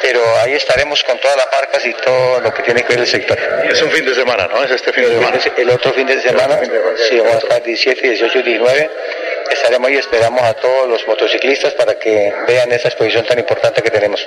pero 0.00 0.20
ahí 0.42 0.52
estaremos 0.54 1.02
con 1.04 1.18
todas 1.18 1.36
las 1.36 1.46
marcas 1.52 1.84
y 1.86 1.92
todo 1.94 2.40
lo 2.40 2.52
que 2.52 2.62
tiene 2.62 2.82
que 2.82 2.88
ver 2.88 3.00
el 3.00 3.06
sector. 3.06 3.38
Es 3.68 3.80
un 3.82 3.90
fin 3.90 4.04
de 4.04 4.14
semana, 4.14 4.46
¿no? 4.46 4.64
Es 4.64 4.70
este 4.70 4.92
fin 4.92 5.04
de 5.04 5.10
semana. 5.10 5.38
El 5.56 5.70
otro 5.70 5.92
fin 5.92 6.06
de 6.06 6.20
semana, 6.20 6.60
sí, 7.08 7.18
vamos 7.18 7.34
a 7.34 7.38
estar 7.38 7.62
17, 7.62 8.08
18 8.08 8.38
y 8.38 8.42
19 8.42 8.90
estaremos 9.54 9.88
ahí 9.88 9.94
y 9.94 9.98
esperamos 9.98 10.42
a 10.42 10.54
todos 10.54 10.88
los 10.88 11.06
motociclistas 11.06 11.74
para 11.74 11.98
que 11.98 12.32
vean 12.46 12.72
esa 12.72 12.88
exposición 12.88 13.24
tan 13.26 13.38
importante 13.38 13.82
que 13.82 13.90
tenemos. 13.90 14.26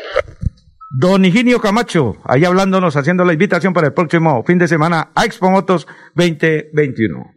Don 0.89 1.23
Higinio 1.25 1.59
Camacho, 1.59 2.17
ahí 2.23 2.45
hablándonos, 2.45 2.95
haciendo 2.95 3.25
la 3.25 3.33
invitación 3.33 3.73
para 3.73 3.87
el 3.87 3.93
próximo 3.93 4.43
fin 4.45 4.57
de 4.57 4.67
semana 4.67 5.11
a 5.15 5.25
Expo 5.25 5.49
Motos 5.49 5.85
2021. 6.15 7.36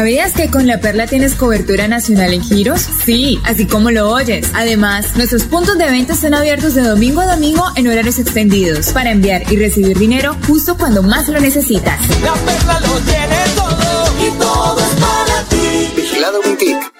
¿Sabías 0.00 0.32
que 0.32 0.50
con 0.50 0.66
La 0.66 0.80
Perla 0.80 1.06
tienes 1.06 1.34
cobertura 1.34 1.86
nacional 1.86 2.32
en 2.32 2.40
giros? 2.40 2.88
Sí, 3.04 3.38
así 3.44 3.66
como 3.66 3.90
lo 3.90 4.10
oyes. 4.10 4.50
Además, 4.54 5.14
nuestros 5.14 5.44
puntos 5.44 5.76
de 5.76 5.90
venta 5.90 6.14
están 6.14 6.32
abiertos 6.32 6.72
de 6.74 6.80
domingo 6.80 7.20
a 7.20 7.26
domingo 7.26 7.66
en 7.76 7.86
horarios 7.86 8.18
extendidos 8.18 8.94
para 8.94 9.10
enviar 9.10 9.42
y 9.52 9.56
recibir 9.56 9.98
dinero 9.98 10.38
justo 10.46 10.78
cuando 10.78 11.02
más 11.02 11.28
lo 11.28 11.38
necesitas. 11.38 12.00
La 12.22 12.32
Perla 12.32 12.80
lo 12.80 12.98
tiene 13.00 13.36
todo 13.54 14.26
y 14.26 14.30
todo 14.38 14.78
es 14.80 15.00
para 15.02 15.42
ti. 15.50 15.92
Vigilado 15.94 16.40
Mintic. 16.46 16.99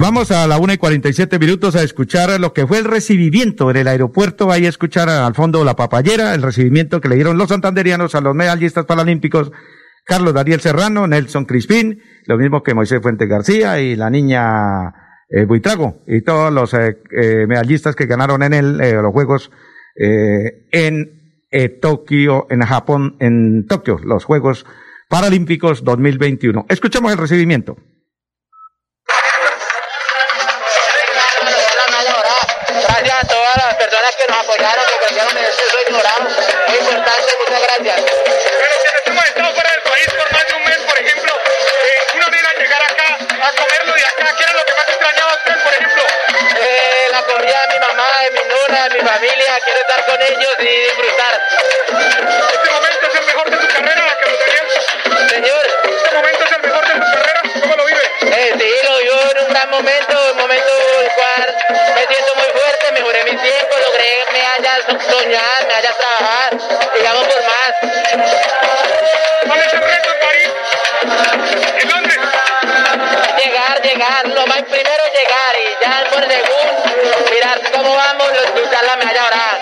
Vamos 0.00 0.30
a 0.30 0.46
la 0.46 0.58
una 0.58 0.74
y 0.74 0.78
47 0.78 1.38
minutos 1.38 1.76
a 1.76 1.82
escuchar 1.82 2.40
lo 2.40 2.52
que 2.52 2.66
fue 2.66 2.78
el 2.78 2.84
recibimiento 2.84 3.70
en 3.70 3.76
el 3.76 3.88
aeropuerto. 3.88 4.50
Ahí 4.50 4.66
escuchar 4.66 5.08
al 5.08 5.34
fondo 5.34 5.64
la 5.64 5.76
papayera, 5.76 6.34
el 6.34 6.42
recibimiento 6.42 7.00
que 7.00 7.08
le 7.08 7.16
dieron 7.16 7.38
los 7.38 7.50
santanderianos 7.50 8.14
a 8.14 8.20
los 8.20 8.34
medallistas 8.34 8.86
paralímpicos 8.86 9.52
Carlos 10.04 10.34
Daniel 10.34 10.60
Serrano, 10.60 11.06
Nelson 11.06 11.44
Crispín, 11.44 12.00
lo 12.26 12.36
mismo 12.36 12.62
que 12.62 12.74
Moisés 12.74 13.00
Fuente 13.00 13.26
García 13.26 13.80
y 13.80 13.94
la 13.94 14.10
niña 14.10 14.92
eh, 15.28 15.46
y 16.06 16.22
todos 16.22 16.52
los 16.52 16.74
eh, 16.74 16.98
eh, 17.16 17.46
medallistas 17.46 17.94
que 17.94 18.06
ganaron 18.06 18.42
en 18.42 18.54
el, 18.54 18.78
los 18.78 19.12
Juegos 19.12 19.50
en 19.96 21.10
Tokio, 21.80 22.46
en 22.48 22.62
Japón, 22.62 23.16
en 23.20 23.66
Tokio, 23.66 24.00
los 24.02 24.24
Juegos 24.24 24.64
Paralímpicos 25.10 25.82
2021. 25.82 26.66
Escuchemos 26.68 27.10
el 27.10 27.18
recibimiento. 27.18 27.74
Gracias 32.70 33.18
a 33.18 33.26
todas 33.26 33.56
las 33.56 33.74
personas 33.74 34.14
que 34.14 34.24
nos 34.30 34.38
apoyaron, 34.38 34.84
que 34.86 35.06
cambiaron 35.06 35.36
el 35.36 35.50
soy 35.50 35.82
ignorado. 35.88 36.22
Muy 36.22 36.78
importante, 36.78 37.30
muchas 37.42 37.60
gracias. 37.60 37.96
Pero 38.06 38.74
quienes 38.86 39.02
hemos 39.06 39.24
estado 39.26 39.50
fuera 39.52 39.70
del 39.72 39.82
país 39.82 40.06
por 40.14 40.32
más 40.32 40.46
de 40.46 40.54
un 40.54 40.62
mes, 40.62 40.78
por 40.78 40.96
ejemplo, 41.02 41.32
eh, 41.34 42.14
uno 42.14 42.26
viene 42.30 42.46
a 42.46 42.54
llegar 42.54 42.82
acá 42.86 43.18
a 43.18 43.50
comerlo 43.58 43.92
de 43.98 44.06
acá. 44.06 44.26
¿Qué 44.38 44.42
era 44.46 44.52
lo 44.54 44.64
que 44.64 44.74
más 44.78 44.88
extrañaba 44.94 45.34
usted, 45.34 45.56
por 45.58 45.72
ejemplo? 45.74 46.02
Eh, 46.54 47.06
la 47.10 47.22
comida 47.26 47.58
de 47.66 47.68
mi 47.74 47.78
mamá, 47.82 48.06
de 48.22 48.30
mi 48.30 48.42
nona, 48.46 48.88
de 48.88 48.94
mi 48.94 49.00
familia. 49.02 49.58
Quiero 49.64 49.80
estar 49.80 50.06
con 50.06 50.22
ellos 50.22 50.54
y 50.60 50.70
disfrutar. 50.86 51.34
Este 52.54 52.70
momento 52.70 53.06
es 53.10 53.14
el 53.18 53.26
mejor 53.26 53.50
de 53.50 53.58
su 53.58 53.66
carrera, 53.74 54.16
Carlos 54.22 54.38
Daniel. 54.38 54.89
Señor. 55.28 55.66
¿Este 55.84 56.14
momento 56.14 56.44
es 56.44 56.52
el 56.52 56.62
mejor 56.62 56.86
de 56.86 56.94
su 56.94 57.00
carrera? 57.00 57.40
¿Cómo 57.60 57.76
lo 57.76 57.84
vive? 57.84 58.00
Eh, 58.22 58.54
sí, 58.58 58.70
lo 58.88 58.98
vivo 58.98 59.30
en 59.30 59.38
un 59.44 59.48
gran 59.52 59.70
momento, 59.70 60.30
un 60.30 60.36
momento 60.36 60.72
en 60.98 61.04
el 61.04 61.12
cual 61.12 61.56
me 61.94 62.06
siento 62.06 62.34
muy 62.36 62.44
fuerte, 62.44 62.92
mejoré 62.92 63.24
mi 63.24 63.36
tiempo, 63.36 63.76
logré 63.84 64.10
me 64.32 64.40
haya 64.46 64.76
soñar, 65.10 65.66
me 65.66 65.74
haya 65.74 65.92
trabajar, 65.92 66.56
digamos 66.96 67.24
por 67.24 67.42
más. 67.44 67.72
¿Cuál 69.46 69.60
es 69.60 69.72
el 69.72 69.80
reto 69.80 70.10
en 70.10 70.20
París? 70.20 70.48
¿En 71.80 71.88
dónde? 71.88 72.14
Llegar, 73.44 73.82
llegar, 73.82 74.28
lo 74.28 74.46
más 74.46 74.62
primero 74.62 75.04
llegar 75.12 75.54
y 75.58 75.84
ya 75.84 76.04
por 76.10 76.24
según 76.28 76.66
mirar 77.30 77.60
cómo 77.72 77.94
vamos, 77.94 78.28
luchar 78.54 78.84
la 78.84 78.96
medalla 78.96 79.22
dorada. 79.22 79.60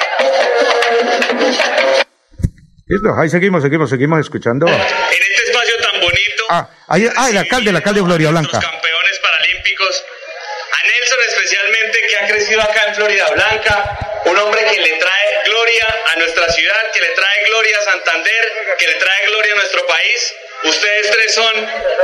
Listo, 2.99 3.15
ahí 3.15 3.31
seguimos, 3.31 3.63
seguimos, 3.63 3.89
seguimos 3.89 4.19
escuchando. 4.19 4.67
En 4.67 4.75
este 4.75 5.43
espacio 5.47 5.77
tan 5.79 6.01
bonito. 6.01 6.43
Ah, 6.51 6.69
ahí, 6.89 7.07
ah, 7.07 7.31
el 7.31 7.37
alcalde, 7.39 7.71
el 7.71 7.77
alcalde 7.77 8.01
de 8.01 8.07
Gloria 8.07 8.31
Blanca. 8.31 8.59
Los 8.59 8.65
campeones 8.65 9.19
paralímpicos. 9.23 10.05
A 10.75 10.83
Nelson 10.83 11.19
especialmente, 11.29 11.99
que 12.09 12.17
ha 12.17 12.27
crecido 12.27 12.61
acá 12.61 12.83
en 12.89 12.95
Florida 12.97 13.27
Blanca. 13.31 13.99
Un 14.25 14.37
hombre 14.37 14.65
que 14.65 14.81
le 14.81 14.99
trae 14.99 15.27
gloria 15.47 15.97
a 16.13 16.17
nuestra 16.19 16.51
ciudad, 16.51 16.91
que 16.93 17.01
le 17.01 17.11
trae 17.11 17.45
gloria 17.47 17.79
a 17.79 17.85
Santander, 17.85 18.53
que 18.77 18.87
le 18.89 18.95
trae 18.95 19.27
gloria 19.29 19.53
a 19.53 19.57
nuestro 19.59 19.87
país. 19.87 20.35
Ustedes 20.65 21.11
tres 21.13 21.35
son 21.35 21.55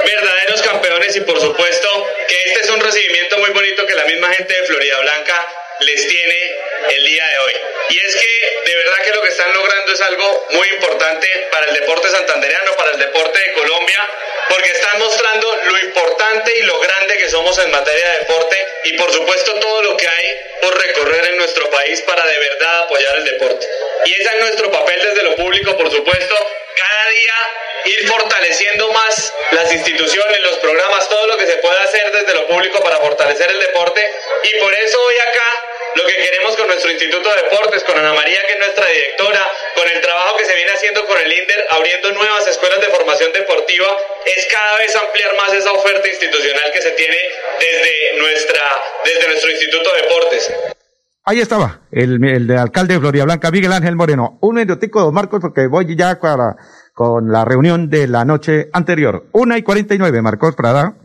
verdaderos 0.07 0.63
campeones 0.63 1.17
y 1.17 1.23
por 1.23 1.41
supuesto 1.41 1.89
que 2.29 2.37
este 2.47 2.61
es 2.61 2.71
un 2.71 2.81
recibimiento 2.81 3.39
muy 3.39 3.51
bonito 3.51 3.85
que 3.85 3.95
la 3.97 4.05
misma 4.05 4.33
gente 4.33 4.55
de 4.55 4.63
Florida 4.65 5.01
Blanca 5.01 5.35
les 5.81 6.07
tiene 6.07 6.37
el 6.91 7.05
día 7.05 7.27
de 7.27 7.39
hoy. 7.39 7.55
Y 7.91 8.07
es 8.07 8.17
que 8.17 8.61
de 8.65 8.77
verdad 8.77 9.03
que 9.05 9.11
lo 9.11 9.23
que 9.23 9.29
están 9.29 9.53
logrando 9.53 9.93
es 9.93 10.01
algo 10.01 10.47
muy 10.51 10.69
importante 10.69 11.29
para 11.51 11.67
el 11.67 11.75
deporte 11.75 12.09
santandereano, 12.09 12.73
para 12.77 12.91
el 12.93 12.99
deporte 12.99 13.39
de 13.41 13.53
Colombia, 13.53 14.11
porque 14.49 14.71
están 14.71 14.99
mostrando 14.99 15.61
lo 15.65 15.79
importante 15.79 16.59
y 16.59 16.63
lo 16.63 16.79
grande 16.79 17.19
que 17.19 17.29
somos 17.29 17.59
en 17.59 17.71
materia 17.71 18.13
de 18.13 18.19
deporte 18.21 18.57
y 18.85 18.97
por 18.97 19.13
supuesto 19.13 19.55
todo 19.59 19.83
lo 19.83 19.97
que 19.97 20.09
hay 20.09 20.41
por 20.61 20.79
recorrer 20.79 21.27
en 21.27 21.37
nuestro 21.39 21.71
país 21.71 22.01
para 22.03 22.25
de 22.27 22.39
verdad 22.39 22.79
apoyar 22.81 23.17
el 23.17 23.25
deporte. 23.25 23.67
Y 24.05 24.13
ese 24.13 24.31
es 24.35 24.41
nuestro 24.41 24.71
papel 24.71 25.01
desde 25.03 25.23
lo 25.23 25.37
público, 25.37 25.77
por 25.77 25.91
supuesto, 25.91 26.35
cada 26.75 27.09
día 27.11 27.35
ir 27.85 28.09
fortaleciendo 28.09 28.91
más 28.93 29.35
las 29.51 29.73
instituciones, 29.73 30.41
los 30.41 30.59
programas, 30.59 31.09
todo 31.09 31.27
lo 31.27 31.37
que 31.37 31.47
se 31.47 31.57
pueda 31.59 31.83
hacer 31.83 32.11
desde 32.13 32.35
lo 32.35 32.47
público 32.47 32.83
para 32.83 32.99
fortalecer 32.99 33.51
el 33.51 33.61
deporte. 33.61 34.11
Y 34.43 34.59
por 34.59 34.75
eso 34.75 35.01
hoy 35.03 35.15
acá 35.19 35.65
lo 35.95 36.07
que 36.07 36.17
queremos 36.17 36.57
con 36.57 36.67
nuestro 36.67 36.91
Instituto 36.91 37.29
de 37.29 37.43
Deportes, 37.43 37.85
con 37.85 37.99
Ana 37.99 38.15
María, 38.15 38.45
que 38.47 38.53
es 38.53 38.59
nuestra 38.59 38.87
directora, 38.87 39.51
con 39.75 39.89
el 39.89 40.01
trabajo 40.01 40.37
que 40.37 40.45
se 40.45 40.55
viene 40.55 40.73
haciendo 40.73 41.07
con 41.07 41.21
el 41.21 41.33
INDER, 41.33 41.67
abriendo 41.71 42.11
nuevas 42.13 42.47
escuelas 42.47 42.81
de 42.81 42.89
formación 42.89 43.33
deportiva, 43.33 43.99
es 44.25 44.47
cada 44.47 44.79
vez 44.79 44.97
ampliar 44.97 45.35
más 45.37 45.53
esa 45.53 45.73
oferta 45.73 46.09
institucional 46.09 46.73
que 46.73 46.83
se 46.83 46.91
tiene 46.93 47.19
desde, 47.61 48.13
nuestra, 48.15 48.83
desde 49.05 49.29
nuestro 49.29 49.51
Instituto 49.51 49.93
de 49.93 50.03
Deportes. 50.03 50.53
Ahí 51.27 51.39
estaba, 51.39 51.81
el, 51.91 52.23
el 52.23 52.51
alcalde 52.51 52.99
de 52.99 53.25
Blanca, 53.25 53.51
Miguel 53.51 53.73
Ángel 53.73 53.97
Moreno. 53.97 54.39
Un 54.43 54.57
minutico, 54.57 55.01
don 55.01 55.15
Marcos, 55.15 55.41
porque 55.41 55.67
voy 55.67 55.97
ya 55.97 56.21
para, 56.21 56.57
con 56.95 57.31
la 57.33 57.47
reunión 57.47 57.89
de 57.89 58.07
la 58.07 58.27
noche 58.27 58.69
anterior. 58.75 59.25
Una 59.33 59.57
y 59.57 59.63
cuarenta 59.63 59.95
y 59.95 59.99
nueve, 59.99 60.21
Marcos 60.21 60.55
Prada. 60.55 60.99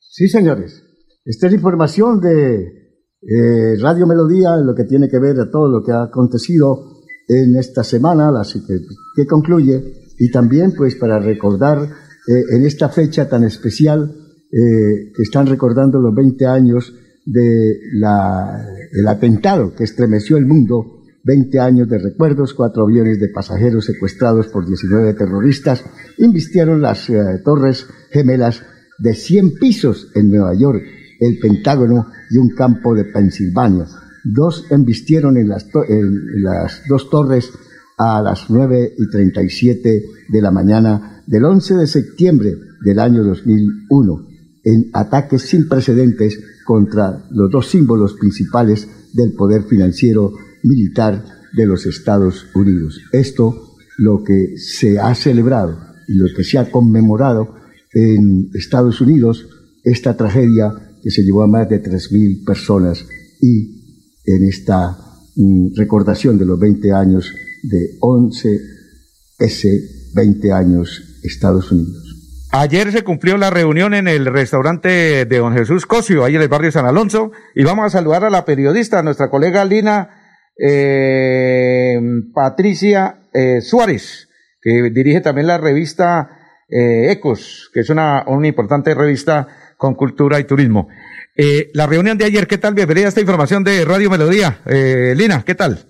Sí, 0.00 0.28
señores. 0.28 0.82
Esta 1.24 1.46
es 1.46 1.54
información 1.54 2.20
de 2.20 2.78
eh, 3.22 3.76
Radio 3.80 4.06
Melodía, 4.06 4.50
lo 4.56 4.74
que 4.74 4.84
tiene 4.84 5.08
que 5.08 5.18
ver 5.18 5.40
a 5.40 5.50
todo 5.50 5.66
lo 5.68 5.82
que 5.82 5.92
ha 5.92 6.02
acontecido 6.02 6.98
en 7.26 7.56
esta 7.56 7.82
semana, 7.82 8.30
la 8.30 8.42
que, 8.42 8.78
que 9.16 9.26
concluye, 9.26 10.10
y 10.18 10.30
también 10.30 10.74
pues 10.76 10.96
para 10.96 11.18
recordar 11.18 11.78
eh, 11.82 12.44
en 12.54 12.66
esta 12.66 12.90
fecha 12.90 13.28
tan 13.30 13.44
especial 13.44 14.14
eh, 14.52 15.10
que 15.14 15.22
están 15.22 15.46
recordando 15.46 15.98
los 16.00 16.14
20 16.14 16.46
años 16.46 16.92
de 17.30 17.78
la, 17.92 18.66
el 18.90 19.06
atentado 19.06 19.74
que 19.74 19.84
estremeció 19.84 20.38
el 20.38 20.46
mundo, 20.46 21.02
20 21.24 21.60
años 21.60 21.88
de 21.88 21.98
recuerdos, 21.98 22.54
cuatro 22.54 22.84
aviones 22.84 23.20
de 23.20 23.28
pasajeros 23.28 23.84
secuestrados 23.84 24.48
por 24.48 24.66
19 24.66 25.12
terroristas 25.12 25.84
invistieron 26.16 26.80
las 26.80 27.10
eh, 27.10 27.42
torres 27.44 27.86
gemelas 28.10 28.62
de 28.98 29.14
100 29.14 29.58
pisos 29.60 30.10
en 30.14 30.30
Nueva 30.30 30.54
York, 30.54 30.82
el 31.20 31.38
Pentágono 31.38 32.06
y 32.30 32.38
un 32.38 32.54
campo 32.54 32.94
de 32.94 33.04
Pensilvania. 33.04 33.84
Dos 34.24 34.64
embistieron 34.70 35.36
en 35.36 35.48
las, 35.48 35.66
en 35.88 36.42
las 36.42 36.80
dos 36.88 37.10
torres 37.10 37.50
a 37.98 38.22
las 38.22 38.48
9 38.48 38.94
y 38.96 39.10
37 39.10 40.04
de 40.28 40.42
la 40.42 40.50
mañana 40.50 41.22
del 41.26 41.44
11 41.44 41.74
de 41.74 41.86
septiembre 41.86 42.54
del 42.82 42.98
año 42.98 43.22
2001 43.22 44.28
en 44.64 44.90
ataques 44.92 45.42
sin 45.42 45.68
precedentes 45.68 46.38
contra 46.68 47.24
los 47.30 47.50
dos 47.50 47.70
símbolos 47.70 48.12
principales 48.12 48.86
del 49.14 49.32
poder 49.32 49.62
financiero 49.62 50.34
militar 50.64 51.24
de 51.56 51.64
los 51.64 51.86
Estados 51.86 52.44
Unidos. 52.54 53.00
Esto 53.10 53.74
lo 53.96 54.22
que 54.22 54.58
se 54.58 54.98
ha 54.98 55.14
celebrado 55.14 55.78
y 56.06 56.16
lo 56.16 56.26
que 56.36 56.44
se 56.44 56.58
ha 56.58 56.70
conmemorado 56.70 57.54
en 57.94 58.50
Estados 58.52 59.00
Unidos, 59.00 59.48
esta 59.82 60.14
tragedia 60.14 60.98
que 61.02 61.10
se 61.10 61.22
llevó 61.22 61.42
a 61.42 61.46
más 61.46 61.70
de 61.70 61.82
3.000 61.82 62.44
personas 62.44 63.02
y 63.40 64.04
en 64.26 64.44
esta 64.44 64.98
mm, 65.36 65.68
recordación 65.74 66.36
de 66.36 66.44
los 66.44 66.60
20 66.60 66.92
años 66.92 67.32
de 67.62 67.98
11S, 67.98 70.12
20 70.12 70.52
años 70.52 71.02
Estados 71.22 71.72
Unidos. 71.72 72.07
Ayer 72.50 72.90
se 72.92 73.04
cumplió 73.04 73.36
la 73.36 73.50
reunión 73.50 73.92
en 73.92 74.08
el 74.08 74.24
restaurante 74.24 75.26
de 75.26 75.38
Don 75.38 75.54
Jesús 75.54 75.84
Cosio, 75.84 76.24
ahí 76.24 76.36
en 76.36 76.42
el 76.42 76.48
barrio 76.48 76.72
San 76.72 76.86
Alonso, 76.86 77.30
y 77.54 77.62
vamos 77.62 77.84
a 77.86 77.90
saludar 77.90 78.24
a 78.24 78.30
la 78.30 78.46
periodista, 78.46 79.02
nuestra 79.02 79.28
colega 79.28 79.66
Lina 79.66 80.44
eh, 80.58 81.98
Patricia 82.34 83.28
eh, 83.34 83.60
Suárez, 83.60 84.28
que 84.62 84.90
dirige 84.90 85.20
también 85.20 85.46
la 85.46 85.58
revista 85.58 86.30
eh, 86.70 87.12
Ecos, 87.12 87.70
que 87.74 87.80
es 87.80 87.90
una, 87.90 88.24
una 88.26 88.48
importante 88.48 88.94
revista 88.94 89.46
con 89.76 89.94
cultura 89.94 90.40
y 90.40 90.44
turismo. 90.44 90.88
Eh, 91.36 91.70
la 91.74 91.86
reunión 91.86 92.16
de 92.16 92.24
ayer, 92.24 92.46
¿qué 92.46 92.58
tal? 92.58 92.74
Bienvenida 92.74 93.06
a 93.06 93.08
esta 93.10 93.20
información 93.20 93.62
de 93.62 93.84
Radio 93.84 94.08
Melodía. 94.10 94.60
Eh, 94.66 95.12
Lina, 95.14 95.44
¿qué 95.46 95.54
tal? 95.54 95.86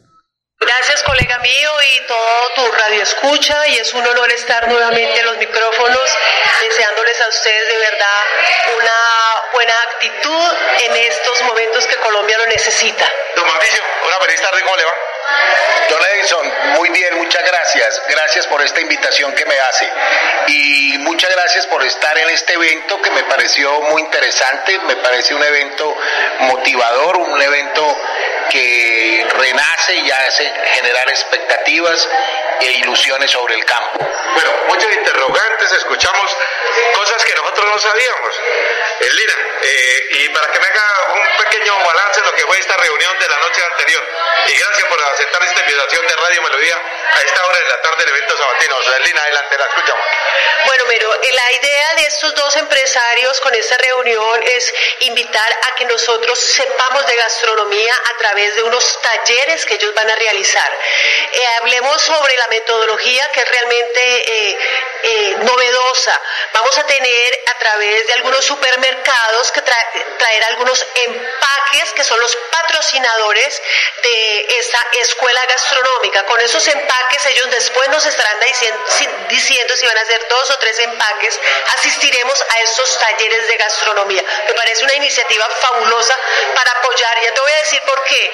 Gracias, 0.61 1.03
colega 1.07 1.39
mío, 1.39 1.71
y 1.95 2.07
todo 2.09 2.39
tu 2.57 2.73
radio 2.77 3.03
escucha, 3.03 3.57
y 3.69 3.75
es 3.81 3.95
un 3.95 4.01
honor 4.01 4.29
estar 4.37 4.69
nuevamente 4.69 5.21
en 5.21 5.27
los 5.27 5.39
micrófonos, 5.39 6.09
deseándoles 6.69 7.21
a 7.21 7.29
ustedes 7.29 7.69
de 7.69 7.79
verdad 7.79 8.21
una 8.77 9.53
buena 9.53 9.75
actitud 9.83 10.53
en 10.87 10.97
estos 10.97 11.43
momentos 11.43 11.87
que 11.87 11.97
Colombia 11.97 12.37
lo 12.39 12.47
necesita. 12.47 13.13
Don 13.35 13.47
Mauricio, 13.47 13.83
una 14.07 14.19
feliz 14.19 14.41
tarde, 14.41 14.63
¿cómo 14.63 14.77
le 14.77 14.85
va? 14.85 14.95
Don 15.89 16.01
Edison, 16.15 16.53
muy 16.75 16.91
bien, 16.91 17.17
muchas 17.17 17.43
gracias. 17.43 18.03
Gracias 18.09 18.47
por 18.47 18.63
esta 18.63 18.81
invitación 18.81 19.33
que 19.35 19.45
me 19.47 19.59
hace. 19.59 19.91
Y 20.49 20.99
muchas 20.99 21.31
gracias 21.31 21.67
por 21.67 21.83
estar 21.83 22.17
en 22.19 22.29
este 22.31 22.55
evento 22.55 23.01
que 23.01 23.11
me 23.11 23.25
pareció 23.25 23.81
muy 23.83 24.03
interesante. 24.03 24.79
Me 24.81 24.97
parece 24.97 25.35
un 25.35 25.43
evento 25.43 25.97
motivador, 26.41 27.17
un 27.17 27.43
evento 27.43 27.97
que 28.51 29.27
renace 29.35 29.95
y 29.95 30.11
hace 30.11 30.53
generar 30.75 31.09
expectativas 31.09 32.09
e 32.61 32.73
ilusiones 32.73 33.31
sobre 33.31 33.55
el 33.55 33.65
campo. 33.65 33.99
Bueno, 34.35 34.51
muchos 34.69 34.93
interrogantes, 34.93 35.73
escuchamos 35.73 36.37
cosas 36.95 37.25
que 37.25 37.35
nosotros 37.35 37.67
no 37.67 37.79
sabíamos. 37.79 38.35
Eh, 39.01 39.11
Lina, 39.11 39.35
eh, 39.63 40.09
y 40.11 40.29
para 40.31 40.51
que 40.53 40.59
me 40.59 40.67
haga 40.67 41.13
un 41.15 41.45
pequeño 41.45 41.75
balance 41.85 42.21
de 42.21 42.27
lo 42.27 42.33
que 42.35 42.47
fue 42.47 42.59
esta 42.59 42.77
reunión 42.77 43.19
de 43.19 43.29
la 43.29 43.39
noche 43.39 43.63
anterior. 43.65 44.03
Y 44.47 44.55
gracias 44.55 44.89
por 44.89 45.03
aceptar 45.03 45.43
esta 45.43 45.61
invitación 45.61 46.07
de 46.07 46.17
Radio 46.17 46.43
Melodía 46.43 46.77
a 47.15 47.23
esta 47.23 47.47
hora 47.47 47.59
de 47.59 47.69
la 47.69 47.83
tarde 47.83 48.05
del 48.05 48.09
evento 48.09 48.37
sabatino. 48.37 48.77
Lina, 49.05 49.23
adelante, 49.23 49.59
la 49.59 49.67
escuchamos. 49.67 50.05
Bueno, 50.65 50.85
Mero, 50.87 51.15
eh, 51.15 51.33
la 51.33 51.53
idea 51.53 51.95
de 51.97 52.03
estos 52.03 52.35
dos 52.35 52.57
empresarios 52.57 53.41
con 53.41 53.55
esta 53.55 53.77
reunión 53.79 54.43
es 54.43 54.75
invitar 55.01 55.53
a 55.71 55.75
que 55.77 55.85
nosotros 55.85 56.39
sepamos 56.39 57.07
de 57.07 57.17
gastronomía 57.17 57.95
a 57.95 58.17
través 58.19 58.38
de 58.47 58.63
unos 58.63 59.01
talleres 59.03 59.67
que 59.67 59.75
ellos 59.75 59.93
van 59.95 60.09
a 60.11 60.15
realizar. 60.17 60.79
Eh, 61.33 61.47
hablemos 61.61 62.01
sobre 62.03 62.37
la 62.37 62.47
metodología 62.49 63.31
que 63.33 63.41
es 63.41 63.49
realmente 63.49 64.51
eh, 64.51 64.59
eh, 65.03 65.37
novedosa. 65.41 66.21
Vamos 66.53 66.77
a 66.79 66.87
tener 66.87 67.41
a 67.55 67.59
través 67.59 68.07
de 68.07 68.13
algunos 68.15 68.45
supermercados 68.45 69.53
que 69.53 69.63
tra- 69.65 70.17
traer 70.19 70.45
algunos 70.45 70.87
empaques 70.95 71.93
que 71.95 72.05
son 72.05 72.21
los 72.21 72.37
patrocinadores 72.37 73.63
de 74.03 74.47
esta 74.59 74.79
escuela 75.01 75.41
gastronómica. 75.47 76.25
Con 76.27 76.41
esos 76.41 76.67
empaques 76.69 77.27
ellos 77.27 77.51
después 77.51 77.89
nos 77.89 78.05
estarán 78.07 78.39
diciendo 79.29 79.77
si 79.77 79.87
van 79.87 79.99
a 79.99 80.01
hacer 80.03 80.27
dos 80.29 80.51
o 80.51 80.59
tres 80.59 80.79
empaques. 80.79 81.39
Asistiremos 81.79 82.41
a 82.49 82.61
estos 82.61 82.99
talleres 82.99 83.49
de 83.49 83.57
gastronomía. 83.57 84.25
Me 84.47 84.55
parece 84.55 84.85
una 84.85 84.95
iniciativa 84.95 85.47
fabulosa 85.61 86.17
para 86.55 86.71
apoyar. 86.73 87.19
Ya 87.23 87.33
te 87.35 87.41
voy 87.41 87.53
a 87.53 87.59
decir 87.59 87.83
por 87.83 88.05
qué. 88.05 88.28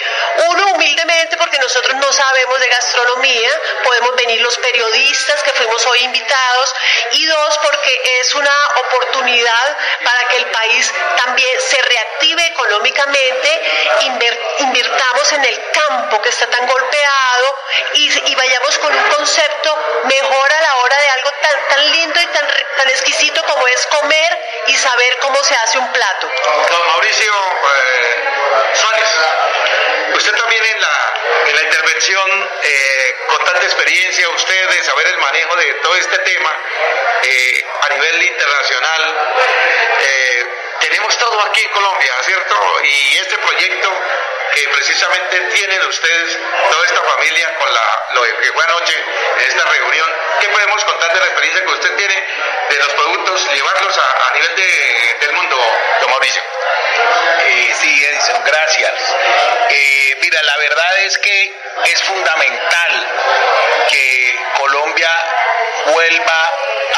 Uno, 0.48 0.72
humildemente, 0.72 1.36
porque 1.36 1.58
nosotros 1.58 1.96
no 1.96 2.12
sabemos 2.12 2.60
de 2.60 2.68
gastronomía. 2.68 3.50
Podemos 3.84 4.16
venir 4.16 4.40
los 4.40 4.56
periodistas 4.58 5.42
que 5.42 5.52
fuimos 5.52 5.84
hoy 5.86 6.04
invitados. 6.04 6.74
Y 7.12 7.26
dos, 7.26 7.58
porque 7.58 8.20
es 8.20 8.34
una 8.34 8.56
oportunidad 8.86 9.76
para 10.04 10.28
que 10.28 10.36
el 10.36 10.46
país 10.46 10.92
también 11.24 11.60
se 11.60 11.80
reactive 11.80 12.46
económicamente, 12.46 13.62
invirtamos 14.58 15.32
en 15.32 15.44
el 15.44 15.70
campo 15.72 16.20
que 16.22 16.28
está 16.28 16.46
tan 16.46 16.66
golpeado 16.66 17.54
y, 17.94 18.34
vayamos 18.34 18.78
con 18.78 18.94
un 18.94 19.10
concepto 19.10 19.76
mejor 20.04 20.52
a 20.52 20.60
la 20.60 20.76
hora 20.76 20.96
de 20.98 21.08
algo 21.08 21.30
tan, 21.40 21.68
tan 21.68 21.92
lindo 21.92 22.20
y 22.20 22.26
tan, 22.26 22.46
tan 22.76 22.88
exquisito 22.88 23.42
como 23.44 23.66
es 23.68 23.86
comer 23.86 24.38
y 24.66 24.76
saber 24.76 25.18
cómo 25.20 25.42
se 25.42 25.54
hace 25.54 25.78
un 25.78 25.92
plato. 25.92 26.30
Mauricio 26.86 27.32
eh, 27.32 28.24
Suárez, 28.74 29.08
usted 30.14 30.32
también 30.32 30.64
en 30.64 30.80
la, 30.80 31.14
en 31.48 31.56
la 31.56 31.62
intervención, 31.62 32.50
eh, 32.62 33.16
con 33.28 33.44
tanta 33.44 33.64
experiencia, 33.64 34.28
usted 34.28 34.68
de 34.70 34.82
saber 34.82 35.06
el 35.08 35.18
manejo 35.18 35.56
de 35.56 35.74
todo 35.74 35.96
este 35.96 36.18
tema 36.18 36.56
eh, 37.22 37.64
a 37.82 37.94
nivel 37.94 38.22
internacional, 38.22 39.16
eh, 40.00 40.46
tenemos 40.80 41.16
todo 41.18 41.40
aquí 41.42 41.62
en 41.62 41.70
Colombia, 41.70 42.12
¿cierto? 42.22 42.56
Y 42.84 43.16
este 43.16 43.38
proyecto 43.38 43.90
que 44.54 44.68
precisamente 44.68 45.40
tienen 45.52 45.82
ustedes, 45.86 46.38
toda 46.70 46.86
esta 46.86 47.02
familia, 47.02 47.54
con 47.58 47.74
la, 47.74 48.06
lo 48.12 48.22
que 48.22 48.52
fue 48.52 48.64
anoche 48.64 48.94
en 48.94 49.48
esta 49.48 49.64
reunión, 49.64 50.10
¿qué 50.40 50.48
podemos 50.48 50.84
contar 50.84 51.12
de 51.12 51.20
la 51.20 51.26
experiencia 51.26 51.64
que 51.64 51.72
usted 51.72 51.96
tiene 51.96 52.14
de 52.70 52.76
los 52.76 52.88
productos, 52.94 53.52
llevarlos 53.52 53.98
a, 53.98 54.34
nivel 54.34 54.56
de, 54.56 55.16
del 55.26 55.32
mundo, 55.32 55.56
don 56.00 56.10
Mauricio? 56.10 56.42
Eh, 57.40 57.74
sí, 57.80 58.04
Edison, 58.04 58.42
gracias. 58.44 58.94
Eh, 59.70 60.16
mira, 60.20 60.40
la 60.42 60.56
verdad 60.58 60.98
es 61.00 61.18
que 61.18 61.60
es 61.86 62.02
fundamental 62.02 63.06
que 63.90 64.38
Colombia 64.58 65.10
vuelva 65.86 66.52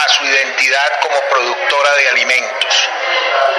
a 0.04 0.08
su 0.08 0.24
identidad 0.24 1.00
como 1.00 1.20
productora 1.30 1.94
de 1.94 2.08
alimentos. 2.08 2.90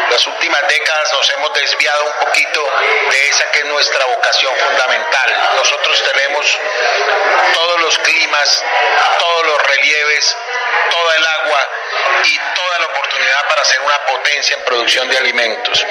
Las 0.09 0.25
últimas 0.27 0.61
décadas 0.67 1.13
nos 1.13 1.29
hemos 1.37 1.53
desviado 1.53 2.05
un 2.05 2.25
poquito 2.25 2.61
de 3.11 3.29
esa 3.29 3.43
que 3.51 3.59
es 3.59 3.65
nuestra 3.65 4.05
vocación 4.05 4.53
fundamental. 4.55 5.29
Nosotros 5.55 6.03
tenemos 6.11 6.59
todos 7.53 7.81
los 7.81 7.97
climas, 7.99 8.63
todos 9.19 9.45
los 9.45 9.57
relieves, 9.67 10.37
toda 10.89 11.15
el 11.15 11.25
agua 11.25 11.59
y 12.25 12.37
toda 12.55 12.79
la 12.79 12.85
oportunidad 12.85 13.41
para 13.49 13.63
ser 13.65 13.81
una 13.81 13.97
potencia 14.07 14.57
en 14.57 14.65
producción 14.65 15.09
de 15.09 15.17
alimentos. 15.17 15.85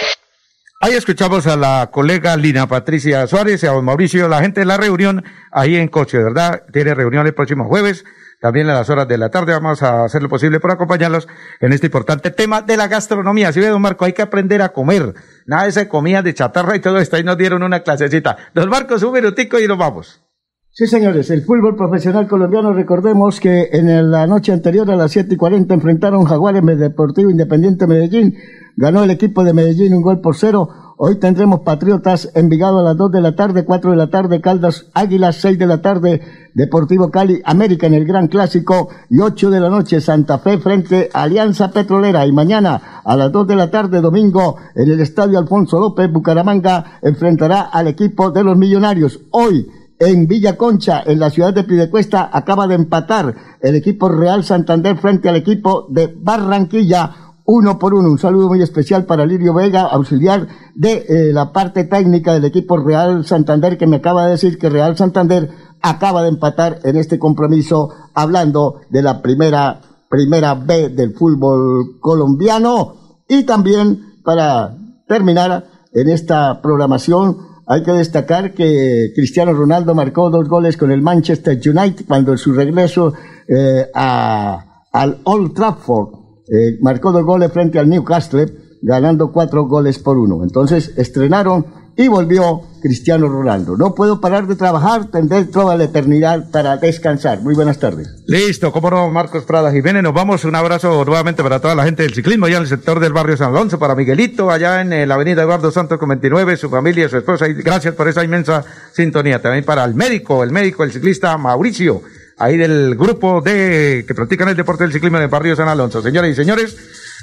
Ahí 0.81 0.95
escuchamos 0.95 1.47
a 1.47 1.57
la 1.57 1.89
colega 1.91 2.37
Lina 2.37 2.67
Patricia 2.67 3.27
Suárez 3.27 3.63
y 3.63 3.67
a 3.67 3.71
don 3.71 3.85
Mauricio, 3.85 4.29
la 4.29 4.41
gente 4.41 4.61
de 4.61 4.67
la 4.67 4.77
reunión 4.77 5.25
ahí 5.51 5.77
en 5.77 5.89
Coche, 5.89 6.19
¿verdad? 6.19 6.65
Tiene 6.73 6.95
reunión 6.95 7.27
el 7.27 7.35
próximo 7.35 7.67
jueves 7.67 8.05
también 8.47 8.71
a 8.71 8.75
las 8.75 8.89
horas 8.91 9.09
de 9.09 9.19
la 9.19 9.29
tarde. 9.29 9.53
Vamos 9.55 9.83
a 9.83 10.05
hacer 10.05 10.23
lo 10.23 10.29
posible 10.29 10.61
por 10.61 10.71
acompañarlos 10.71 11.27
en 11.61 11.73
este 11.73 11.87
importante 11.87 12.31
tema 12.31 12.63
de 12.63 12.77
la 12.77 12.87
gastronomía. 12.87 13.51
Si 13.51 13.59
ve, 13.59 13.67
don 13.67 13.83
Marco, 13.83 14.05
hay 14.05 14.13
que 14.13 14.23
aprender 14.23 14.63
a 14.63 14.69
comer. 14.69 15.15
Nada 15.47 15.65
de 15.65 15.71
esa 15.71 15.89
comida 15.89 16.23
de 16.23 16.33
chatarra 16.33 16.77
y 16.77 16.79
todo 16.79 16.99
esto. 16.99 17.17
Ahí 17.17 17.25
nos 17.25 17.37
dieron 17.37 17.65
una 17.65 17.81
clasecita. 17.81 18.37
Don 18.55 18.71
Marcos, 18.71 19.03
un 19.03 19.15
minutico 19.15 19.59
y 19.59 19.67
nos 19.67 19.79
vamos. 19.79 20.23
Sí, 20.71 20.87
señores, 20.87 21.29
el 21.31 21.43
fútbol 21.43 21.75
profesional 21.75 22.29
colombiano, 22.29 22.73
recordemos 22.73 23.41
que 23.41 23.69
en 23.73 24.13
la 24.13 24.29
noche 24.29 24.53
anterior 24.53 24.89
a 24.93 24.95
las 24.95 25.11
7 25.11 25.35
y 25.35 25.37
40 25.37 25.75
enfrentaron 25.75 26.23
Jaguares 26.23 26.63
Deportivo 26.79 27.29
Independiente 27.29 27.89
Medellín. 27.89 28.37
Ganó 28.77 29.03
el 29.03 29.11
equipo 29.11 29.43
de 29.43 29.55
Medellín 29.55 29.93
un 29.93 30.03
gol 30.03 30.21
por 30.21 30.37
cero. 30.37 30.69
Hoy 30.99 31.17
tendremos 31.17 31.61
Patriotas 31.61 32.31
Envigado 32.35 32.79
a 32.79 32.83
las 32.83 32.97
2 32.97 33.13
de 33.13 33.21
la 33.21 33.37
tarde, 33.37 33.67
4 33.67 33.91
de 33.91 33.97
la 33.99 34.09
tarde, 34.09 34.41
Caldas 34.41 34.87
Águilas, 34.95 35.37
6 35.37 35.59
de 35.59 35.67
la 35.67 35.83
tarde, 35.83 36.23
Deportivo 36.55 37.11
Cali 37.11 37.43
América 37.45 37.87
en 37.87 37.93
el 37.93 38.07
Gran 38.07 38.29
Clásico 38.29 38.89
y 39.11 39.21
8 39.21 39.51
de 39.51 39.61
la 39.61 39.69
noche 39.69 40.01
Santa 40.01 40.39
Fe 40.39 40.57
frente 40.57 41.11
Alianza 41.13 41.71
Petrolera. 41.71 42.27
Y 42.27 42.33
mañana 42.33 43.03
a 43.05 43.15
las 43.15 43.31
2 43.31 43.47
de 43.47 43.57
la 43.57 43.71
tarde, 43.71 44.01
domingo, 44.01 44.57
en 44.75 44.91
el 44.91 44.99
Estadio 45.01 45.39
Alfonso 45.39 45.79
López, 45.79 46.11
Bucaramanga 46.11 46.99
enfrentará 47.03 47.61
al 47.61 47.89
equipo 47.89 48.31
de 48.31 48.43
los 48.43 48.57
Millonarios. 48.57 49.21
Hoy, 49.33 49.71
en 49.99 50.27
Villa 50.27 50.57
Concha, 50.57 51.03
en 51.05 51.21
la 51.21 51.29
ciudad 51.29 51.53
de 51.53 51.65
Pidecuesta, 51.65 52.31
acaba 52.33 52.67
de 52.67 52.75
empatar 52.75 53.35
el 53.61 53.75
equipo 53.75 54.09
Real 54.09 54.45
Santander 54.45 54.97
frente 54.97 55.29
al 55.29 55.37
equipo 55.37 55.87
de 55.91 56.07
Barranquilla 56.19 57.26
uno 57.47 57.79
por 57.79 57.95
uno. 57.95 58.11
Un 58.11 58.19
saludo 58.19 58.49
muy 58.49 58.61
especial 58.61 59.07
para 59.07 59.25
Lirio 59.25 59.55
Vega, 59.55 59.83
auxiliar 59.83 60.49
de 60.75 61.07
eh, 61.09 61.33
la 61.33 61.53
parte 61.53 61.85
técnica 61.85 62.35
del 62.35 62.45
equipo 62.45 62.77
Real 62.77 63.25
Santander, 63.25 63.79
que 63.79 63.87
me 63.87 63.97
acaba 63.97 64.25
de 64.25 64.33
decir 64.33 64.59
que 64.59 64.69
Real 64.69 64.97
Santander 64.97 65.51
acaba 65.81 66.23
de 66.23 66.29
empatar 66.31 66.81
en 66.85 66.97
este 66.97 67.19
compromiso, 67.19 67.91
hablando 68.15 68.81
de 68.91 69.03
la 69.03 69.23
primera, 69.23 69.81
primera 70.09 70.55
B 70.55 70.91
del 70.91 71.15
fútbol 71.15 71.99
colombiano. 72.01 72.95
Y 73.29 73.45
también, 73.45 74.21
para 74.25 74.77
terminar 75.07 75.67
en 75.93 76.09
esta 76.09 76.61
programación, 76.61 77.39
hay 77.67 77.83
que 77.83 77.93
destacar 77.93 78.55
que 78.55 79.13
Cristiano 79.15 79.53
Ronaldo 79.53 79.95
marcó 79.95 80.31
dos 80.31 80.49
goles 80.49 80.77
con 80.77 80.91
el 80.91 81.03
Manchester 81.03 81.59
United 81.65 82.07
cuando 82.07 82.33
en 82.33 82.39
su 82.39 82.53
regreso 82.53 83.13
eh, 83.49 83.87
a, 83.93 84.85
al 84.93 85.19
Old 85.25 85.55
Trafford 85.55 86.16
eh, 86.49 86.79
marcó 86.81 87.13
dos 87.13 87.25
goles 87.25 87.53
frente 87.53 87.79
al 87.79 87.89
Newcastle, 87.89 88.47
ganando 88.83 89.33
cuatro 89.33 89.67
goles 89.67 89.99
por 89.99 90.19
uno. 90.19 90.43
Entonces 90.43 90.93
estrenaron 90.97 91.67
y 91.97 92.09
volvió 92.09 92.61
Cristiano 92.83 93.27
Ronaldo. 93.27 93.77
No 93.77 93.95
puedo 93.95 94.21
parar 94.21 94.47
de 94.47 94.55
trabajar, 94.55 95.07
tendré 95.11 95.45
toda 95.47 95.77
la 95.77 95.85
eternidad 95.85 96.51
para 96.51 96.77
descansar. 96.77 97.41
Muy 97.41 97.55
buenas 97.55 97.79
tardes. 97.79 98.23
Listo, 98.27 98.71
cómo 98.71 98.91
no, 98.91 99.11
Marcos 99.11 99.45
Prada 99.45 99.73
Jiménez, 99.73 100.03
nos 100.03 100.13
vamos. 100.13 100.45
Un 100.45 100.55
abrazo 100.55 101.05
nuevamente 101.05 101.43
para 101.43 101.59
toda 101.59 101.75
la 101.75 101.85
gente 101.85 102.03
del 102.03 102.13
ciclismo 102.13 102.47
allá 102.47 102.59
en 102.59 102.65
el 102.65 102.69
sector 102.69 103.01
del 103.01 103.15
barrio 103.15 103.37
San 103.37 103.49
Alonso, 103.49 103.79
para 103.79 103.95
Miguelito, 103.95 104.51
allá 104.51 104.83
en 104.83 104.93
eh, 104.93 105.07
la 105.07 105.15
avenida 105.15 105.43
Eduardo 105.43 105.71
Santos 105.71 105.99
con 105.99 106.11
29, 106.11 106.59
su 106.59 106.69
familia, 106.69 107.09
su 107.09 107.17
esposa, 107.17 107.49
y 107.49 107.55
gracias 107.55 107.95
por 107.95 108.09
esa 108.09 108.23
inmensa 108.23 108.63
sintonía. 108.93 109.41
También 109.41 109.65
para 109.65 109.83
el 109.85 109.95
médico, 109.95 110.45
el 110.45 110.51
médico, 110.51 110.85
el 110.85 110.93
ciclista 110.93 111.37
Mauricio 111.39 112.03
ahí 112.39 112.57
del 112.57 112.95
grupo 112.97 113.41
de 113.41 114.05
que 114.07 114.15
practican 114.15 114.49
el 114.49 114.57
deporte 114.57 114.85
del 114.85 114.93
ciclismo 114.93 115.19
en 115.19 115.31
barrio 115.31 115.57
San 115.57 115.69
Alonso. 115.69 116.03
Señoras 116.03 116.31
y 116.31 116.35
señores, 116.35 116.77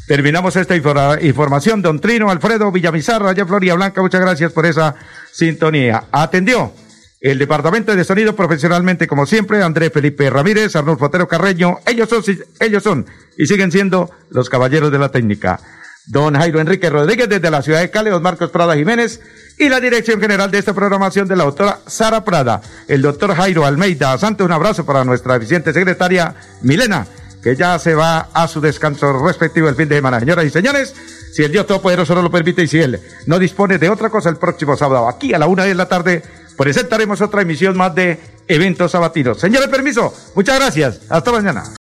terminamos 0.08 0.56
esta 0.56 0.76
información. 0.76 1.82
Don 1.82 2.00
Trino 2.00 2.30
Alfredo 2.30 2.72
Villamizarra, 2.72 3.30
allá 3.30 3.46
Floria 3.46 3.76
Blanca, 3.76 4.02
muchas 4.02 4.22
gracias 4.22 4.52
por 4.52 4.66
esa 4.66 4.96
sintonía. 5.32 6.06
Atendió 6.12 6.74
el 7.22 7.40
departamento 7.40 7.96
de 7.96 8.04
sonido 8.04 8.36
profesionalmente, 8.36 9.08
como 9.08 9.26
siempre, 9.26 9.64
Andrés 9.64 9.94
Felipe 9.94 10.30
Ramírez, 10.30 10.76
Arnulfo 10.76 11.06
Otero 11.06 11.28
Carreño, 11.28 11.80
ellos 11.86 12.10
son, 12.10 12.22
ellos 12.60 12.84
son 12.84 13.06
y 13.38 13.46
siguen 13.46 13.72
siendo 13.72 14.12
los 14.30 14.50
caballeros 14.50 14.92
de 14.92 15.00
la 15.00 15.10
técnica. 15.10 15.60
Don 16.06 16.36
Jairo 16.36 16.60
Enrique 16.60 16.90
Rodríguez 16.90 17.30
desde 17.30 17.50
la 17.50 17.62
ciudad 17.62 17.80
de 17.80 17.90
Cali, 17.90 18.10
don 18.10 18.22
Marcos 18.22 18.52
Prada 18.52 18.76
Jiménez 18.76 19.22
y 19.58 19.70
la 19.70 19.80
dirección 19.80 20.20
general 20.20 20.52
de 20.52 20.60
esta 20.60 20.74
programación 20.74 21.28
de 21.28 21.36
la 21.36 21.44
doctora 21.44 21.80
Sara 21.86 22.24
Prada, 22.24 22.62
el 22.88 23.02
doctor 23.02 23.36
Jairo 23.36 23.66
Almeida 23.66 24.18
Santo, 24.18 24.46
un 24.46 24.52
abrazo 24.52 24.86
para 24.86 25.04
nuestra 25.04 25.36
eficiente 25.36 25.74
secretaria 25.74 26.36
Milena, 26.62 27.06
que 27.42 27.56
ya 27.56 27.78
se 27.80 27.94
va 27.94 28.30
a 28.34 28.48
su 28.48 28.62
descanso 28.62 29.26
respectivo 29.26 29.70
el 29.70 29.76
fin 29.76 29.90
de 29.90 29.96
semana. 29.96 30.20
Señoras 30.20 30.46
y 30.46 30.50
señores, 30.50 30.96
si 31.34 31.44
el 31.44 31.52
Dios 31.52 31.68
Todopoderoso 31.68 32.16
no 32.16 32.22
lo 32.22 32.32
permite 32.32 32.64
y 32.64 32.68
si 32.68 32.80
Él 32.80 33.00
no 33.26 33.40
dispone 33.40 33.78
de 33.78 33.90
otra 33.90 34.10
cosa 34.10 34.30
el 34.30 34.38
próximo 34.38 34.78
sábado, 34.78 35.08
aquí 35.08 35.34
a 35.34 35.40
la 35.40 35.48
una 35.48 35.66
de 35.66 35.76
la 35.76 35.88
tarde, 35.88 36.24
presentaremos 36.58 37.22
otra 37.22 37.42
emisión 37.42 37.76
más 37.76 37.94
de 37.96 38.20
eventos 38.48 38.92
sabatinos. 38.92 39.40
Señores, 39.40 39.68
permiso, 39.70 40.14
muchas 40.36 40.60
gracias. 40.60 41.02
Hasta 41.10 41.32
mañana. 41.32 41.64